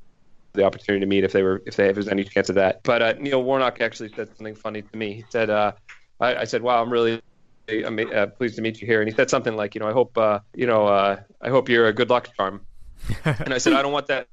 the 0.53 0.63
opportunity 0.63 0.99
to 1.01 1.05
meet 1.05 1.23
if 1.23 1.31
they 1.31 1.43
were 1.43 1.61
if 1.65 1.75
they 1.75 1.89
if 1.89 1.95
there's 1.95 2.07
any 2.07 2.23
chance 2.23 2.49
of 2.49 2.55
that. 2.55 2.83
But 2.83 3.01
uh, 3.01 3.13
Neil 3.19 3.43
Warnock 3.43 3.79
actually 3.81 4.09
said 4.13 4.27
something 4.35 4.55
funny 4.55 4.81
to 4.81 4.97
me. 4.97 5.13
He 5.13 5.25
said, 5.29 5.49
uh, 5.49 5.73
I, 6.19 6.35
I 6.35 6.43
said, 6.43 6.61
"Wow, 6.61 6.81
I'm 6.81 6.91
really 6.91 7.21
I'm 7.69 7.99
uh, 7.99 8.27
pleased 8.27 8.55
to 8.55 8.61
meet 8.61 8.81
you 8.81 8.87
here." 8.87 9.01
And 9.01 9.09
he 9.09 9.15
said 9.15 9.29
something 9.29 9.55
like, 9.55 9.75
"You 9.75 9.79
know, 9.79 9.87
I 9.87 9.93
hope 9.93 10.17
uh, 10.17 10.39
you 10.53 10.67
know, 10.67 10.87
uh, 10.87 11.17
I 11.41 11.49
hope 11.49 11.69
you're 11.69 11.87
a 11.87 11.93
good 11.93 12.09
luck 12.09 12.29
charm." 12.35 12.61
and 13.25 13.53
I 13.53 13.57
said, 13.57 13.73
"I 13.73 13.81
don't 13.81 13.93
want 13.93 14.07
that." 14.07 14.27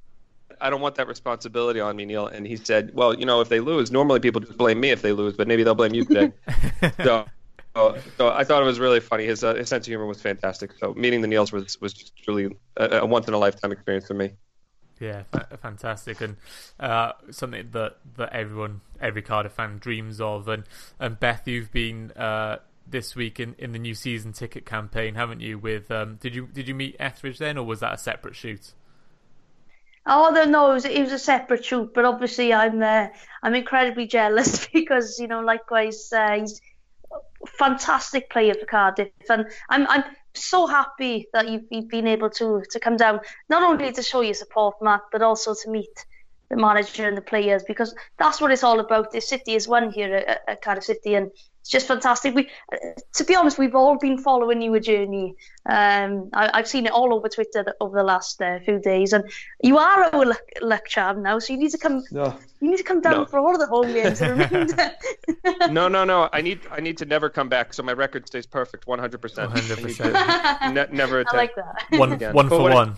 I 0.61 0.71
don't 0.71 0.81
want 0.81 0.95
that 0.95 1.09
responsibility 1.09 1.81
on 1.81 1.97
me, 1.97 2.05
Neil. 2.05 2.27
And 2.27 2.47
he 2.47 2.57
said, 2.57 2.93
"Well, 2.95 3.19
you 3.19 3.27
know, 3.27 3.41
if 3.41 3.49
they 3.49 3.61
lose, 3.61 3.91
normally 3.91 4.21
people 4.21 4.41
just 4.41 4.57
blame 4.57 4.81
me 4.81 4.91
if 4.91 5.03
they 5.03 5.13
lose, 5.13 5.37
but 5.37 5.49
maybe 5.49 5.63
they'll 5.63 5.75
blame 5.75 5.95
you 5.95 6.05
today." 6.05 6.33
so, 7.03 7.27
so, 7.75 7.97
so, 8.17 8.29
I 8.29 8.45
thought 8.45 8.63
it 8.63 8.67
was 8.67 8.81
really 8.81 9.01
funny. 9.01 9.25
His, 9.25 9.43
uh, 9.43 9.55
his 9.55 9.69
sense 9.69 9.87
of 9.87 9.91
humor 9.91 10.07
was 10.07 10.21
fantastic. 10.21 10.73
So 10.79 10.95
meeting 10.95 11.21
the 11.21 11.29
Neils 11.29 11.53
was 11.53 11.81
was 11.81 11.93
just 11.93 12.17
truly 12.17 12.57
a, 12.77 12.99
a 12.99 13.07
once 13.07 13.29
in 13.29 13.35
a 13.35 13.39
lifetime 13.39 13.73
experience 13.73 14.07
for 14.07 14.15
me. 14.15 14.33
Yeah, 15.01 15.25
fantastic, 15.61 16.21
and 16.21 16.37
uh, 16.79 17.13
something 17.31 17.69
that, 17.73 17.97
that 18.17 18.33
everyone, 18.33 18.81
every 19.01 19.23
Cardiff 19.23 19.53
fan 19.53 19.79
dreams 19.79 20.21
of. 20.21 20.47
And 20.47 20.65
and 21.01 21.19
Beth, 21.19 21.49
you've 21.49 21.73
been 21.73 22.13
uh, 22.13 22.59
this 22.87 23.17
week 23.17 23.41
in, 23.41 23.55
in 23.59 23.73
the 23.73 23.79
new 23.79 23.95
season 23.95 24.33
ticket 24.33 24.65
campaign, 24.65 25.17
haven't 25.17 25.41
you? 25.41 25.59
With 25.59 25.91
um, 25.91 26.17
did 26.21 26.35
you 26.35 26.47
did 26.47 26.69
you 26.69 26.75
meet 26.75 26.97
Etheridge 27.01 27.39
then, 27.39 27.59
or 27.59 27.65
was 27.65 27.81
that 27.81 27.95
a 27.95 27.99
separate 27.99 28.37
shoot? 28.37 28.73
Oh 30.07 30.31
no, 30.47 30.71
it 30.71 30.75
was, 30.75 30.85
it 30.85 31.01
was 31.01 31.13
a 31.13 31.19
separate 31.19 31.65
shoot, 31.65 31.95
but 31.95 32.05
obviously 32.05 32.53
I'm 32.53 32.83
uh, 32.83 33.09
I'm 33.43 33.55
incredibly 33.55 34.07
jealous 34.07 34.67
because 34.73 35.19
you 35.19 35.27
know, 35.27 35.41
likewise, 35.41 36.13
uh, 36.13 36.39
he's 36.39 36.61
a 36.61 36.63
fantastic 37.47 38.31
player 38.31 38.55
for 38.55 38.67
Cardiff, 38.67 39.09
and 39.29 39.47
I'm 39.71 39.87
I'm 39.89 40.05
so 40.35 40.67
happy 40.67 41.29
that 41.33 41.49
you've, 41.49 41.65
you've 41.71 41.89
been 41.89 42.07
able 42.07 42.31
to 42.31 42.63
to 42.71 42.81
come 42.81 42.97
down, 42.97 43.21
not 43.49 43.63
only 43.63 43.93
to 43.93 44.03
show 44.03 44.21
your 44.21 44.35
support, 44.35 44.77
Matt, 44.81 45.03
but 45.13 45.23
also 45.23 45.55
to 45.55 45.71
meet 45.71 46.07
the 46.51 46.57
manager 46.57 47.09
and 47.09 47.17
the 47.17 47.23
players 47.23 47.63
because 47.65 47.95
that's 48.19 48.41
what 48.41 48.51
it's 48.51 48.65
all 48.65 48.81
about. 48.81 49.11
The 49.11 49.21
city 49.21 49.55
is 49.55 49.67
one 49.67 49.91
here 49.91 50.15
at, 50.15 50.43
at 50.47 50.63
Cardiff 50.63 50.85
City, 50.85 51.15
and 51.15 51.31
it's 51.65 51.71
just 51.71 51.89
fantastic. 51.89 52.35
We, 52.35 52.51
to 53.15 53.25
be 53.25 53.35
honest, 53.35 53.57
we've 53.57 53.75
all 53.75 53.97
been 53.97 54.19
following 54.19 54.61
your 54.61 54.79
journey. 54.81 55.35
Um, 55.65 56.29
I, 56.35 56.59
have 56.59 56.69
seen 56.69 56.85
it 56.85 56.93
all 56.93 57.15
over 57.15 57.27
Twitter 57.27 57.65
over 57.81 57.97
the 57.97 58.05
last 58.05 58.43
uh, 58.43 58.59
few 58.67 58.79
days, 58.81 59.15
and 59.15 59.25
you 59.63 59.79
are 59.79 60.05
our 60.13 60.27
luck, 60.27 60.43
luck 60.61 60.87
charm 60.87 61.23
now. 61.23 61.39
So 61.39 61.55
you 61.55 61.59
need 61.59 61.71
to 61.71 61.79
come. 61.79 62.05
No. 62.11 62.37
You 62.61 62.71
need 62.71 62.77
to 62.77 62.83
come 62.83 63.01
down 63.01 63.15
no. 63.15 63.25
for 63.25 63.39
all 63.39 63.55
of 63.55 63.61
the 63.61 63.67
home 63.67 63.95
games. 63.95 64.21
no, 65.73 65.89
no, 65.89 66.05
no. 66.05 66.29
I 66.35 66.43
need 66.43 66.61
I 66.71 66.81
need 66.81 66.99
to 66.99 67.07
never 67.07 67.31
come 67.31 67.49
back, 67.49 67.73
so 67.73 67.83
my 67.83 67.95
record 67.95 68.27
stays 68.27 68.45
perfect, 68.45 68.87
one 68.87 68.99
hundred 68.99 69.23
percent. 69.23 69.49
One 69.49 69.63
hundred 69.63 69.81
percent. 69.81 70.13
Never 70.93 71.21
attempt. 71.21 71.33
I 71.33 71.37
like 71.39 71.55
that. 71.55 71.99
One, 71.99 72.13
again. 72.13 72.35
one 72.35 72.51
for 72.51 72.61
one. 72.61 72.91
I, 72.91 72.95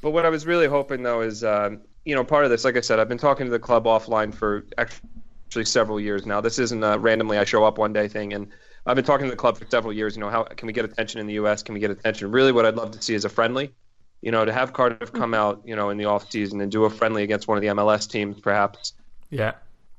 but 0.00 0.12
what 0.12 0.24
I 0.24 0.30
was 0.30 0.46
really 0.46 0.68
hoping 0.68 1.02
though 1.02 1.20
is, 1.20 1.44
um, 1.44 1.82
you 2.06 2.14
know, 2.14 2.24
part 2.24 2.44
of 2.44 2.50
this, 2.50 2.64
like 2.64 2.78
I 2.78 2.80
said, 2.80 2.98
I've 2.98 3.10
been 3.10 3.18
talking 3.18 3.44
to 3.44 3.50
the 3.50 3.58
club 3.58 3.84
offline 3.84 4.32
for 4.32 4.64
actually 4.78 5.10
actually 5.50 5.64
several 5.64 5.98
years 5.98 6.26
now. 6.26 6.40
This 6.40 6.60
isn't 6.60 6.84
a 6.84 6.96
randomly 6.96 7.36
I 7.36 7.42
show 7.44 7.64
up 7.64 7.76
one 7.76 7.92
day 7.92 8.06
thing. 8.06 8.34
And 8.34 8.46
I've 8.86 8.94
been 8.94 9.04
talking 9.04 9.26
to 9.26 9.30
the 9.32 9.36
club 9.36 9.58
for 9.58 9.66
several 9.68 9.92
years. 9.92 10.14
You 10.14 10.20
know, 10.20 10.30
how 10.30 10.44
can 10.44 10.68
we 10.68 10.72
get 10.72 10.84
attention 10.84 11.18
in 11.18 11.26
the 11.26 11.32
U.S.? 11.34 11.64
Can 11.64 11.74
we 11.74 11.80
get 11.80 11.90
attention? 11.90 12.30
Really, 12.30 12.52
what 12.52 12.64
I'd 12.64 12.76
love 12.76 12.92
to 12.92 13.02
see 13.02 13.16
is 13.16 13.24
a 13.24 13.28
friendly. 13.28 13.74
You 14.22 14.30
know, 14.30 14.44
to 14.44 14.52
have 14.52 14.72
Cardiff 14.72 15.12
come 15.12 15.34
out, 15.34 15.60
you 15.64 15.74
know, 15.74 15.90
in 15.90 15.98
the 15.98 16.04
off 16.04 16.30
season 16.30 16.60
and 16.60 16.70
do 16.70 16.84
a 16.84 16.90
friendly 16.90 17.24
against 17.24 17.48
one 17.48 17.58
of 17.58 17.62
the 17.62 17.68
MLS 17.68 18.08
teams, 18.08 18.38
perhaps. 18.38 18.92
Yeah. 19.28 19.54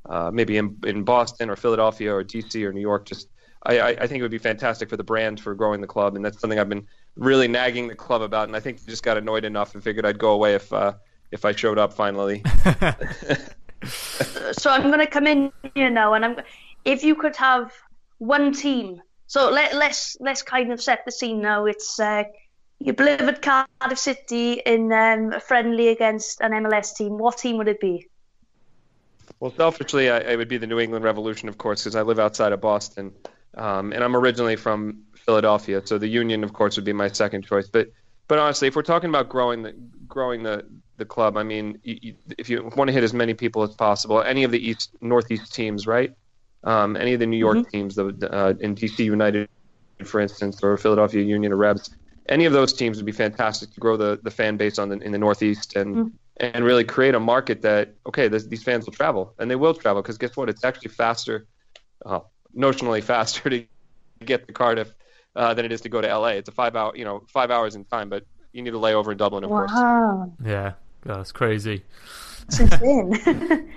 Uh, 0.06 0.32
maybe 0.34 0.56
in 0.56 0.78
in 0.86 1.04
Boston 1.04 1.50
or 1.50 1.58
Philadelphia 1.58 2.14
or 2.14 2.24
DC 2.24 2.64
or 2.64 2.72
New 2.72 2.80
York. 2.80 3.06
Just 3.06 3.28
I, 3.64 3.80
I, 3.80 3.88
I 3.90 4.08
think 4.08 4.20
it 4.20 4.22
would 4.22 4.32
be 4.32 4.38
fantastic 4.38 4.88
for 4.88 4.96
the 4.96 5.04
brand 5.04 5.42
for 5.42 5.54
growing 5.54 5.82
the 5.82 5.88
club, 5.88 6.16
and 6.16 6.24
that's 6.24 6.40
something 6.40 6.60
I've 6.60 6.70
been 6.70 6.88
really 7.18 7.50
nagging 7.50 7.90
the 7.90 7.96
club 7.96 8.22
about. 8.22 8.48
And 8.48 8.56
I 8.56 8.62
think 8.62 8.80
they 8.80 8.90
just 8.90 9.04
got 9.04 9.18
annoyed 9.18 9.44
enough 9.44 9.74
and 9.74 9.84
figured 9.84 10.06
I'd 10.06 10.18
go 10.18 10.32
away 10.32 10.56
if 10.56 10.72
uh, 10.72 10.94
if 11.32 11.44
I 11.44 11.52
showed 11.52 11.78
up 11.78 11.92
finally. 11.92 12.42
so 13.84 14.70
I'm 14.70 14.84
going 14.84 15.00
to 15.00 15.08
come 15.08 15.28
in 15.28 15.52
here 15.76 15.89
now, 15.89 16.13
and 16.13 16.26
I'm 16.26 16.38
if 16.86 17.04
you 17.04 17.15
could 17.15 17.36
have 17.36 17.72
one 18.17 18.54
team. 18.54 19.02
So 19.28 19.50
let, 19.50 19.76
let's 19.76 20.17
let's 20.20 20.41
kind 20.41 20.72
of 20.72 20.82
set 20.82 21.06
the 21.06 21.12
scene 21.12 21.41
now. 21.41 21.65
It's 21.65 22.00
uh, 22.00 22.24
you 22.80 22.94
delivered 22.94 23.41
Cardiff 23.41 23.98
City 23.98 24.54
in 24.65 24.91
um, 24.91 25.34
a 25.34 25.39
friendly 25.39 25.89
against 25.89 26.41
an 26.41 26.52
MLS 26.52 26.96
team. 26.96 27.17
What 27.17 27.38
team 27.38 27.58
would 27.58 27.67
it 27.67 27.80
be? 27.80 28.08
Well, 29.39 29.54
selfishly, 29.56 30.10
I, 30.10 30.20
it 30.20 30.38
would 30.38 30.50
be 30.50 30.58
the 30.58 30.67
New 30.67 30.80
England 30.80 31.06
Revolution, 31.06 31.50
of 31.50 31.58
course, 31.58 31.84
because 31.84 31.96
I 31.96 32.02
live 32.02 32.20
outside 32.20 32.52
of 32.52 32.62
Boston, 32.62 33.12
um, 33.56 33.94
and 33.94 34.04
I'm 34.04 34.15
originally 34.15 34.56
from 34.56 35.04
Philadelphia. 35.15 35.82
So 35.86 35.98
the 35.98 36.08
Union, 36.08 36.44
of 36.44 36.54
course, 36.54 36.76
would 36.76 36.86
be 36.86 36.94
my 36.94 37.08
second 37.08 37.46
choice. 37.46 37.67
But 37.67 37.91
but 38.28 38.39
honestly, 38.39 38.67
if 38.67 38.76
we're 38.76 38.84
talking 38.84 39.10
about 39.10 39.30
growing 39.30 39.63
the 39.63 39.74
growing 40.08 40.44
the 40.44 40.65
the 41.02 41.06
club. 41.06 41.36
I 41.36 41.44
mean, 41.44 41.80
you, 41.84 42.16
if 42.38 42.50
you 42.50 42.72
want 42.78 42.88
to 42.88 42.94
hit 42.94 43.04
as 43.04 43.14
many 43.14 43.34
people 43.34 43.64
as 43.64 43.74
possible, 43.76 44.22
any 44.22 44.44
of 44.44 44.52
the 44.52 44.70
East 44.70 44.92
Northeast 45.02 45.54
teams, 45.54 45.86
right? 45.86 46.16
Um, 46.64 46.96
any 46.96 47.14
of 47.14 47.20
the 47.20 47.26
New 47.26 47.38
York 47.38 47.58
mm-hmm. 47.58 47.70
teams, 47.70 47.96
the, 47.96 48.30
uh, 48.32 48.54
in 48.60 48.76
DC 48.76 49.00
United, 49.00 49.50
for 50.06 50.22
instance, 50.22 50.64
or 50.64 50.78
Philadelphia 50.78 51.24
Union 51.24 51.52
or 51.52 51.58
Revs, 51.58 51.90
any 52.30 52.46
of 52.46 52.54
those 52.54 52.72
teams 52.72 52.98
would 52.98 53.06
be 53.06 53.12
fantastic 53.12 53.74
to 53.74 53.80
grow 53.80 53.98
the, 53.98 54.20
the 54.22 54.32
fan 54.32 54.58
base 54.58 54.78
on 54.78 54.90
the, 54.90 54.98
in 55.00 55.12
the 55.12 55.18
Northeast 55.18 55.76
and 55.76 55.96
mm-hmm. 55.96 56.08
and 56.38 56.64
really 56.64 56.84
create 56.84 57.16
a 57.16 57.20
market 57.20 57.62
that 57.64 57.94
okay, 58.06 58.28
this, 58.28 58.46
these 58.46 58.64
fans 58.64 58.86
will 58.86 58.94
travel 58.94 59.34
and 59.40 59.50
they 59.50 59.56
will 59.56 59.74
travel 59.74 60.02
because 60.02 60.18
guess 60.18 60.38
what? 60.38 60.48
It's 60.50 60.64
actually 60.64 60.92
faster, 60.92 61.48
uh, 62.06 62.22
notionally 62.56 63.04
faster 63.04 63.50
to 63.54 63.66
get 64.24 64.48
to 64.48 64.54
Cardiff 64.54 64.94
uh, 65.36 65.54
than 65.56 65.66
it 65.66 65.72
is 65.72 65.82
to 65.82 65.90
go 65.90 66.00
to 66.00 66.08
LA. 66.08 66.38
It's 66.40 66.50
a 66.50 66.54
five 66.54 66.76
hour, 66.76 66.96
you 66.96 67.06
know, 67.06 67.24
five 67.28 67.50
hours 67.50 67.76
in 67.76 67.86
time, 67.86 68.10
but 68.10 68.24
you 68.54 68.62
need 68.62 68.74
a 68.74 68.78
layover 68.78 69.12
in 69.12 69.18
Dublin, 69.18 69.44
of 69.44 69.50
wow. 69.50 69.66
course. 69.66 70.32
Yeah, 70.46 70.74
that's 71.04 71.32
crazy. 71.32 71.84
It's 72.48 72.60
insane. 72.60 73.72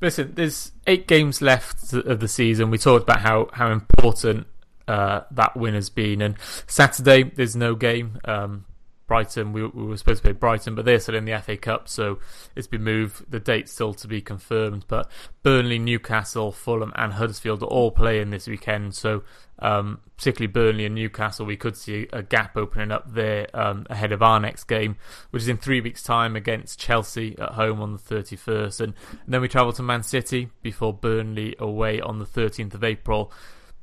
Listen, 0.00 0.32
there's 0.34 0.72
eight 0.86 1.06
games 1.06 1.40
left 1.40 1.92
of 1.92 2.20
the 2.20 2.28
season. 2.28 2.70
We 2.70 2.78
talked 2.78 3.04
about 3.04 3.20
how 3.20 3.48
how 3.52 3.70
important 3.70 4.46
uh, 4.88 5.20
that 5.30 5.56
win 5.56 5.74
has 5.74 5.90
been, 5.90 6.22
and 6.22 6.36
Saturday 6.66 7.24
there's 7.24 7.56
no 7.56 7.74
game. 7.74 8.18
Um, 8.24 8.64
Brighton, 9.06 9.52
we, 9.52 9.64
we, 9.64 9.84
were 9.84 9.96
supposed 9.96 10.18
to 10.18 10.22
play 10.22 10.32
Brighton, 10.32 10.74
but 10.74 10.84
they're 10.84 10.98
still 10.98 11.14
in 11.14 11.26
the 11.26 11.40
FA 11.40 11.56
Cup, 11.56 11.88
so 11.88 12.18
it's 12.56 12.66
been 12.66 12.82
moved. 12.82 13.30
The 13.30 13.38
date's 13.38 13.72
still 13.72 13.94
to 13.94 14.08
be 14.08 14.20
confirmed. 14.20 14.84
But 14.88 15.08
Burnley, 15.44 15.78
Newcastle, 15.78 16.50
Fulham, 16.50 16.92
and 16.96 17.12
Huddersfield 17.12 17.62
are 17.62 17.66
all 17.66 17.92
playing 17.92 18.30
this 18.30 18.48
weekend, 18.48 18.96
so 18.96 19.22
um, 19.58 20.00
particularly 20.16 20.52
Burnley 20.52 20.86
and 20.86 20.94
Newcastle, 20.94 21.46
we 21.46 21.56
could 21.56 21.76
see 21.76 22.08
a 22.12 22.22
gap 22.22 22.56
opening 22.56 22.90
up 22.90 23.12
there 23.12 23.46
um, 23.54 23.86
ahead 23.88 24.12
of 24.12 24.22
our 24.22 24.38
next 24.38 24.64
game, 24.64 24.96
which 25.30 25.42
is 25.42 25.48
in 25.48 25.56
three 25.56 25.80
weeks' 25.80 26.02
time 26.02 26.36
against 26.36 26.78
Chelsea 26.78 27.36
at 27.38 27.52
home 27.52 27.80
on 27.80 27.92
the 27.92 27.98
31st. 27.98 28.80
And, 28.80 28.94
and 29.10 29.34
then 29.34 29.40
we 29.40 29.48
travel 29.48 29.72
to 29.72 29.82
Man 29.82 30.02
City 30.02 30.50
before 30.62 30.92
Burnley 30.92 31.56
away 31.58 32.00
on 32.00 32.18
the 32.18 32.26
13th 32.26 32.74
of 32.74 32.84
April. 32.84 33.32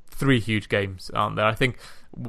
Three 0.07 0.39
huge 0.39 0.69
games, 0.69 1.09
aren't 1.13 1.37
there? 1.37 1.45
I 1.45 1.55
think 1.55 1.77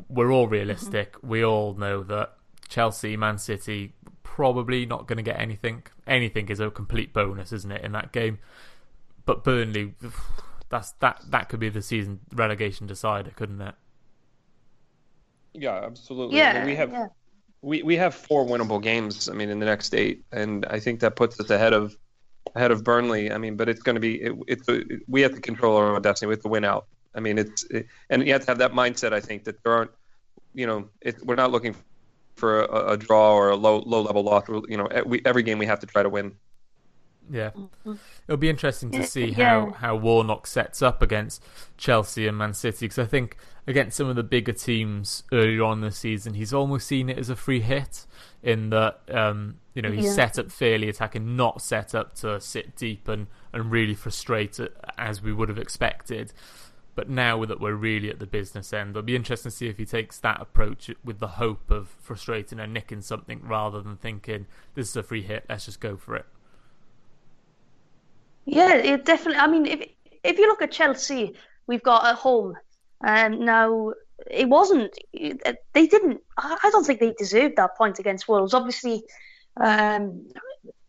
we're 0.08 0.32
all 0.32 0.48
realistic. 0.48 1.12
Mm-hmm. 1.12 1.28
We 1.28 1.44
all 1.44 1.74
know 1.74 2.02
that 2.04 2.34
Chelsea, 2.68 3.16
Man 3.16 3.38
City, 3.38 3.92
probably 4.22 4.86
not 4.86 5.06
going 5.06 5.18
to 5.18 5.22
get 5.22 5.38
anything. 5.38 5.82
Anything 6.06 6.48
is 6.48 6.60
a 6.60 6.70
complete 6.70 7.12
bonus, 7.12 7.52
isn't 7.52 7.70
it, 7.70 7.84
in 7.84 7.92
that 7.92 8.10
game? 8.12 8.38
But 9.26 9.44
Burnley 9.44 9.94
that's 10.74 10.90
that 10.98 11.20
that 11.30 11.48
could 11.48 11.60
be 11.60 11.68
the 11.68 11.80
season 11.80 12.18
relegation 12.32 12.88
decider, 12.88 13.30
couldn't 13.30 13.60
it? 13.60 13.74
Yeah, 15.52 15.80
absolutely. 15.84 16.38
Yeah, 16.38 16.50
I 16.50 16.54
mean, 16.58 16.66
we 16.66 16.74
have 16.74 16.90
yeah. 16.90 17.06
we, 17.62 17.82
we 17.84 17.96
have 17.96 18.12
four 18.12 18.44
winnable 18.44 18.82
games. 18.82 19.28
I 19.28 19.34
mean, 19.34 19.50
in 19.50 19.60
the 19.60 19.66
next 19.66 19.94
eight, 19.94 20.24
and 20.32 20.66
I 20.66 20.80
think 20.80 20.98
that 21.00 21.14
puts 21.14 21.38
us 21.38 21.48
ahead 21.50 21.74
of 21.74 21.96
ahead 22.56 22.72
of 22.72 22.82
Burnley. 22.82 23.30
I 23.30 23.38
mean, 23.38 23.56
but 23.56 23.68
it's 23.68 23.82
going 23.82 23.94
to 23.94 24.00
be 24.00 24.16
it, 24.16 24.32
it's 24.48 24.68
a, 24.68 24.82
we 25.06 25.20
have 25.20 25.34
to 25.34 25.40
control 25.40 25.76
our 25.76 25.94
own 25.94 26.02
destiny. 26.02 26.28
We 26.28 26.34
have 26.34 26.42
to 26.42 26.48
win 26.48 26.64
out. 26.64 26.86
I 27.14 27.20
mean, 27.20 27.38
it's 27.38 27.62
it, 27.70 27.86
and 28.10 28.26
you 28.26 28.32
have 28.32 28.42
to 28.42 28.48
have 28.48 28.58
that 28.58 28.72
mindset. 28.72 29.12
I 29.12 29.20
think 29.20 29.44
that 29.44 29.62
there 29.62 29.74
aren't, 29.74 29.92
you 30.54 30.66
know, 30.66 30.88
it, 31.00 31.24
we're 31.24 31.36
not 31.36 31.52
looking 31.52 31.76
for 32.34 32.62
a, 32.62 32.94
a, 32.94 32.96
draw 32.96 33.32
or 33.32 33.50
a 33.50 33.56
low 33.56 33.78
low 33.86 34.02
level 34.02 34.24
loss. 34.24 34.48
You 34.48 34.76
know, 34.76 34.88
we, 35.06 35.22
every 35.24 35.44
game 35.44 35.58
we 35.58 35.66
have 35.66 35.78
to 35.78 35.86
try 35.86 36.02
to 36.02 36.08
win. 36.08 36.34
Yeah, 37.30 37.50
mm-hmm. 37.50 37.94
it'll 38.28 38.36
be 38.36 38.50
interesting 38.50 38.90
to 38.92 39.06
see 39.06 39.32
how, 39.32 39.70
how 39.70 39.96
Warnock 39.96 40.46
sets 40.46 40.82
up 40.82 41.00
against 41.00 41.42
Chelsea 41.78 42.26
and 42.26 42.36
Man 42.36 42.52
City 42.52 42.86
because 42.86 42.98
I 42.98 43.06
think 43.06 43.36
against 43.66 43.96
some 43.96 44.08
of 44.08 44.16
the 44.16 44.22
bigger 44.22 44.52
teams 44.52 45.22
earlier 45.32 45.62
on 45.62 45.80
this 45.80 45.96
season, 45.98 46.34
he's 46.34 46.52
almost 46.52 46.86
seen 46.86 47.08
it 47.08 47.18
as 47.18 47.30
a 47.30 47.36
free 47.36 47.60
hit 47.60 48.06
in 48.42 48.70
that 48.70 49.00
um, 49.10 49.58
you 49.74 49.80
know 49.80 49.90
he's 49.90 50.04
yeah. 50.04 50.12
set 50.12 50.38
up 50.38 50.52
fairly 50.52 50.88
attacking, 50.88 51.34
not 51.36 51.62
set 51.62 51.94
up 51.94 52.14
to 52.16 52.40
sit 52.40 52.76
deep 52.76 53.08
and, 53.08 53.26
and 53.52 53.70
really 53.70 53.94
frustrate 53.94 54.60
as 54.98 55.22
we 55.22 55.32
would 55.32 55.48
have 55.48 55.58
expected. 55.58 56.32
But 56.94 57.08
now 57.08 57.44
that 57.44 57.60
we're 57.60 57.74
really 57.74 58.08
at 58.08 58.20
the 58.20 58.26
business 58.26 58.72
end, 58.72 58.90
it'll 58.90 59.02
be 59.02 59.16
interesting 59.16 59.50
to 59.50 59.56
see 59.56 59.66
if 59.66 59.78
he 59.78 59.84
takes 59.84 60.18
that 60.20 60.40
approach 60.40 60.90
with 61.02 61.18
the 61.18 61.26
hope 61.26 61.70
of 61.70 61.88
frustrating 62.00 62.60
and 62.60 62.72
nicking 62.72 63.00
something 63.00 63.40
rather 63.42 63.80
than 63.80 63.96
thinking 63.96 64.46
this 64.74 64.90
is 64.90 64.96
a 64.96 65.02
free 65.02 65.22
hit, 65.22 65.44
let's 65.48 65.64
just 65.64 65.80
go 65.80 65.96
for 65.96 66.14
it. 66.14 66.26
Yeah, 68.46 68.74
it 68.74 69.04
definitely. 69.04 69.40
I 69.40 69.46
mean, 69.46 69.66
if 69.66 69.88
if 70.22 70.38
you 70.38 70.46
look 70.46 70.62
at 70.62 70.72
Chelsea, 70.72 71.34
we've 71.66 71.82
got 71.82 72.04
at 72.06 72.16
home, 72.16 72.56
and 73.02 73.40
now 73.40 73.92
it 74.30 74.48
wasn't. 74.48 74.94
They 75.12 75.86
didn't. 75.86 76.20
I 76.36 76.68
don't 76.70 76.84
think 76.84 77.00
they 77.00 77.14
deserved 77.18 77.56
that 77.56 77.76
point 77.76 77.98
against 77.98 78.28
Wolves. 78.28 78.54
Obviously, 78.54 79.02
um, 79.60 80.26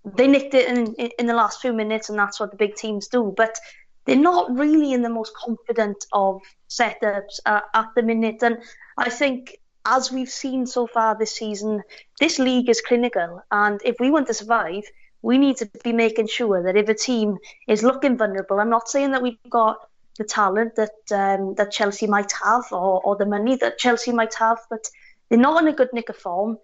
they 0.05 0.27
nicked 0.27 0.53
it 0.53 0.67
in, 0.67 0.93
in 0.95 1.25
the 1.25 1.33
last 1.33 1.61
few 1.61 1.73
minutes, 1.73 2.09
and 2.09 2.19
that's 2.19 2.39
what 2.39 2.51
the 2.51 2.57
big 2.57 2.75
teams 2.75 3.07
do. 3.07 3.33
But 3.35 3.57
they're 4.05 4.15
not 4.15 4.55
really 4.55 4.93
in 4.93 5.01
the 5.01 5.09
most 5.09 5.33
confident 5.35 6.05
of 6.13 6.41
setups 6.69 7.39
uh, 7.45 7.61
at 7.73 7.87
the 7.95 8.03
minute. 8.03 8.43
And 8.43 8.57
I 8.97 9.09
think, 9.09 9.57
as 9.85 10.11
we've 10.11 10.29
seen 10.29 10.65
so 10.65 10.87
far 10.87 11.17
this 11.17 11.35
season, 11.35 11.81
this 12.19 12.37
league 12.37 12.69
is 12.69 12.81
clinical. 12.81 13.41
And 13.51 13.81
if 13.83 13.95
we 13.99 14.11
want 14.11 14.27
to 14.27 14.33
survive, 14.33 14.83
we 15.25 15.39
need 15.39 15.57
to 15.57 15.65
be 15.83 15.91
making 15.91 16.27
sure 16.27 16.61
that 16.61 16.77
if 16.77 16.87
a 16.87 16.93
team 16.93 17.39
is 17.67 17.81
looking 17.81 18.15
vulnerable, 18.15 18.59
I'm 18.59 18.69
not 18.69 18.87
saying 18.87 19.09
that 19.11 19.23
we've 19.23 19.49
got 19.49 19.77
the 20.19 20.23
talent 20.23 20.75
that 20.75 20.97
um, 21.11 21.55
that 21.55 21.71
Chelsea 21.71 22.05
might 22.05 22.31
have 22.43 22.65
or, 22.71 23.01
or 23.01 23.15
the 23.15 23.25
money 23.25 23.55
that 23.55 23.79
Chelsea 23.79 24.11
might 24.11 24.35
have, 24.35 24.59
but 24.69 24.87
they're 25.27 25.39
not 25.39 25.59
in 25.63 25.67
a 25.67 25.73
good 25.73 25.89
nick 25.93 26.09
of 26.09 26.15
form. 26.15 26.59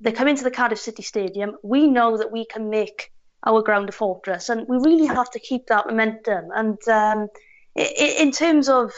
They 0.00 0.10
come 0.10 0.26
into 0.26 0.42
the 0.42 0.50
Cardiff 0.50 0.80
City 0.80 1.04
Stadium. 1.04 1.56
We 1.62 1.86
know 1.86 2.16
that 2.16 2.32
we 2.32 2.44
can 2.46 2.68
make 2.68 3.12
our 3.46 3.62
ground 3.62 3.88
a 3.88 3.92
fortress, 3.92 4.48
and 4.48 4.66
we 4.66 4.78
really 4.78 5.06
have 5.06 5.30
to 5.30 5.38
keep 5.38 5.68
that 5.68 5.86
momentum. 5.86 6.50
And 6.52 6.88
um, 6.88 7.28
in 7.76 8.32
terms 8.32 8.68
of 8.68 8.92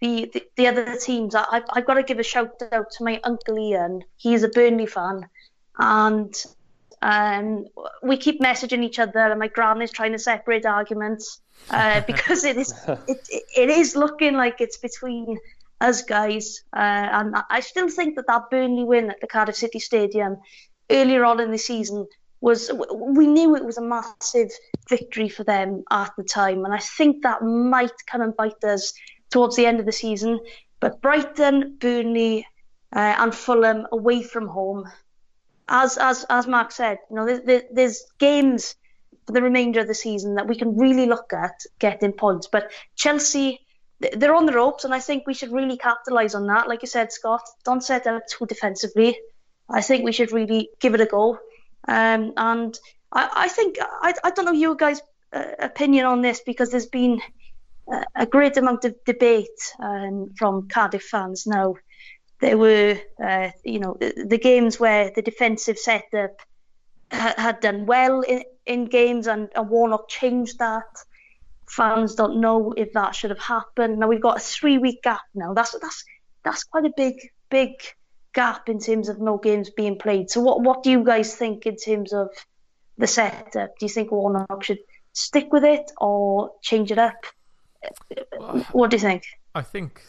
the, 0.00 0.30
the, 0.32 0.42
the 0.56 0.68
other 0.68 0.96
teams, 0.96 1.34
I, 1.34 1.62
I've 1.70 1.86
got 1.86 1.94
to 1.94 2.02
give 2.02 2.18
a 2.18 2.22
shout 2.22 2.62
out 2.72 2.90
to 2.92 3.04
my 3.04 3.20
uncle 3.24 3.58
Ian. 3.58 4.04
He's 4.16 4.42
a 4.42 4.48
Burnley 4.48 4.86
fan, 4.86 5.28
and 5.78 6.34
um, 7.02 7.66
we 8.02 8.16
keep 8.16 8.40
messaging 8.40 8.84
each 8.84 8.98
other, 8.98 9.18
and 9.18 9.38
my 9.38 9.48
gran 9.48 9.82
is 9.82 9.90
trying 9.90 10.12
to 10.12 10.18
separate 10.18 10.64
arguments 10.64 11.40
uh, 11.70 12.00
because 12.06 12.44
it 12.44 12.56
is 12.56 12.72
it, 13.08 13.28
it 13.56 13.70
is 13.70 13.96
looking 13.96 14.34
like 14.34 14.60
it's 14.60 14.78
between 14.78 15.38
us 15.80 16.02
guys, 16.02 16.62
uh, 16.74 17.08
and 17.12 17.34
I 17.50 17.60
still 17.60 17.88
think 17.88 18.14
that 18.16 18.28
that 18.28 18.50
Burnley 18.50 18.84
win 18.84 19.10
at 19.10 19.20
the 19.20 19.26
Cardiff 19.26 19.56
City 19.56 19.80
Stadium 19.80 20.36
earlier 20.90 21.24
on 21.24 21.40
in 21.40 21.50
the 21.50 21.58
season 21.58 22.06
was 22.40 22.70
we 22.94 23.26
knew 23.26 23.56
it 23.56 23.64
was 23.64 23.78
a 23.78 23.82
massive 23.82 24.50
victory 24.88 25.28
for 25.28 25.44
them 25.44 25.82
at 25.90 26.12
the 26.16 26.24
time, 26.24 26.64
and 26.64 26.72
I 26.72 26.78
think 26.78 27.22
that 27.24 27.42
might 27.42 28.06
come 28.06 28.20
and 28.20 28.36
bite 28.36 28.62
us 28.64 28.92
towards 29.30 29.56
the 29.56 29.66
end 29.66 29.80
of 29.80 29.86
the 29.86 29.92
season. 29.92 30.38
But 30.78 31.00
Brighton, 31.00 31.76
Burnley, 31.78 32.46
uh, 32.94 33.14
and 33.18 33.34
Fulham 33.34 33.86
away 33.90 34.22
from 34.22 34.46
home, 34.46 34.84
as 35.68 35.98
as 35.98 36.24
as 36.28 36.46
Mark 36.46 36.72
said, 36.72 36.98
you 37.10 37.16
know, 37.16 37.26
there's, 37.26 37.62
there's 37.72 38.04
games 38.18 38.74
for 39.26 39.32
the 39.32 39.42
remainder 39.42 39.80
of 39.80 39.88
the 39.88 39.94
season 39.94 40.34
that 40.34 40.48
we 40.48 40.56
can 40.56 40.76
really 40.76 41.06
look 41.06 41.32
at 41.32 41.60
getting 41.78 42.12
points. 42.12 42.48
But 42.50 42.72
Chelsea, 42.96 43.60
they're 44.00 44.34
on 44.34 44.46
the 44.46 44.52
ropes, 44.52 44.84
and 44.84 44.94
I 44.94 45.00
think 45.00 45.26
we 45.26 45.34
should 45.34 45.52
really 45.52 45.76
capitalise 45.76 46.34
on 46.34 46.46
that. 46.48 46.68
Like 46.68 46.82
you 46.82 46.88
said, 46.88 47.12
Scott, 47.12 47.42
don't 47.64 47.82
set 47.84 48.06
out 48.06 48.22
too 48.28 48.46
defensively. 48.46 49.16
I 49.70 49.80
think 49.80 50.04
we 50.04 50.12
should 50.12 50.32
really 50.32 50.70
give 50.80 50.94
it 50.94 51.00
a 51.00 51.06
go. 51.06 51.38
Um, 51.88 52.32
and 52.36 52.78
I, 53.12 53.30
I 53.34 53.48
think 53.48 53.76
I, 53.80 54.14
I 54.24 54.30
don't 54.30 54.44
know 54.44 54.52
your 54.52 54.74
guys' 54.74 55.00
uh, 55.32 55.44
opinion 55.58 56.06
on 56.06 56.20
this 56.20 56.40
because 56.44 56.70
there's 56.70 56.86
been 56.86 57.20
a, 57.90 58.04
a 58.16 58.26
great 58.26 58.56
amount 58.56 58.84
of 58.84 58.96
debate 59.04 59.48
um, 59.78 60.30
from 60.36 60.68
Cardiff 60.68 61.04
fans 61.04 61.46
now. 61.46 61.76
There 62.42 62.58
were, 62.58 62.98
uh, 63.24 63.50
you 63.62 63.78
know, 63.78 63.96
the, 64.00 64.26
the, 64.28 64.36
games 64.36 64.80
where 64.80 65.12
the 65.14 65.22
defensive 65.22 65.78
setup 65.78 66.42
ha- 67.12 67.34
had 67.38 67.60
done 67.60 67.86
well 67.86 68.22
in, 68.22 68.42
in 68.66 68.86
games, 68.86 69.28
and, 69.28 69.48
and 69.54 69.70
Warnock 69.70 70.08
changed 70.08 70.58
that. 70.58 70.90
Fans 71.68 72.16
don't 72.16 72.40
know 72.40 72.74
if 72.76 72.92
that 72.94 73.14
should 73.14 73.30
have 73.30 73.38
happened. 73.38 74.00
Now 74.00 74.08
we've 74.08 74.20
got 74.20 74.38
a 74.38 74.40
three-week 74.40 75.04
gap 75.04 75.20
now. 75.36 75.54
That's 75.54 75.78
that's 75.80 76.04
that's 76.42 76.64
quite 76.64 76.84
a 76.84 76.92
big 76.96 77.14
big 77.48 77.74
gap 78.34 78.68
in 78.68 78.80
terms 78.80 79.08
of 79.08 79.20
no 79.20 79.38
games 79.38 79.70
being 79.70 79.96
played. 79.96 80.28
So 80.28 80.40
what 80.40 80.62
what 80.62 80.82
do 80.82 80.90
you 80.90 81.04
guys 81.04 81.36
think 81.36 81.64
in 81.64 81.76
terms 81.76 82.12
of 82.12 82.28
the 82.98 83.06
setup? 83.06 83.78
Do 83.78 83.86
you 83.86 83.88
think 83.88 84.10
Warnock 84.10 84.64
should 84.64 84.80
stick 85.12 85.52
with 85.52 85.62
it 85.64 85.92
or 85.96 86.50
change 86.60 86.90
it 86.90 86.98
up? 86.98 87.24
What 88.72 88.90
do 88.90 88.96
you 88.96 89.00
think? 89.00 89.22
I 89.54 89.62
think 89.62 90.02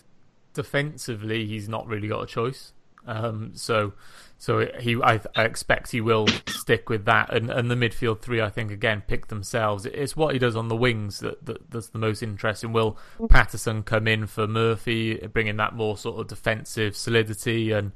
defensively 0.53 1.45
he's 1.45 1.67
not 1.67 1.87
really 1.87 2.07
got 2.07 2.23
a 2.23 2.27
choice. 2.27 2.73
Um, 3.05 3.51
so 3.53 3.93
so 4.37 4.67
he, 4.79 5.01
I, 5.01 5.21
I, 5.35 5.43
expect 5.43 5.91
he 5.91 6.01
will 6.01 6.27
stick 6.47 6.89
with 6.89 7.05
that, 7.05 7.33
and, 7.33 7.49
and 7.49 7.71
the 7.71 7.75
midfield 7.75 8.21
three, 8.21 8.41
I 8.41 8.49
think, 8.49 8.71
again 8.71 9.03
pick 9.07 9.27
themselves. 9.27 9.85
It's 9.85 10.15
what 10.15 10.33
he 10.33 10.39
does 10.39 10.55
on 10.55 10.67
the 10.67 10.75
wings 10.75 11.19
that, 11.19 11.45
that 11.45 11.69
that's 11.71 11.89
the 11.89 11.99
most 11.99 12.21
interesting. 12.21 12.73
Will 12.73 12.97
Paterson 13.29 13.83
come 13.83 14.07
in 14.07 14.27
for 14.27 14.47
Murphy, 14.47 15.15
bringing 15.31 15.57
that 15.57 15.75
more 15.75 15.97
sort 15.97 16.19
of 16.19 16.27
defensive 16.27 16.95
solidity, 16.95 17.71
and 17.71 17.91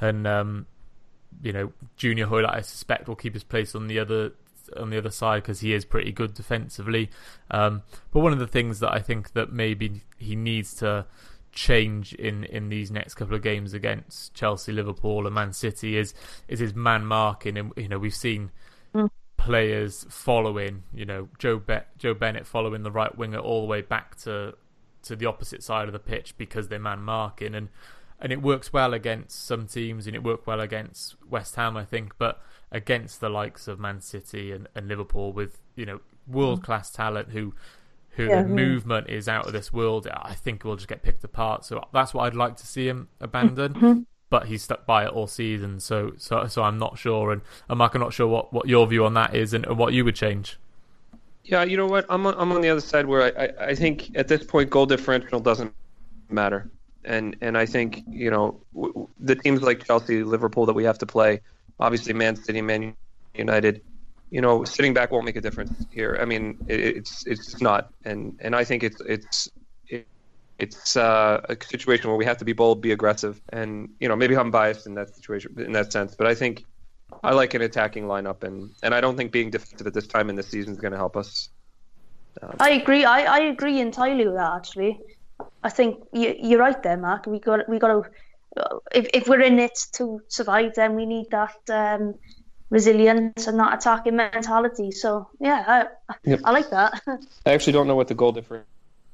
and 0.00 0.26
um, 0.26 0.66
you 1.42 1.52
know 1.52 1.72
Junior 1.96 2.26
Hoilett, 2.26 2.50
I 2.50 2.60
suspect, 2.60 3.08
will 3.08 3.16
keep 3.16 3.34
his 3.34 3.44
place 3.44 3.74
on 3.74 3.86
the 3.86 3.98
other 3.98 4.32
on 4.76 4.90
the 4.90 4.98
other 4.98 5.10
side 5.10 5.42
because 5.42 5.60
he 5.60 5.72
is 5.72 5.84
pretty 5.84 6.12
good 6.12 6.34
defensively. 6.34 7.10
Um, 7.50 7.82
but 8.12 8.20
one 8.20 8.32
of 8.32 8.38
the 8.38 8.46
things 8.46 8.80
that 8.80 8.92
I 8.92 9.00
think 9.00 9.32
that 9.32 9.52
maybe 9.52 10.02
he 10.16 10.36
needs 10.36 10.74
to 10.76 11.06
change 11.58 12.14
in, 12.14 12.44
in 12.44 12.68
these 12.68 12.88
next 12.88 13.14
couple 13.14 13.34
of 13.34 13.42
games 13.42 13.74
against 13.74 14.32
Chelsea, 14.32 14.70
Liverpool, 14.70 15.26
and 15.26 15.34
Man 15.34 15.52
City 15.52 15.98
is 15.98 16.14
is 16.46 16.60
his 16.60 16.72
man 16.72 17.04
marking, 17.04 17.58
and 17.58 17.72
you 17.76 17.88
know 17.88 17.98
we've 17.98 18.14
seen 18.14 18.52
mm. 18.94 19.10
players 19.36 20.06
following, 20.08 20.84
you 20.94 21.04
know 21.04 21.28
Joe 21.38 21.58
Be- 21.58 21.88
Joe 21.98 22.14
Bennett 22.14 22.46
following 22.46 22.84
the 22.84 22.92
right 22.92 23.16
winger 23.18 23.38
all 23.38 23.62
the 23.62 23.66
way 23.66 23.82
back 23.82 24.16
to 24.18 24.54
to 25.02 25.16
the 25.16 25.26
opposite 25.26 25.64
side 25.64 25.88
of 25.88 25.92
the 25.92 25.98
pitch 25.98 26.38
because 26.38 26.68
they're 26.68 26.78
man 26.78 27.02
marking, 27.02 27.56
and 27.56 27.70
and 28.20 28.32
it 28.32 28.40
works 28.40 28.72
well 28.72 28.94
against 28.94 29.44
some 29.44 29.66
teams, 29.66 30.06
and 30.06 30.14
it 30.14 30.22
worked 30.22 30.46
well 30.46 30.60
against 30.60 31.16
West 31.28 31.56
Ham, 31.56 31.76
I 31.76 31.84
think, 31.84 32.16
but 32.18 32.40
against 32.70 33.20
the 33.20 33.28
likes 33.28 33.66
of 33.66 33.80
Man 33.80 34.00
City 34.00 34.52
and, 34.52 34.68
and 34.76 34.86
Liverpool 34.86 35.32
with 35.32 35.58
you 35.74 35.86
know 35.86 36.00
world 36.28 36.62
class 36.62 36.92
talent 36.92 37.30
who 37.30 37.54
who 38.18 38.24
yeah, 38.24 38.42
the 38.42 38.48
movement 38.48 39.08
is 39.08 39.28
out 39.28 39.46
of 39.46 39.52
this 39.52 39.72
world, 39.72 40.08
I 40.12 40.34
think 40.34 40.64
will 40.64 40.74
just 40.74 40.88
get 40.88 41.02
picked 41.02 41.22
apart. 41.22 41.64
So 41.64 41.86
that's 41.92 42.12
what 42.12 42.24
I'd 42.24 42.34
like 42.34 42.56
to 42.56 42.66
see 42.66 42.88
him 42.88 43.08
abandon. 43.20 43.74
Mm-hmm. 43.74 44.00
But 44.28 44.48
he's 44.48 44.62
stuck 44.62 44.84
by 44.84 45.04
it 45.04 45.10
all 45.10 45.26
season, 45.26 45.80
so 45.80 46.12
so 46.18 46.46
so 46.48 46.62
I'm 46.62 46.78
not 46.78 46.98
sure, 46.98 47.32
and, 47.32 47.40
and 47.66 47.78
Mark, 47.78 47.94
I'm 47.94 48.02
not 48.02 48.12
sure 48.12 48.26
what, 48.26 48.52
what 48.52 48.68
your 48.68 48.86
view 48.86 49.06
on 49.06 49.14
that 49.14 49.34
is, 49.34 49.54
and, 49.54 49.64
and 49.64 49.78
what 49.78 49.94
you 49.94 50.04
would 50.04 50.16
change. 50.16 50.58
Yeah, 51.44 51.62
you 51.62 51.78
know 51.78 51.86
what? 51.86 52.04
I'm 52.10 52.26
on, 52.26 52.34
I'm 52.36 52.52
on 52.52 52.60
the 52.60 52.68
other 52.68 52.82
side 52.82 53.06
where 53.06 53.22
I, 53.22 53.44
I, 53.44 53.68
I 53.68 53.74
think 53.74 54.14
at 54.18 54.28
this 54.28 54.44
point 54.44 54.68
goal 54.68 54.84
differential 54.84 55.40
doesn't 55.40 55.72
matter, 56.28 56.70
and 57.06 57.36
and 57.40 57.56
I 57.56 57.64
think 57.64 58.02
you 58.06 58.30
know 58.30 58.60
w- 58.74 59.08
the 59.18 59.34
teams 59.34 59.62
like 59.62 59.86
Chelsea, 59.86 60.22
Liverpool 60.22 60.66
that 60.66 60.74
we 60.74 60.84
have 60.84 60.98
to 60.98 61.06
play, 61.06 61.40
obviously 61.80 62.12
Man 62.12 62.36
City, 62.36 62.60
Man 62.60 62.94
United, 63.34 63.80
you 64.30 64.40
know, 64.40 64.64
sitting 64.64 64.94
back 64.94 65.10
won't 65.10 65.24
make 65.24 65.36
a 65.36 65.40
difference 65.40 65.86
here. 65.90 66.18
I 66.20 66.24
mean, 66.24 66.58
it, 66.68 66.80
it's 66.80 67.26
it's 67.26 67.60
not, 67.60 67.90
and 68.04 68.36
and 68.40 68.54
I 68.54 68.64
think 68.64 68.82
it's 68.82 69.00
it's 69.06 69.48
it's 70.58 70.96
uh, 70.96 71.40
a 71.48 71.56
situation 71.64 72.08
where 72.08 72.16
we 72.16 72.24
have 72.24 72.36
to 72.38 72.44
be 72.44 72.52
bold, 72.52 72.80
be 72.80 72.92
aggressive, 72.92 73.40
and 73.50 73.88
you 74.00 74.08
know, 74.08 74.16
maybe 74.16 74.36
I'm 74.36 74.50
biased 74.50 74.86
in 74.86 74.94
that 74.94 75.14
situation 75.14 75.54
in 75.58 75.72
that 75.72 75.92
sense, 75.92 76.14
but 76.14 76.26
I 76.26 76.34
think 76.34 76.64
I 77.22 77.32
like 77.32 77.54
an 77.54 77.62
attacking 77.62 78.04
lineup, 78.04 78.42
and 78.42 78.70
and 78.82 78.94
I 78.94 79.00
don't 79.00 79.16
think 79.16 79.32
being 79.32 79.50
defensive 79.50 79.86
at 79.86 79.94
this 79.94 80.06
time 80.06 80.28
in 80.30 80.36
the 80.36 80.42
season 80.42 80.72
is 80.72 80.78
going 80.78 80.92
to 80.92 80.98
help 80.98 81.16
us. 81.16 81.50
Um, 82.42 82.56
I 82.60 82.70
agree. 82.70 83.04
I, 83.04 83.20
I 83.22 83.38
agree 83.40 83.80
entirely 83.80 84.26
with 84.26 84.34
that. 84.34 84.52
Actually, 84.54 85.00
I 85.62 85.70
think 85.70 86.04
you, 86.12 86.34
you're 86.38 86.60
right 86.60 86.82
there, 86.82 86.96
Mark. 86.96 87.26
We 87.26 87.38
got 87.40 87.68
we 87.68 87.78
got 87.78 87.88
to 87.88 88.10
if 88.92 89.06
if 89.14 89.28
we're 89.28 89.40
in 89.40 89.58
it 89.58 89.78
to 89.92 90.20
survive, 90.28 90.74
then 90.74 90.94
we 90.94 91.06
need 91.06 91.26
that. 91.30 91.56
Um, 91.70 92.14
resilience 92.70 93.46
and 93.46 93.58
that 93.58 93.74
attacking 93.74 94.16
mentality. 94.16 94.90
So 94.90 95.28
yeah, 95.40 95.86
I, 96.08 96.14
yep. 96.24 96.40
I 96.44 96.50
like 96.50 96.70
that. 96.70 97.00
I 97.46 97.52
actually 97.52 97.72
don't 97.72 97.86
know 97.86 97.96
what 97.96 98.08
the 98.08 98.14
goal 98.14 98.32
difference 98.32 98.66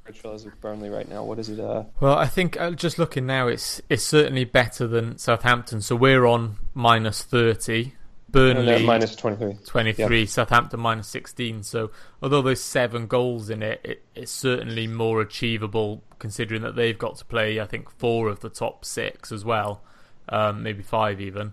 is 0.08 0.44
with 0.44 0.60
Burnley 0.60 0.90
right 0.90 1.08
now. 1.08 1.24
What 1.24 1.38
is 1.38 1.48
it? 1.48 1.60
Uh... 1.60 1.84
Well, 2.00 2.16
I 2.16 2.26
think 2.26 2.60
uh, 2.60 2.72
just 2.72 2.98
looking 2.98 3.26
now, 3.26 3.48
it's 3.48 3.80
it's 3.88 4.04
certainly 4.04 4.44
better 4.44 4.86
than 4.86 5.18
Southampton. 5.18 5.80
So 5.80 5.96
we're 5.96 6.26
on 6.26 6.56
minus 6.74 7.22
thirty. 7.22 7.94
Burnley 8.30 8.84
minus 8.84 9.14
23. 9.14 9.58
23, 9.64 10.18
yep. 10.18 10.28
Southampton 10.28 10.80
minus 10.80 11.06
16. 11.06 11.62
So, 11.62 11.92
although 12.20 12.42
there's 12.42 12.60
seven 12.60 13.06
goals 13.06 13.48
in 13.48 13.62
it, 13.62 13.80
it, 13.84 14.02
it's 14.16 14.32
certainly 14.32 14.88
more 14.88 15.20
achievable 15.20 16.02
considering 16.18 16.62
that 16.62 16.74
they've 16.74 16.98
got 16.98 17.14
to 17.18 17.24
play, 17.24 17.60
I 17.60 17.66
think, 17.66 17.88
four 17.90 18.28
of 18.28 18.40
the 18.40 18.48
top 18.48 18.84
six 18.84 19.30
as 19.30 19.44
well, 19.44 19.82
um, 20.28 20.64
maybe 20.64 20.82
five 20.82 21.20
even 21.20 21.52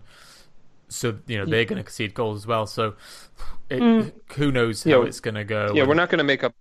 so 0.92 1.18
you 1.28 1.38
know 1.38 1.46
they're 1.46 1.66
going 1.66 1.78
to 1.78 1.84
concede 1.84 2.14
goals 2.14 2.42
as 2.42 2.48
well. 2.48 2.68
So 2.68 2.96
it, 3.70 3.82
mm. 3.82 4.12
who 4.36 4.52
knows 4.52 4.84
how 4.84 4.90
yeah, 4.90 5.08
it's 5.08 5.20
going 5.20 5.36
to 5.36 5.44
go? 5.44 5.72
Yeah, 5.74 5.82
and... 5.82 5.90
we're 5.90 5.96
not 5.96 6.10
going 6.10 6.20
to 6.20 6.24
make 6.24 6.44
up 6.44 6.54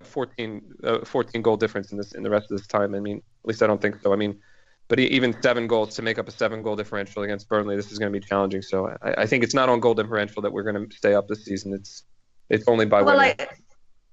14, 0.00 0.62
uh, 0.84 1.04
14 1.04 1.42
goal 1.42 1.56
difference 1.56 1.92
in 1.92 1.98
this 1.98 2.12
in 2.12 2.22
the 2.22 2.30
rest 2.30 2.50
of 2.50 2.58
this 2.58 2.66
time. 2.66 2.94
I 2.94 3.00
mean, 3.00 3.18
at 3.18 3.48
least 3.48 3.62
I 3.62 3.66
don't 3.66 3.80
think 3.80 4.00
so. 4.02 4.12
I 4.12 4.16
mean, 4.16 4.38
but 4.88 4.98
even 4.98 5.40
seven 5.42 5.66
goals 5.66 5.94
to 5.96 6.02
make 6.02 6.18
up 6.18 6.28
a 6.28 6.30
seven 6.30 6.62
goal 6.62 6.74
differential 6.74 7.22
against 7.22 7.48
Burnley, 7.48 7.76
this 7.76 7.92
is 7.92 7.98
going 7.98 8.12
to 8.12 8.18
be 8.18 8.24
challenging. 8.24 8.62
So 8.62 8.88
I, 9.02 9.22
I 9.22 9.26
think 9.26 9.44
it's 9.44 9.54
not 9.54 9.68
on 9.68 9.80
goal 9.80 9.94
differential 9.94 10.42
that 10.42 10.52
we're 10.52 10.64
going 10.64 10.88
to 10.88 10.96
stay 10.96 11.14
up 11.14 11.28
this 11.28 11.44
season. 11.44 11.72
It's 11.72 12.02
it's 12.48 12.66
only 12.66 12.86
by 12.86 13.02
well, 13.02 13.20
I, 13.20 13.36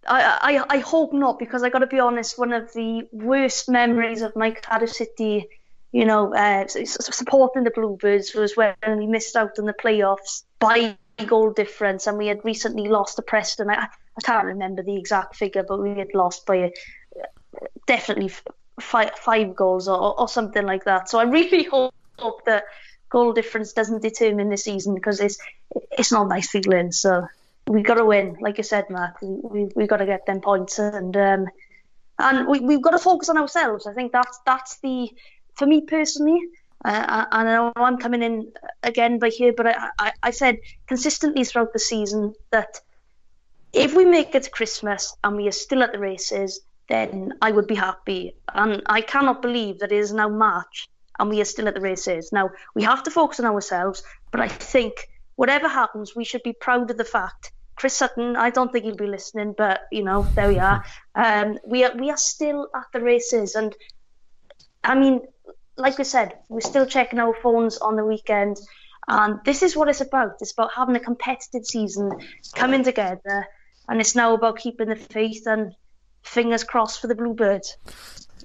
I, 0.06 0.58
I, 0.60 0.65
I 0.69 0.78
hope 0.80 1.13
not 1.13 1.39
because 1.39 1.63
I 1.63 1.69
got 1.69 1.80
to 1.80 1.88
be 1.88 1.99
honest. 1.99 2.38
One 2.38 2.54
of 2.54 2.71
the 2.73 3.08
worst 3.12 3.69
memories 3.69 4.21
of 4.21 4.36
my 4.36 4.51
Cardiff 4.51 4.91
City 4.91 5.47
you 5.96 6.04
know, 6.04 6.36
uh, 6.36 6.68
supporting 6.68 7.64
the 7.64 7.72
Bluebirds 7.72 8.34
was 8.34 8.58
when 8.58 8.76
we 8.98 9.08
missed 9.08 9.34
out 9.38 9.58
on 9.58 9.64
the 9.64 9.72
playoffs 9.72 10.44
by 10.60 10.98
goal 11.26 11.54
difference, 11.54 12.06
and 12.06 12.18
we 12.18 12.28
had 12.28 12.44
recently 12.44 12.90
lost 12.90 13.16
to 13.16 13.22
Preston. 13.22 13.70
I, 13.70 13.88
I 14.18 14.22
can't 14.22 14.44
remember 14.44 14.84
the 14.84 14.98
exact 14.98 15.38
figure, 15.38 15.64
but 15.66 15.82
we 15.82 15.98
had 15.98 16.14
lost 16.14 16.46
by 16.46 16.56
a, 16.56 16.72
definitely 17.88 18.30
five, 18.78 19.12
five 19.12 19.56
goals 19.56 19.88
or, 19.88 20.20
or 20.20 20.28
something 20.28 20.66
like 20.66 20.84
that. 20.84 21.08
So 21.08 21.18
I 21.18 21.24
really 21.24 21.64
hope, 21.72 21.94
that 22.46 22.66
goal 23.08 23.32
difference 23.32 23.72
doesn't 23.72 24.02
determine 24.02 24.50
the 24.50 24.58
season 24.58 24.96
because 24.96 25.22
it's 25.22 25.38
it's 25.94 26.12
not 26.12 26.28
nice 26.28 26.50
feeling. 26.50 26.92
So 26.92 27.26
we 27.68 27.84
got 27.84 27.96
to 27.96 28.06
win, 28.06 28.36
like 28.42 28.58
you 28.58 28.66
said, 28.66 28.90
Mark. 28.90 29.22
We 29.22 29.30
we, 29.30 29.70
we 29.78 29.88
got 29.88 29.98
to 29.98 30.06
get 30.06 30.26
them 30.26 30.42
points 30.42 30.78
and 30.78 31.16
um, 31.16 31.48
and 32.20 32.50
we 32.50 32.60
we've 32.60 32.82
got 32.82 32.92
to 32.92 33.00
focus 33.00 33.30
on 33.30 33.38
ourselves. 33.38 33.88
I 33.88 33.94
think 33.94 34.12
that's 34.12 34.42
that's 34.46 34.78
the 34.82 35.10
for 35.56 35.65
me 35.65 35.82
personally. 35.82 36.39
Uh, 36.84 37.26
I 37.32 37.44
know 37.44 37.74
I'm 37.76 37.98
coming 37.98 38.22
in 38.22 38.52
again 38.84 39.18
by 39.18 39.30
here, 39.30 39.54
but 39.54 39.68
I, 39.68 39.89
I, 39.98 40.12
I 40.22 40.32
said 40.32 40.60
consistently 40.86 41.44
throughout 41.44 41.74
the 41.74 41.80
season 41.80 42.36
that 42.52 42.80
if 43.74 43.96
we 43.96 44.06
make 44.06 44.36
it 44.36 44.44
to 44.44 44.52
Christmas 44.52 45.15
and 45.24 45.36
we 45.36 45.48
are 45.48 45.52
still 45.52 45.82
at 45.82 45.91
the 45.91 46.00
races, 46.00 46.62
then 46.88 47.34
I 47.41 47.52
would 47.52 47.68
be 47.68 47.76
happy. 47.76 48.36
And 48.54 48.84
I 48.86 49.02
cannot 49.02 49.41
believe 49.41 49.80
that 49.80 49.91
it 49.91 49.98
is 49.98 50.13
now 50.13 50.30
March 50.30 50.88
and 51.20 51.30
we 51.30 51.41
are 51.41 51.46
still 51.46 51.68
at 51.68 51.74
the 51.74 51.82
races. 51.82 52.32
Now, 52.32 52.52
we 52.76 52.84
have 52.84 53.04
to 53.04 53.12
focus 53.12 53.39
on 53.39 53.46
ourselves, 53.46 54.04
but 54.32 54.41
I 54.41 54.48
think 54.48 55.08
whatever 55.36 55.68
happens, 55.68 56.15
we 56.15 56.24
should 56.24 56.44
be 56.44 56.54
proud 56.54 56.91
of 56.91 56.98
the 56.98 57.04
fact. 57.04 57.52
Chris 57.76 57.94
Sutton, 57.94 58.36
I 58.36 58.50
don't 58.50 58.72
think 58.72 58.86
he'll 58.86 58.96
be 58.96 59.08
listening, 59.08 59.54
but 59.58 59.82
you 59.91 60.04
know, 60.04 60.24
there 60.36 60.48
we 60.48 60.60
are. 60.60 60.84
Um, 61.18 61.58
we 61.65 61.86
are 61.86 61.96
we 61.96 62.10
are 62.12 62.18
still 62.18 62.68
at 62.76 62.88
the 62.91 63.00
races, 63.00 63.56
and 63.56 63.74
I 64.86 64.95
mean, 64.95 65.21
like 65.78 65.98
we 65.98 66.04
said, 66.04 66.38
we're 66.48 66.62
still 66.62 66.86
checking 66.86 67.19
our 67.19 67.34
phones 67.41 67.78
on 67.78 67.95
the 67.95 68.06
weekend, 68.06 68.58
and 69.08 69.39
this 69.43 69.63
is 69.63 69.76
what 69.76 69.89
it's 69.89 70.02
about. 70.02 70.36
It's 70.39 70.54
about 70.54 70.71
having 70.74 70.95
a 70.95 71.00
competitive 71.00 71.65
season, 71.65 72.12
coming 72.54 72.84
together, 72.84 73.48
and 73.89 74.00
it's 74.00 74.15
now 74.15 74.34
about 74.34 74.58
keeping 74.58 74.89
the 74.89 74.95
faith 74.95 75.48
and 75.48 75.74
fingers 76.24 76.63
crossed 76.63 77.02
for 77.02 77.08
the 77.08 77.15
Bluebirds. 77.15 77.78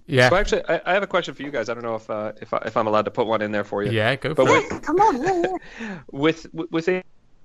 Yeah. 0.06 0.28
So 0.28 0.36
actually, 0.36 0.64
I, 0.68 0.80
I, 0.86 0.94
have 0.94 1.04
a 1.04 1.06
question 1.06 1.34
for 1.34 1.42
you 1.42 1.52
guys. 1.52 1.68
I 1.68 1.74
don't 1.74 1.84
know 1.84 1.94
if 1.94 2.10
uh, 2.10 2.32
if, 2.40 2.52
I, 2.52 2.58
if 2.66 2.76
I'm 2.76 2.88
allowed 2.88 3.04
to 3.04 3.12
put 3.12 3.26
one 3.26 3.42
in 3.42 3.52
there 3.52 3.64
for 3.64 3.84
you. 3.84 3.92
Yeah, 3.92 4.16
go 4.16 4.34
for 4.34 4.44
it. 4.48 4.82
Come 4.82 4.96
on. 4.96 5.22
Yeah, 5.22 5.56
yeah. 5.80 5.98
with 6.10 6.46
with 6.52 6.88
eight, 6.88 7.04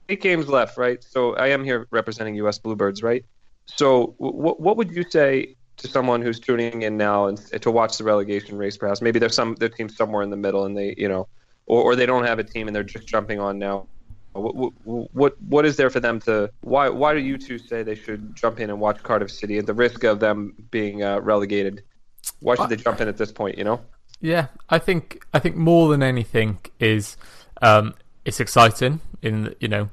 eight 0.10 0.22
games 0.22 0.48
left, 0.48 0.78
right? 0.78 1.04
So 1.04 1.36
I 1.36 1.50
am 1.50 1.64
here 1.64 1.88
representing 1.92 2.36
U.S. 2.36 2.58
Bluebirds, 2.58 3.04
right? 3.04 3.24
So 3.66 4.16
what 4.18 4.60
what 4.60 4.78
would 4.78 4.92
you 4.92 5.04
say 5.10 5.56
to 5.78 5.88
someone 5.88 6.22
who's 6.22 6.40
tuning 6.40 6.84
in 6.84 6.98
now 6.98 7.28
and 7.28 7.38
to 7.62 7.72
watch 7.72 7.98
the 7.98 8.04
relegation 8.04 8.58
race? 8.58 8.78
Perhaps 8.78 9.02
maybe 9.02 9.20
there's 9.20 9.36
some 9.36 9.56
their 9.56 9.70
team 9.70 9.90
somewhere 9.90 10.24
in 10.24 10.30
the 10.30 10.38
middle, 10.38 10.66
and 10.66 10.78
they 10.78 10.96
you 10.98 11.10
know, 11.10 11.28
or, 11.66 11.82
or 11.82 11.96
they 11.96 12.06
don't 12.06 12.26
have 12.26 12.40
a 12.40 12.44
team 12.44 12.68
and 12.68 12.76
they're 12.76 12.84
just 12.84 13.08
jumping 13.08 13.40
on 13.40 13.60
now. 13.60 13.88
What, 14.34 14.74
what 14.84 15.42
what 15.42 15.66
is 15.66 15.78
there 15.78 15.90
for 15.90 16.00
them 16.00 16.20
to? 16.22 16.50
Why 16.62 16.90
why 16.90 17.14
do 17.14 17.20
you 17.20 17.38
two 17.38 17.58
say 17.58 17.84
they 17.84 17.96
should 17.96 18.36
jump 18.36 18.60
in 18.60 18.70
and 18.70 18.80
watch 18.80 19.02
Cardiff 19.02 19.32
City 19.32 19.58
at 19.58 19.66
the 19.66 19.74
risk 19.74 20.04
of 20.04 20.20
them 20.20 20.54
being 20.72 21.04
uh, 21.04 21.20
relegated? 21.22 21.84
Why 22.40 22.56
should 22.56 22.70
they 22.70 22.76
jump 22.76 23.00
in 23.00 23.08
at 23.08 23.18
this 23.18 23.32
point? 23.32 23.58
You 23.58 23.64
know. 23.64 23.82
Yeah, 24.22 24.48
I 24.70 24.80
think 24.80 25.24
I 25.34 25.40
think 25.40 25.56
more 25.56 25.90
than 25.90 26.04
anything 26.04 26.60
is 26.80 27.16
um, 27.62 27.94
it's 28.26 28.40
exciting. 28.40 29.00
In 29.22 29.56
you 29.60 29.68
know, 29.68 29.90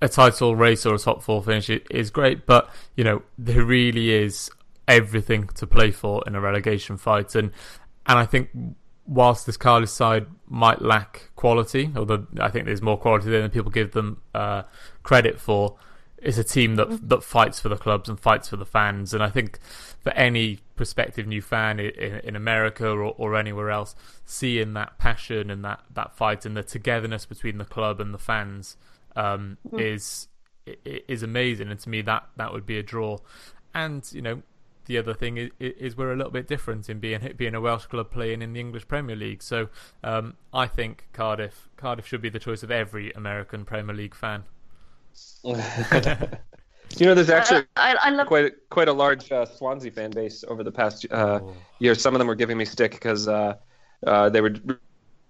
a 0.00 0.08
title 0.08 0.56
race 0.56 0.86
or 0.86 0.94
a 0.94 0.98
top 0.98 1.22
four 1.22 1.42
finish 1.42 1.68
is 1.68 2.10
great, 2.10 2.46
but 2.46 2.70
you 2.96 3.04
know 3.04 3.22
there 3.38 3.64
really 3.64 4.12
is 4.12 4.50
everything 4.86 5.48
to 5.54 5.66
play 5.66 5.90
for 5.90 6.22
in 6.26 6.34
a 6.34 6.40
relegation 6.40 6.96
fight, 6.96 7.34
and 7.34 7.50
and 8.06 8.18
I 8.18 8.26
think 8.26 8.50
whilst 9.06 9.46
this 9.46 9.56
Cardiff 9.56 9.90
side 9.90 10.26
might 10.46 10.82
lack 10.82 11.30
quality, 11.36 11.90
although 11.96 12.26
I 12.40 12.50
think 12.50 12.66
there's 12.66 12.82
more 12.82 12.98
quality 12.98 13.30
there 13.30 13.42
than 13.42 13.50
people 13.50 13.70
give 13.70 13.92
them 13.92 14.22
uh, 14.34 14.62
credit 15.02 15.38
for, 15.38 15.76
it's 16.18 16.38
a 16.38 16.44
team 16.44 16.76
that 16.76 17.08
that 17.08 17.22
fights 17.22 17.60
for 17.60 17.68
the 17.68 17.76
clubs 17.76 18.08
and 18.08 18.18
fights 18.18 18.48
for 18.48 18.56
the 18.56 18.66
fans, 18.66 19.12
and 19.14 19.22
I 19.22 19.30
think 19.30 19.58
for 20.00 20.12
any 20.12 20.60
prospective 20.76 21.26
new 21.26 21.40
fan 21.40 21.80
in, 21.80 22.20
in 22.20 22.36
America 22.36 22.86
or, 22.88 23.04
or, 23.04 23.36
anywhere 23.36 23.70
else, 23.70 23.94
seeing 24.24 24.74
that 24.74 24.98
passion 24.98 25.50
and 25.50 25.64
that, 25.64 25.80
that 25.92 26.16
fight 26.16 26.44
and 26.44 26.56
the 26.56 26.62
togetherness 26.62 27.24
between 27.24 27.58
the 27.58 27.64
club 27.64 28.00
and 28.00 28.12
the 28.12 28.18
fans 28.18 28.76
um, 29.16 29.56
mm. 29.70 29.80
is 29.80 30.28
is 30.84 31.22
amazing. 31.22 31.70
And 31.70 31.78
to 31.80 31.88
me, 31.88 32.02
that 32.02 32.28
that 32.36 32.52
would 32.52 32.66
be 32.66 32.78
a 32.78 32.82
draw. 32.82 33.18
And 33.74 34.06
you 34.12 34.22
know, 34.22 34.42
the 34.86 34.98
other 34.98 35.14
thing 35.14 35.36
is, 35.36 35.50
is 35.58 35.96
we're 35.96 36.12
a 36.12 36.16
little 36.16 36.32
bit 36.32 36.48
different 36.48 36.88
in 36.88 37.00
being 37.00 37.32
being 37.36 37.54
a 37.54 37.60
Welsh 37.60 37.86
club 37.86 38.10
playing 38.10 38.42
in 38.42 38.52
the 38.52 38.60
English 38.60 38.88
Premier 38.88 39.16
League. 39.16 39.42
So 39.42 39.68
um, 40.02 40.34
I 40.52 40.66
think 40.66 41.06
Cardiff 41.12 41.68
Cardiff 41.76 42.06
should 42.06 42.22
be 42.22 42.28
the 42.28 42.38
choice 42.38 42.62
of 42.62 42.70
every 42.70 43.12
American 43.12 43.64
Premier 43.64 43.94
League 43.94 44.14
fan. 44.14 44.44
You 46.96 47.06
know, 47.06 47.14
there's 47.14 47.30
actually 47.30 47.64
I, 47.76 47.96
I 48.00 48.10
love... 48.10 48.26
quite 48.26 48.52
quite 48.70 48.88
a 48.88 48.92
large 48.92 49.30
uh, 49.32 49.46
Swansea 49.46 49.90
fan 49.90 50.10
base 50.10 50.44
over 50.46 50.62
the 50.62 50.70
past 50.70 51.06
uh, 51.10 51.40
oh. 51.42 51.56
year. 51.78 51.94
Some 51.94 52.14
of 52.14 52.18
them 52.18 52.28
were 52.28 52.34
giving 52.34 52.56
me 52.56 52.64
stick 52.64 52.92
because 52.92 53.26
uh, 53.26 53.54
uh, 54.06 54.28
they 54.28 54.40
were 54.40 54.54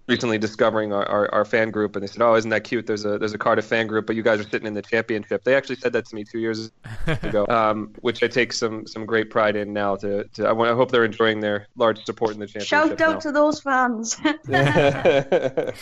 recently 0.07 0.37
discovering 0.37 0.93
our, 0.93 1.05
our, 1.07 1.33
our, 1.33 1.45
fan 1.45 1.71
group, 1.71 1.95
and 1.95 2.03
they 2.03 2.07
said, 2.07 2.21
"Oh, 2.21 2.35
isn't 2.35 2.49
that 2.49 2.63
cute? 2.63 2.85
There's 2.85 3.05
a 3.05 3.17
there's 3.17 3.33
a 3.33 3.37
Cardiff 3.37 3.65
fan 3.65 3.87
group, 3.87 4.05
but 4.05 4.15
you 4.15 4.23
guys 4.23 4.39
are 4.39 4.49
sitting 4.49 4.67
in 4.67 4.73
the 4.73 4.81
championship." 4.81 5.43
They 5.43 5.55
actually 5.55 5.77
said 5.77 5.93
that 5.93 6.05
to 6.07 6.15
me 6.15 6.23
two 6.23 6.39
years 6.39 6.71
ago, 7.07 7.45
um, 7.47 7.93
which 8.01 8.23
I 8.23 8.27
take 8.27 8.53
some 8.53 8.85
some 8.85 9.05
great 9.05 9.29
pride 9.29 9.55
in 9.55 9.73
now. 9.73 9.95
To, 9.97 10.23
to 10.25 10.47
I, 10.47 10.51
want, 10.51 10.71
I 10.71 10.75
hope 10.75 10.91
they're 10.91 11.05
enjoying 11.05 11.39
their 11.39 11.67
large 11.75 12.03
support 12.05 12.33
in 12.33 12.39
the 12.39 12.47
championship. 12.47 12.67
Shout 12.67 13.01
out 13.01 13.15
now. 13.15 13.19
to 13.19 13.31
those 13.31 13.61
fans. 13.61 14.17
yeah, 14.47 15.73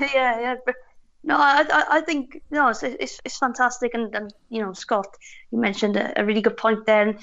yeah. 0.00 0.54
No, 1.24 1.36
I, 1.36 1.64
I 1.70 2.00
think 2.00 2.42
no, 2.50 2.68
it's, 2.68 2.82
it's, 2.82 3.20
it's 3.24 3.38
fantastic, 3.38 3.94
and, 3.94 4.12
and 4.14 4.34
you 4.48 4.60
know, 4.60 4.72
Scott, 4.72 5.06
you 5.52 5.58
mentioned 5.58 5.96
a, 5.96 6.20
a 6.20 6.24
really 6.24 6.42
good 6.42 6.56
point 6.56 6.84
there. 6.84 7.08
And 7.08 7.18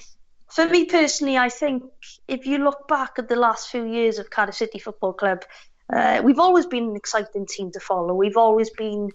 for 0.48 0.68
me 0.68 0.86
personally, 0.86 1.38
I 1.38 1.50
think 1.50 1.84
if 2.28 2.46
you 2.46 2.60
look 2.60 2.88
back 2.88 3.14
at 3.18 3.28
the 3.28 3.36
last 3.36 3.70
few 3.70 3.86
years 3.86 4.18
of 4.18 4.30
Cardiff 4.30 4.56
City 4.56 4.80
Football 4.80 5.14
Club, 5.14 5.44
uh, 5.92 6.22
we've 6.24 6.40
always 6.40 6.66
been 6.66 6.90
an 6.90 6.96
exciting 6.96 7.46
team 7.48 7.72
to 7.72 7.80
follow. 7.80 8.14
We've 8.14 8.38
always 8.38 8.70
been 8.70 9.12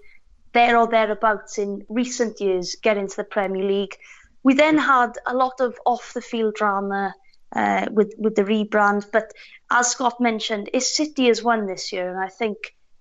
there 0.52 0.76
or 0.76 0.88
thereabouts 0.88 1.58
in 1.58 1.84
recent 1.88 2.40
years 2.40 2.76
getting 2.82 3.08
to 3.08 3.16
the 3.16 3.24
Premier 3.24 3.64
League. 3.64 3.96
We 4.42 4.54
then 4.54 4.78
had 4.78 5.12
a 5.26 5.34
lot 5.34 5.60
of 5.60 5.76
off 5.84 6.12
the 6.14 6.20
field 6.20 6.54
drama 6.54 7.14
uh, 7.54 7.86
with 7.90 8.14
with 8.18 8.34
the 8.34 8.44
rebrand, 8.44 9.06
but 9.12 9.32
as 9.70 9.92
Scott 9.92 10.20
mentioned, 10.20 10.70
is 10.72 10.94
City 10.96 11.26
has 11.26 11.42
won 11.42 11.66
this 11.66 11.92
year, 11.92 12.10
and 12.10 12.22
I 12.22 12.28
think 12.28 12.56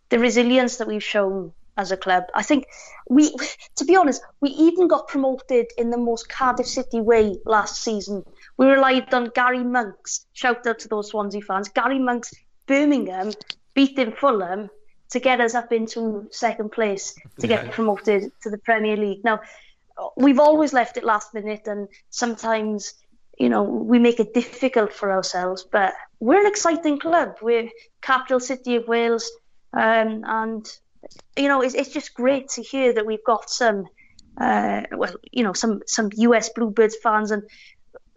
the 0.09 0.19
resilience 0.19 0.77
that 0.77 0.87
we've 0.87 1.03
shown 1.03 1.53
as 1.77 1.91
a 1.91 1.97
club. 1.97 2.25
I 2.35 2.43
think 2.43 2.67
we, 3.09 3.35
to 3.77 3.85
be 3.85 3.95
honest, 3.95 4.21
we 4.41 4.51
even 4.51 4.87
got 4.87 5.07
promoted 5.07 5.67
in 5.77 5.89
the 5.89 5.97
most 5.97 6.29
Cardiff 6.29 6.67
City 6.67 7.01
way 7.01 7.37
last 7.45 7.81
season. 7.81 8.23
We 8.57 8.67
relied 8.67 9.11
on 9.13 9.31
Garry 9.33 9.63
Monk's. 9.63 10.25
Shout 10.33 10.65
out 10.67 10.79
to 10.79 10.87
those 10.87 11.09
Swansea 11.09 11.41
fans. 11.41 11.69
Garry 11.69 11.99
Monk's, 11.99 12.31
Birmingham, 12.67 13.31
beating 13.73 14.11
Fulham 14.11 14.69
to 15.09 15.19
get 15.19 15.39
us 15.39 15.53
up 15.55 15.71
into 15.71 16.27
second 16.31 16.71
place 16.71 17.15
to 17.39 17.47
get 17.47 17.71
promoted 17.71 18.31
to 18.41 18.49
the 18.49 18.57
Premier 18.57 18.97
League. 18.97 19.23
Now, 19.23 19.41
we've 20.17 20.39
always 20.39 20.73
left 20.73 20.97
it 20.97 21.03
last 21.03 21.33
minute, 21.33 21.67
and 21.67 21.87
sometimes, 22.09 22.93
you 23.37 23.49
know, 23.49 23.63
we 23.63 23.99
make 23.99 24.19
it 24.19 24.33
difficult 24.33 24.91
for 24.91 25.11
ourselves. 25.11 25.65
But 25.71 25.93
we're 26.19 26.39
an 26.39 26.47
exciting 26.47 26.99
club. 26.99 27.37
We're 27.41 27.69
capital 28.01 28.39
city 28.39 28.75
of 28.75 28.87
Wales, 28.87 29.31
um, 29.73 30.23
and 30.25 30.65
you 31.37 31.47
know, 31.47 31.61
it's, 31.61 31.75
it's 31.75 31.89
just 31.89 32.13
great 32.13 32.49
to 32.49 32.61
hear 32.63 32.93
that 32.93 33.05
we've 33.05 33.23
got 33.25 33.49
some, 33.49 33.87
uh, 34.39 34.83
well, 34.91 35.15
you 35.31 35.43
know, 35.43 35.53
some 35.53 35.81
some 35.85 36.09
US 36.15 36.49
Bluebirds 36.49 36.97
fans, 37.03 37.31
and 37.31 37.43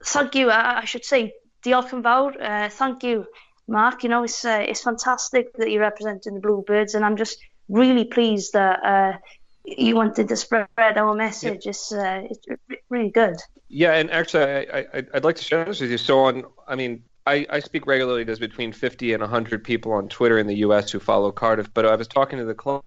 thank 0.04 0.34
you. 0.34 0.50
I, 0.50 0.80
I 0.80 0.84
should 0.84 1.04
say, 1.04 1.34
diolch 1.62 1.92
yn 1.92 2.02
fawr. 2.02 2.32
Uh, 2.40 2.68
thank 2.70 3.02
you, 3.02 3.26
Mark. 3.68 4.02
You 4.02 4.08
know, 4.08 4.24
it's 4.24 4.44
uh, 4.44 4.64
it's 4.66 4.82
fantastic 4.82 5.52
that 5.54 5.70
you're 5.70 5.80
representing 5.80 6.34
the 6.34 6.40
Bluebirds, 6.40 6.94
and 6.94 7.04
I'm 7.04 7.16
just 7.16 7.38
really 7.68 8.04
pleased 8.04 8.52
that 8.52 8.84
uh, 8.84 9.18
you 9.64 9.96
wanted 9.96 10.28
to 10.28 10.36
spread 10.36 10.68
our 10.78 11.14
message. 11.14 11.64
Yeah. 11.64 11.70
It's 11.70 11.92
uh, 11.92 12.22
it's 12.30 12.46
really 12.88 13.10
good. 13.10 13.36
Yeah, 13.68 13.94
and 13.94 14.10
actually, 14.10 14.70
I, 14.70 14.78
I 14.78 15.02
I'd 15.14 15.24
like 15.24 15.36
to 15.36 15.44
share 15.44 15.64
this 15.64 15.80
with 15.80 15.90
you. 15.90 15.98
So 15.98 16.20
on, 16.20 16.44
I 16.68 16.76
mean, 16.76 17.02
I, 17.26 17.46
I 17.50 17.60
speak 17.60 17.86
regularly. 17.86 18.22
There's 18.24 18.38
between 18.38 18.72
50 18.72 19.12
and 19.12 19.20
100 19.20 19.64
people 19.64 19.92
on 19.92 20.08
Twitter 20.08 20.38
in 20.38 20.46
the 20.46 20.56
U.S. 20.56 20.90
who 20.90 21.00
follow 21.00 21.32
Cardiff. 21.32 21.72
But 21.74 21.84
I 21.84 21.96
was 21.96 22.06
talking 22.06 22.38
to 22.38 22.44
the 22.44 22.54
club, 22.54 22.84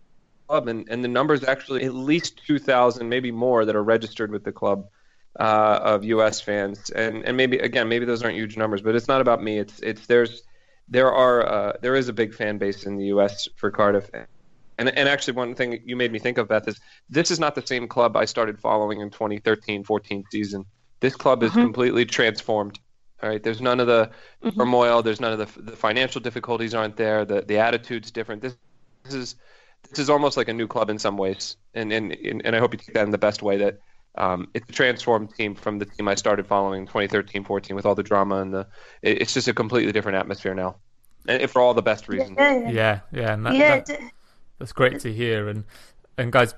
and, 0.49 0.87
and 0.89 1.03
the 1.03 1.09
numbers 1.09 1.43
actually 1.43 1.83
at 1.83 1.93
least 1.93 2.45
2,000, 2.47 3.07
maybe 3.07 3.31
more, 3.31 3.65
that 3.65 3.75
are 3.75 3.83
registered 3.83 4.31
with 4.31 4.45
the 4.45 4.53
club 4.53 4.87
uh, 5.37 5.79
of 5.83 6.05
U.S. 6.05 6.39
fans. 6.39 6.89
And 6.89 7.25
and 7.25 7.35
maybe 7.35 7.57
again, 7.59 7.89
maybe 7.89 8.05
those 8.05 8.23
aren't 8.23 8.37
huge 8.37 8.55
numbers, 8.55 8.81
but 8.81 8.95
it's 8.95 9.09
not 9.09 9.19
about 9.19 9.43
me. 9.43 9.59
It's 9.59 9.79
it's 9.81 10.05
there's 10.07 10.43
there 10.89 11.13
are 11.13 11.47
uh, 11.47 11.73
there 11.81 11.95
is 11.95 12.09
a 12.09 12.13
big 12.13 12.33
fan 12.33 12.57
base 12.57 12.85
in 12.85 12.97
the 12.97 13.05
U.S. 13.05 13.47
for 13.55 13.71
Cardiff. 13.71 14.09
And, 14.77 14.87
and 14.97 15.09
actually, 15.09 15.33
one 15.33 15.55
thing 15.55 15.81
you 15.85 15.97
made 15.97 16.11
me 16.11 16.19
think 16.19 16.37
of, 16.37 16.47
Beth, 16.47 16.67
is 16.67 16.79
this 17.09 17.31
is 17.31 17.39
not 17.39 17.53
the 17.53 17.65
same 17.65 17.87
club 17.87 18.15
I 18.15 18.25
started 18.25 18.59
following 18.59 19.01
in 19.01 19.09
2013 19.09 19.83
14 19.83 20.23
season. 20.31 20.65
This 21.01 21.15
club 21.15 21.43
is 21.43 21.51
mm-hmm. 21.51 21.61
completely 21.61 22.05
transformed 22.05 22.79
All 23.21 23.29
right, 23.29 23.43
there's 23.43 23.61
none 23.61 23.79
of 23.79 23.87
the 23.87 24.09
mm-hmm. 24.43 24.57
turmoil. 24.57 25.03
There's 25.03 25.19
none 25.19 25.33
of 25.33 25.39
the, 25.39 25.61
the 25.61 25.75
financial 25.75 26.21
difficulties 26.21 26.73
aren't 26.73 26.95
there. 26.95 27.25
The 27.25 27.41
the 27.41 27.57
attitude's 27.57 28.11
different. 28.11 28.41
This, 28.41 28.55
this 29.03 29.13
is 29.13 29.35
this 29.89 29.99
is 29.99 30.09
almost 30.09 30.37
like 30.37 30.47
a 30.47 30.53
new 30.53 30.67
club 30.67 30.89
in 30.89 30.97
some 30.97 31.17
ways, 31.17 31.57
and 31.73 31.91
and 31.91 32.13
and 32.13 32.55
I 32.55 32.59
hope 32.59 32.73
you 32.73 32.79
take 32.79 32.95
that 32.95 33.03
in 33.03 33.11
the 33.11 33.17
best 33.17 33.41
way. 33.41 33.57
That 33.57 33.79
um, 34.15 34.49
it's 34.53 34.69
a 34.69 34.73
transformed 34.73 35.33
team 35.35 35.55
from 35.55 35.79
the 35.79 35.85
team 35.85 36.07
I 36.07 36.15
started 36.15 36.47
following 36.47 36.81
in 36.83 36.87
2013-14 36.87 37.75
with 37.75 37.85
all 37.85 37.95
the 37.95 38.03
drama 38.03 38.41
and 38.41 38.53
the. 38.53 38.67
It's 39.01 39.33
just 39.33 39.47
a 39.47 39.53
completely 39.53 39.91
different 39.91 40.17
atmosphere 40.17 40.53
now, 40.53 40.77
and 41.27 41.49
for 41.49 41.61
all 41.61 41.73
the 41.73 41.81
best 41.81 42.07
reasons. 42.07 42.35
Yeah, 42.37 42.69
yeah, 42.69 42.99
yeah. 43.11 43.33
And 43.33 43.45
that, 43.45 43.55
yeah. 43.55 43.79
That, 43.81 44.01
that's 44.57 44.73
great 44.73 44.99
to 45.01 45.13
hear. 45.13 45.47
And 45.47 45.63
and 46.17 46.31
guys, 46.31 46.53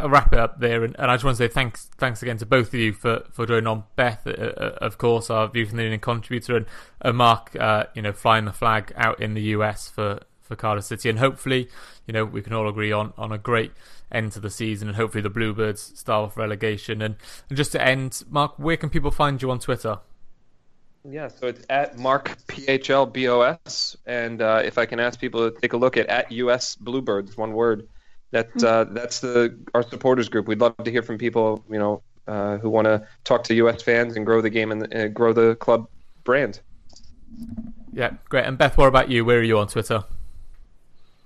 I'll 0.00 0.08
wrap 0.08 0.32
it 0.32 0.38
up 0.38 0.60
there, 0.60 0.84
and, 0.84 0.94
and, 0.98 1.10
I 1.10 1.14
just 1.14 1.24
want 1.24 1.36
to 1.38 1.44
say 1.44 1.48
thanks, 1.48 1.90
thanks 1.98 2.22
again 2.22 2.38
to 2.38 2.46
both 2.46 2.68
of 2.68 2.74
you 2.74 2.92
for, 2.92 3.24
for 3.32 3.46
joining 3.46 3.66
on. 3.66 3.84
Beth, 3.96 4.26
uh, 4.26 4.30
uh 4.30 4.78
of 4.80 4.98
course, 4.98 5.30
our 5.30 5.48
View 5.48 5.66
from 5.66 5.76
the 5.76 5.82
Ninian 5.84 6.00
contributor, 6.00 6.56
and, 6.56 6.66
and 7.00 7.16
Mark, 7.16 7.56
uh, 7.56 7.86
you 7.94 8.02
know, 8.02 8.12
flying 8.12 8.44
the 8.44 8.52
flag 8.52 8.92
out 8.96 9.20
in 9.20 9.34
the 9.34 9.42
US 9.42 9.88
for, 9.88 10.20
for 10.48 10.56
Cardiff 10.56 10.84
City, 10.84 11.08
and 11.08 11.18
hopefully, 11.18 11.68
you 12.06 12.12
know, 12.12 12.24
we 12.24 12.42
can 12.42 12.52
all 12.52 12.68
agree 12.68 12.90
on, 12.90 13.12
on 13.16 13.30
a 13.30 13.38
great 13.38 13.72
end 14.10 14.32
to 14.32 14.40
the 14.40 14.50
season, 14.50 14.88
and 14.88 14.96
hopefully 14.96 15.22
the 15.22 15.30
Bluebirds 15.30 15.80
start 15.80 16.28
off 16.28 16.36
relegation. 16.36 17.02
And, 17.02 17.16
and 17.48 17.56
just 17.56 17.72
to 17.72 17.82
end, 17.82 18.24
Mark, 18.28 18.58
where 18.58 18.76
can 18.76 18.90
people 18.90 19.10
find 19.10 19.40
you 19.40 19.50
on 19.50 19.60
Twitter? 19.60 19.98
Yeah, 21.04 21.28
so 21.28 21.46
it's 21.46 21.64
at 21.70 21.98
Mark 21.98 22.36
PHLBOS, 22.48 23.96
and 24.06 24.42
uh, 24.42 24.62
if 24.64 24.78
I 24.78 24.86
can 24.86 24.98
ask 24.98 25.20
people 25.20 25.50
to 25.50 25.60
take 25.60 25.72
a 25.72 25.76
look 25.76 25.96
at 25.96 26.06
at 26.08 26.32
US 26.32 26.74
Bluebirds, 26.74 27.36
one 27.36 27.52
word 27.52 27.88
that's 28.30 28.62
uh, 28.62 28.84
that's 28.90 29.20
the 29.20 29.56
our 29.74 29.82
supporters 29.82 30.28
group. 30.28 30.48
We'd 30.48 30.60
love 30.60 30.76
to 30.84 30.90
hear 30.90 31.02
from 31.02 31.16
people, 31.16 31.64
you 31.70 31.78
know, 31.78 32.02
uh, 32.26 32.58
who 32.58 32.68
want 32.68 32.86
to 32.86 33.06
talk 33.24 33.44
to 33.44 33.54
U.S. 33.54 33.82
fans 33.82 34.16
and 34.16 34.26
grow 34.26 34.40
the 34.42 34.50
game 34.50 34.70
and 34.70 34.94
uh, 34.94 35.08
grow 35.08 35.32
the 35.32 35.54
club 35.56 35.88
brand. 36.24 36.60
Yeah, 37.92 38.12
great. 38.28 38.44
And 38.44 38.58
Beth, 38.58 38.76
what 38.76 38.88
about 38.88 39.10
you? 39.10 39.24
Where 39.24 39.38
are 39.38 39.42
you 39.42 39.58
on 39.58 39.68
Twitter? 39.68 40.04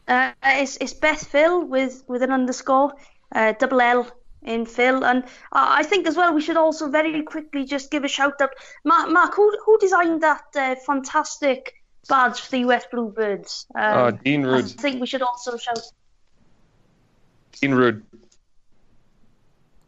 Uh, 0.09 0.33
it's 0.45 0.77
it's 0.81 0.95
Beth 0.95 1.27
Phil 1.27 1.65
with 1.65 2.03
with 2.09 2.23
an 2.23 2.33
underscore, 2.33 2.95
uh, 3.35 3.53
double 3.59 3.81
L 3.81 4.07
in 4.43 4.67
Phil, 4.67 5.05
and 5.05 5.25
I 5.53 5.85
think 5.85 6.07
as 6.07 6.17
well 6.17 6.35
we 6.35 6.41
should 6.41 6.57
also 6.57 6.89
very 6.89 7.23
quickly 7.23 7.65
just 7.65 7.91
give 7.91 8.05
a 8.05 8.09
shout 8.09 8.41
out, 8.41 8.51
Mark. 8.85 9.11
Mark 9.11 9.35
who 9.35 9.57
who 9.65 9.79
designed 9.79 10.23
that 10.23 10.45
uh, 10.57 10.75
fantastic 10.87 11.75
badge 12.09 12.41
for 12.41 12.51
the 12.51 12.59
US 12.59 12.85
Bluebirds? 12.91 13.67
Um, 13.75 13.99
uh, 13.99 14.11
Dean 14.11 14.43
Rude. 14.45 14.65
I 14.65 14.69
think 14.69 15.01
we 15.01 15.07
should 15.07 15.23
also 15.23 15.57
shout. 15.57 15.81
Dean 17.61 17.75
Rude. 17.75 18.03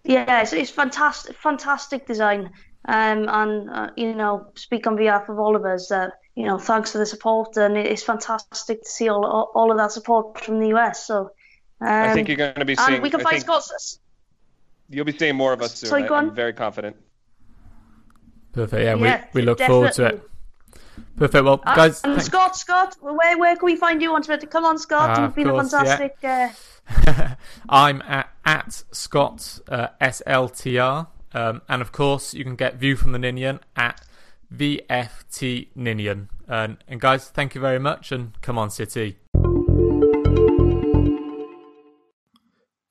Yeah, 0.04 0.42
it's, 0.42 0.52
it's 0.52 0.70
fantastic, 0.70 1.36
fantastic 1.36 2.06
design. 2.06 2.50
Um, 2.86 3.28
and 3.28 3.70
uh, 3.70 3.90
you 3.96 4.14
know, 4.14 4.46
speak 4.54 4.86
on 4.86 4.96
behalf 4.96 5.28
of 5.28 5.38
all 5.38 5.56
of 5.56 5.64
us. 5.64 5.90
Uh, 5.90 6.10
you 6.34 6.44
know, 6.44 6.58
thanks 6.58 6.92
for 6.92 6.98
the 6.98 7.06
support, 7.06 7.56
and 7.56 7.76
it's 7.76 8.02
fantastic 8.02 8.82
to 8.82 8.88
see 8.88 9.08
all 9.08 9.24
all 9.54 9.70
of 9.70 9.76
that 9.78 9.92
support 9.92 10.40
from 10.40 10.58
the 10.58 10.68
US. 10.68 11.06
So, 11.06 11.30
um, 11.80 11.88
I 11.88 12.12
think 12.12 12.28
you're 12.28 12.36
going 12.36 12.54
to 12.54 12.64
be 12.64 12.74
seeing. 12.74 13.02
we 13.02 13.10
can 13.10 13.20
I 13.20 13.24
find 13.24 13.40
Scott's. 13.40 14.00
You'll 14.88 15.04
be 15.04 15.16
seeing 15.16 15.36
more 15.36 15.52
of 15.52 15.62
us 15.62 15.76
soon. 15.76 15.90
Sorry, 15.90 16.08
I, 16.08 16.18
am 16.18 16.34
very 16.34 16.52
confident. 16.52 16.96
Perfect. 18.52 18.82
Yeah, 18.82 18.96
yeah 18.96 19.24
we, 19.32 19.40
we 19.40 19.46
look 19.46 19.58
definitely. 19.58 19.90
forward 19.90 19.92
to 19.94 20.06
it. 20.06 20.30
Perfect. 21.16 21.44
Well, 21.44 21.60
uh, 21.64 21.74
guys. 21.74 22.00
And 22.02 22.20
Scott, 22.22 22.56
Scott, 22.56 22.96
where 23.00 23.38
where 23.38 23.56
can 23.56 23.66
we 23.66 23.76
find 23.76 24.02
you 24.02 24.12
on 24.14 24.22
Twitter? 24.22 24.46
Come 24.46 24.64
on, 24.64 24.78
Scott. 24.78 25.18
Uh, 25.18 25.22
You've 25.22 25.34
been 25.34 25.48
course, 25.48 25.72
a 25.72 25.76
fantastic. 25.78 26.16
Yeah. 26.22 26.52
Uh, 27.06 27.34
I'm 27.68 28.02
at, 28.02 28.28
at 28.44 28.82
Scott 28.90 29.60
uh, 29.68 29.88
SLTR. 30.00 31.06
Um, 31.32 31.62
and 31.68 31.82
of 31.82 31.92
course, 31.92 32.34
you 32.34 32.44
can 32.44 32.56
get 32.56 32.76
View 32.76 32.96
from 32.96 33.12
the 33.12 33.18
Ninian 33.18 33.60
at 33.76 34.00
VFT 34.52 35.68
Ninian. 35.74 36.28
And, 36.48 36.78
and 36.88 37.00
guys, 37.00 37.28
thank 37.28 37.54
you 37.54 37.60
very 37.60 37.78
much 37.78 38.12
and 38.12 38.40
come 38.42 38.58
on, 38.58 38.70
City. 38.70 39.18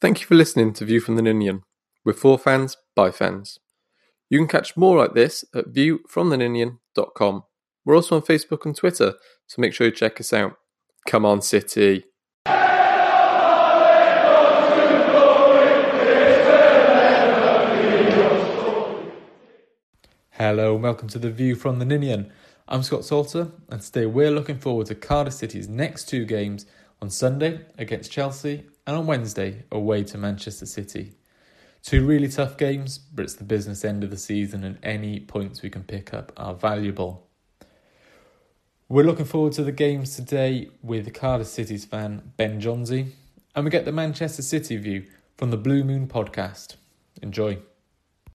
Thank 0.01 0.19
you 0.19 0.27
for 0.27 0.35
listening 0.35 0.73
to 0.73 0.85
View 0.85 0.99
from 0.99 1.15
the 1.15 1.21
Ninian. 1.21 1.63
We're 2.03 2.13
for 2.13 2.37
fans, 2.37 2.75
by 2.95 3.11
fans. 3.11 3.59
You 4.29 4.37
can 4.39 4.47
catch 4.47 4.75
more 4.75 4.97
like 4.97 5.13
this 5.13 5.45
at 5.55 5.67
viewfromtheninian.com. 5.67 7.43
We're 7.85 7.95
also 7.95 8.15
on 8.15 8.21
Facebook 8.21 8.65
and 8.65 8.75
Twitter, 8.75 9.13
so 9.47 9.61
make 9.61 9.73
sure 9.73 9.87
you 9.87 9.93
check 9.93 10.19
us 10.19 10.33
out. 10.33 10.55
Come 11.07 11.25
on, 11.25 11.41
City. 11.41 12.05
Hello 20.37 20.73
and 20.73 20.81
welcome 20.81 21.07
to 21.09 21.19
The 21.19 21.29
View 21.29 21.53
from 21.53 21.77
the 21.77 21.85
Ninian. 21.85 22.31
I'm 22.67 22.81
Scott 22.81 23.05
Salter, 23.05 23.51
and 23.69 23.79
today 23.79 24.07
we're 24.07 24.31
looking 24.31 24.57
forward 24.57 24.87
to 24.87 24.95
Cardiff 24.95 25.35
City's 25.35 25.69
next 25.69 26.09
two 26.09 26.25
games 26.25 26.65
on 27.03 27.11
Sunday 27.11 27.59
against 27.77 28.11
Chelsea 28.11 28.65
and 28.87 28.97
on 28.97 29.05
Wednesday 29.05 29.61
away 29.71 30.03
to 30.05 30.17
Manchester 30.17 30.65
City. 30.65 31.11
Two 31.83 32.03
really 32.03 32.27
tough 32.27 32.57
games, 32.57 32.97
but 32.97 33.21
it's 33.21 33.35
the 33.35 33.43
business 33.43 33.85
end 33.85 34.03
of 34.03 34.09
the 34.09 34.17
season, 34.17 34.63
and 34.63 34.79
any 34.81 35.19
points 35.19 35.61
we 35.61 35.69
can 35.69 35.83
pick 35.83 36.15
up 36.15 36.31
are 36.35 36.55
valuable. 36.55 37.27
We're 38.89 39.05
looking 39.05 39.25
forward 39.25 39.53
to 39.53 39.63
the 39.63 39.71
games 39.71 40.15
today 40.15 40.71
with 40.81 41.13
Cardiff 41.13 41.45
City's 41.45 41.85
fan 41.85 42.33
Ben 42.37 42.59
Johnsey, 42.59 43.11
and 43.53 43.65
we 43.65 43.69
get 43.69 43.85
the 43.85 43.91
Manchester 43.91 44.41
City 44.41 44.77
view 44.77 45.05
from 45.37 45.51
the 45.51 45.57
Blue 45.57 45.83
Moon 45.83 46.07
podcast. 46.07 46.77
Enjoy. 47.21 47.59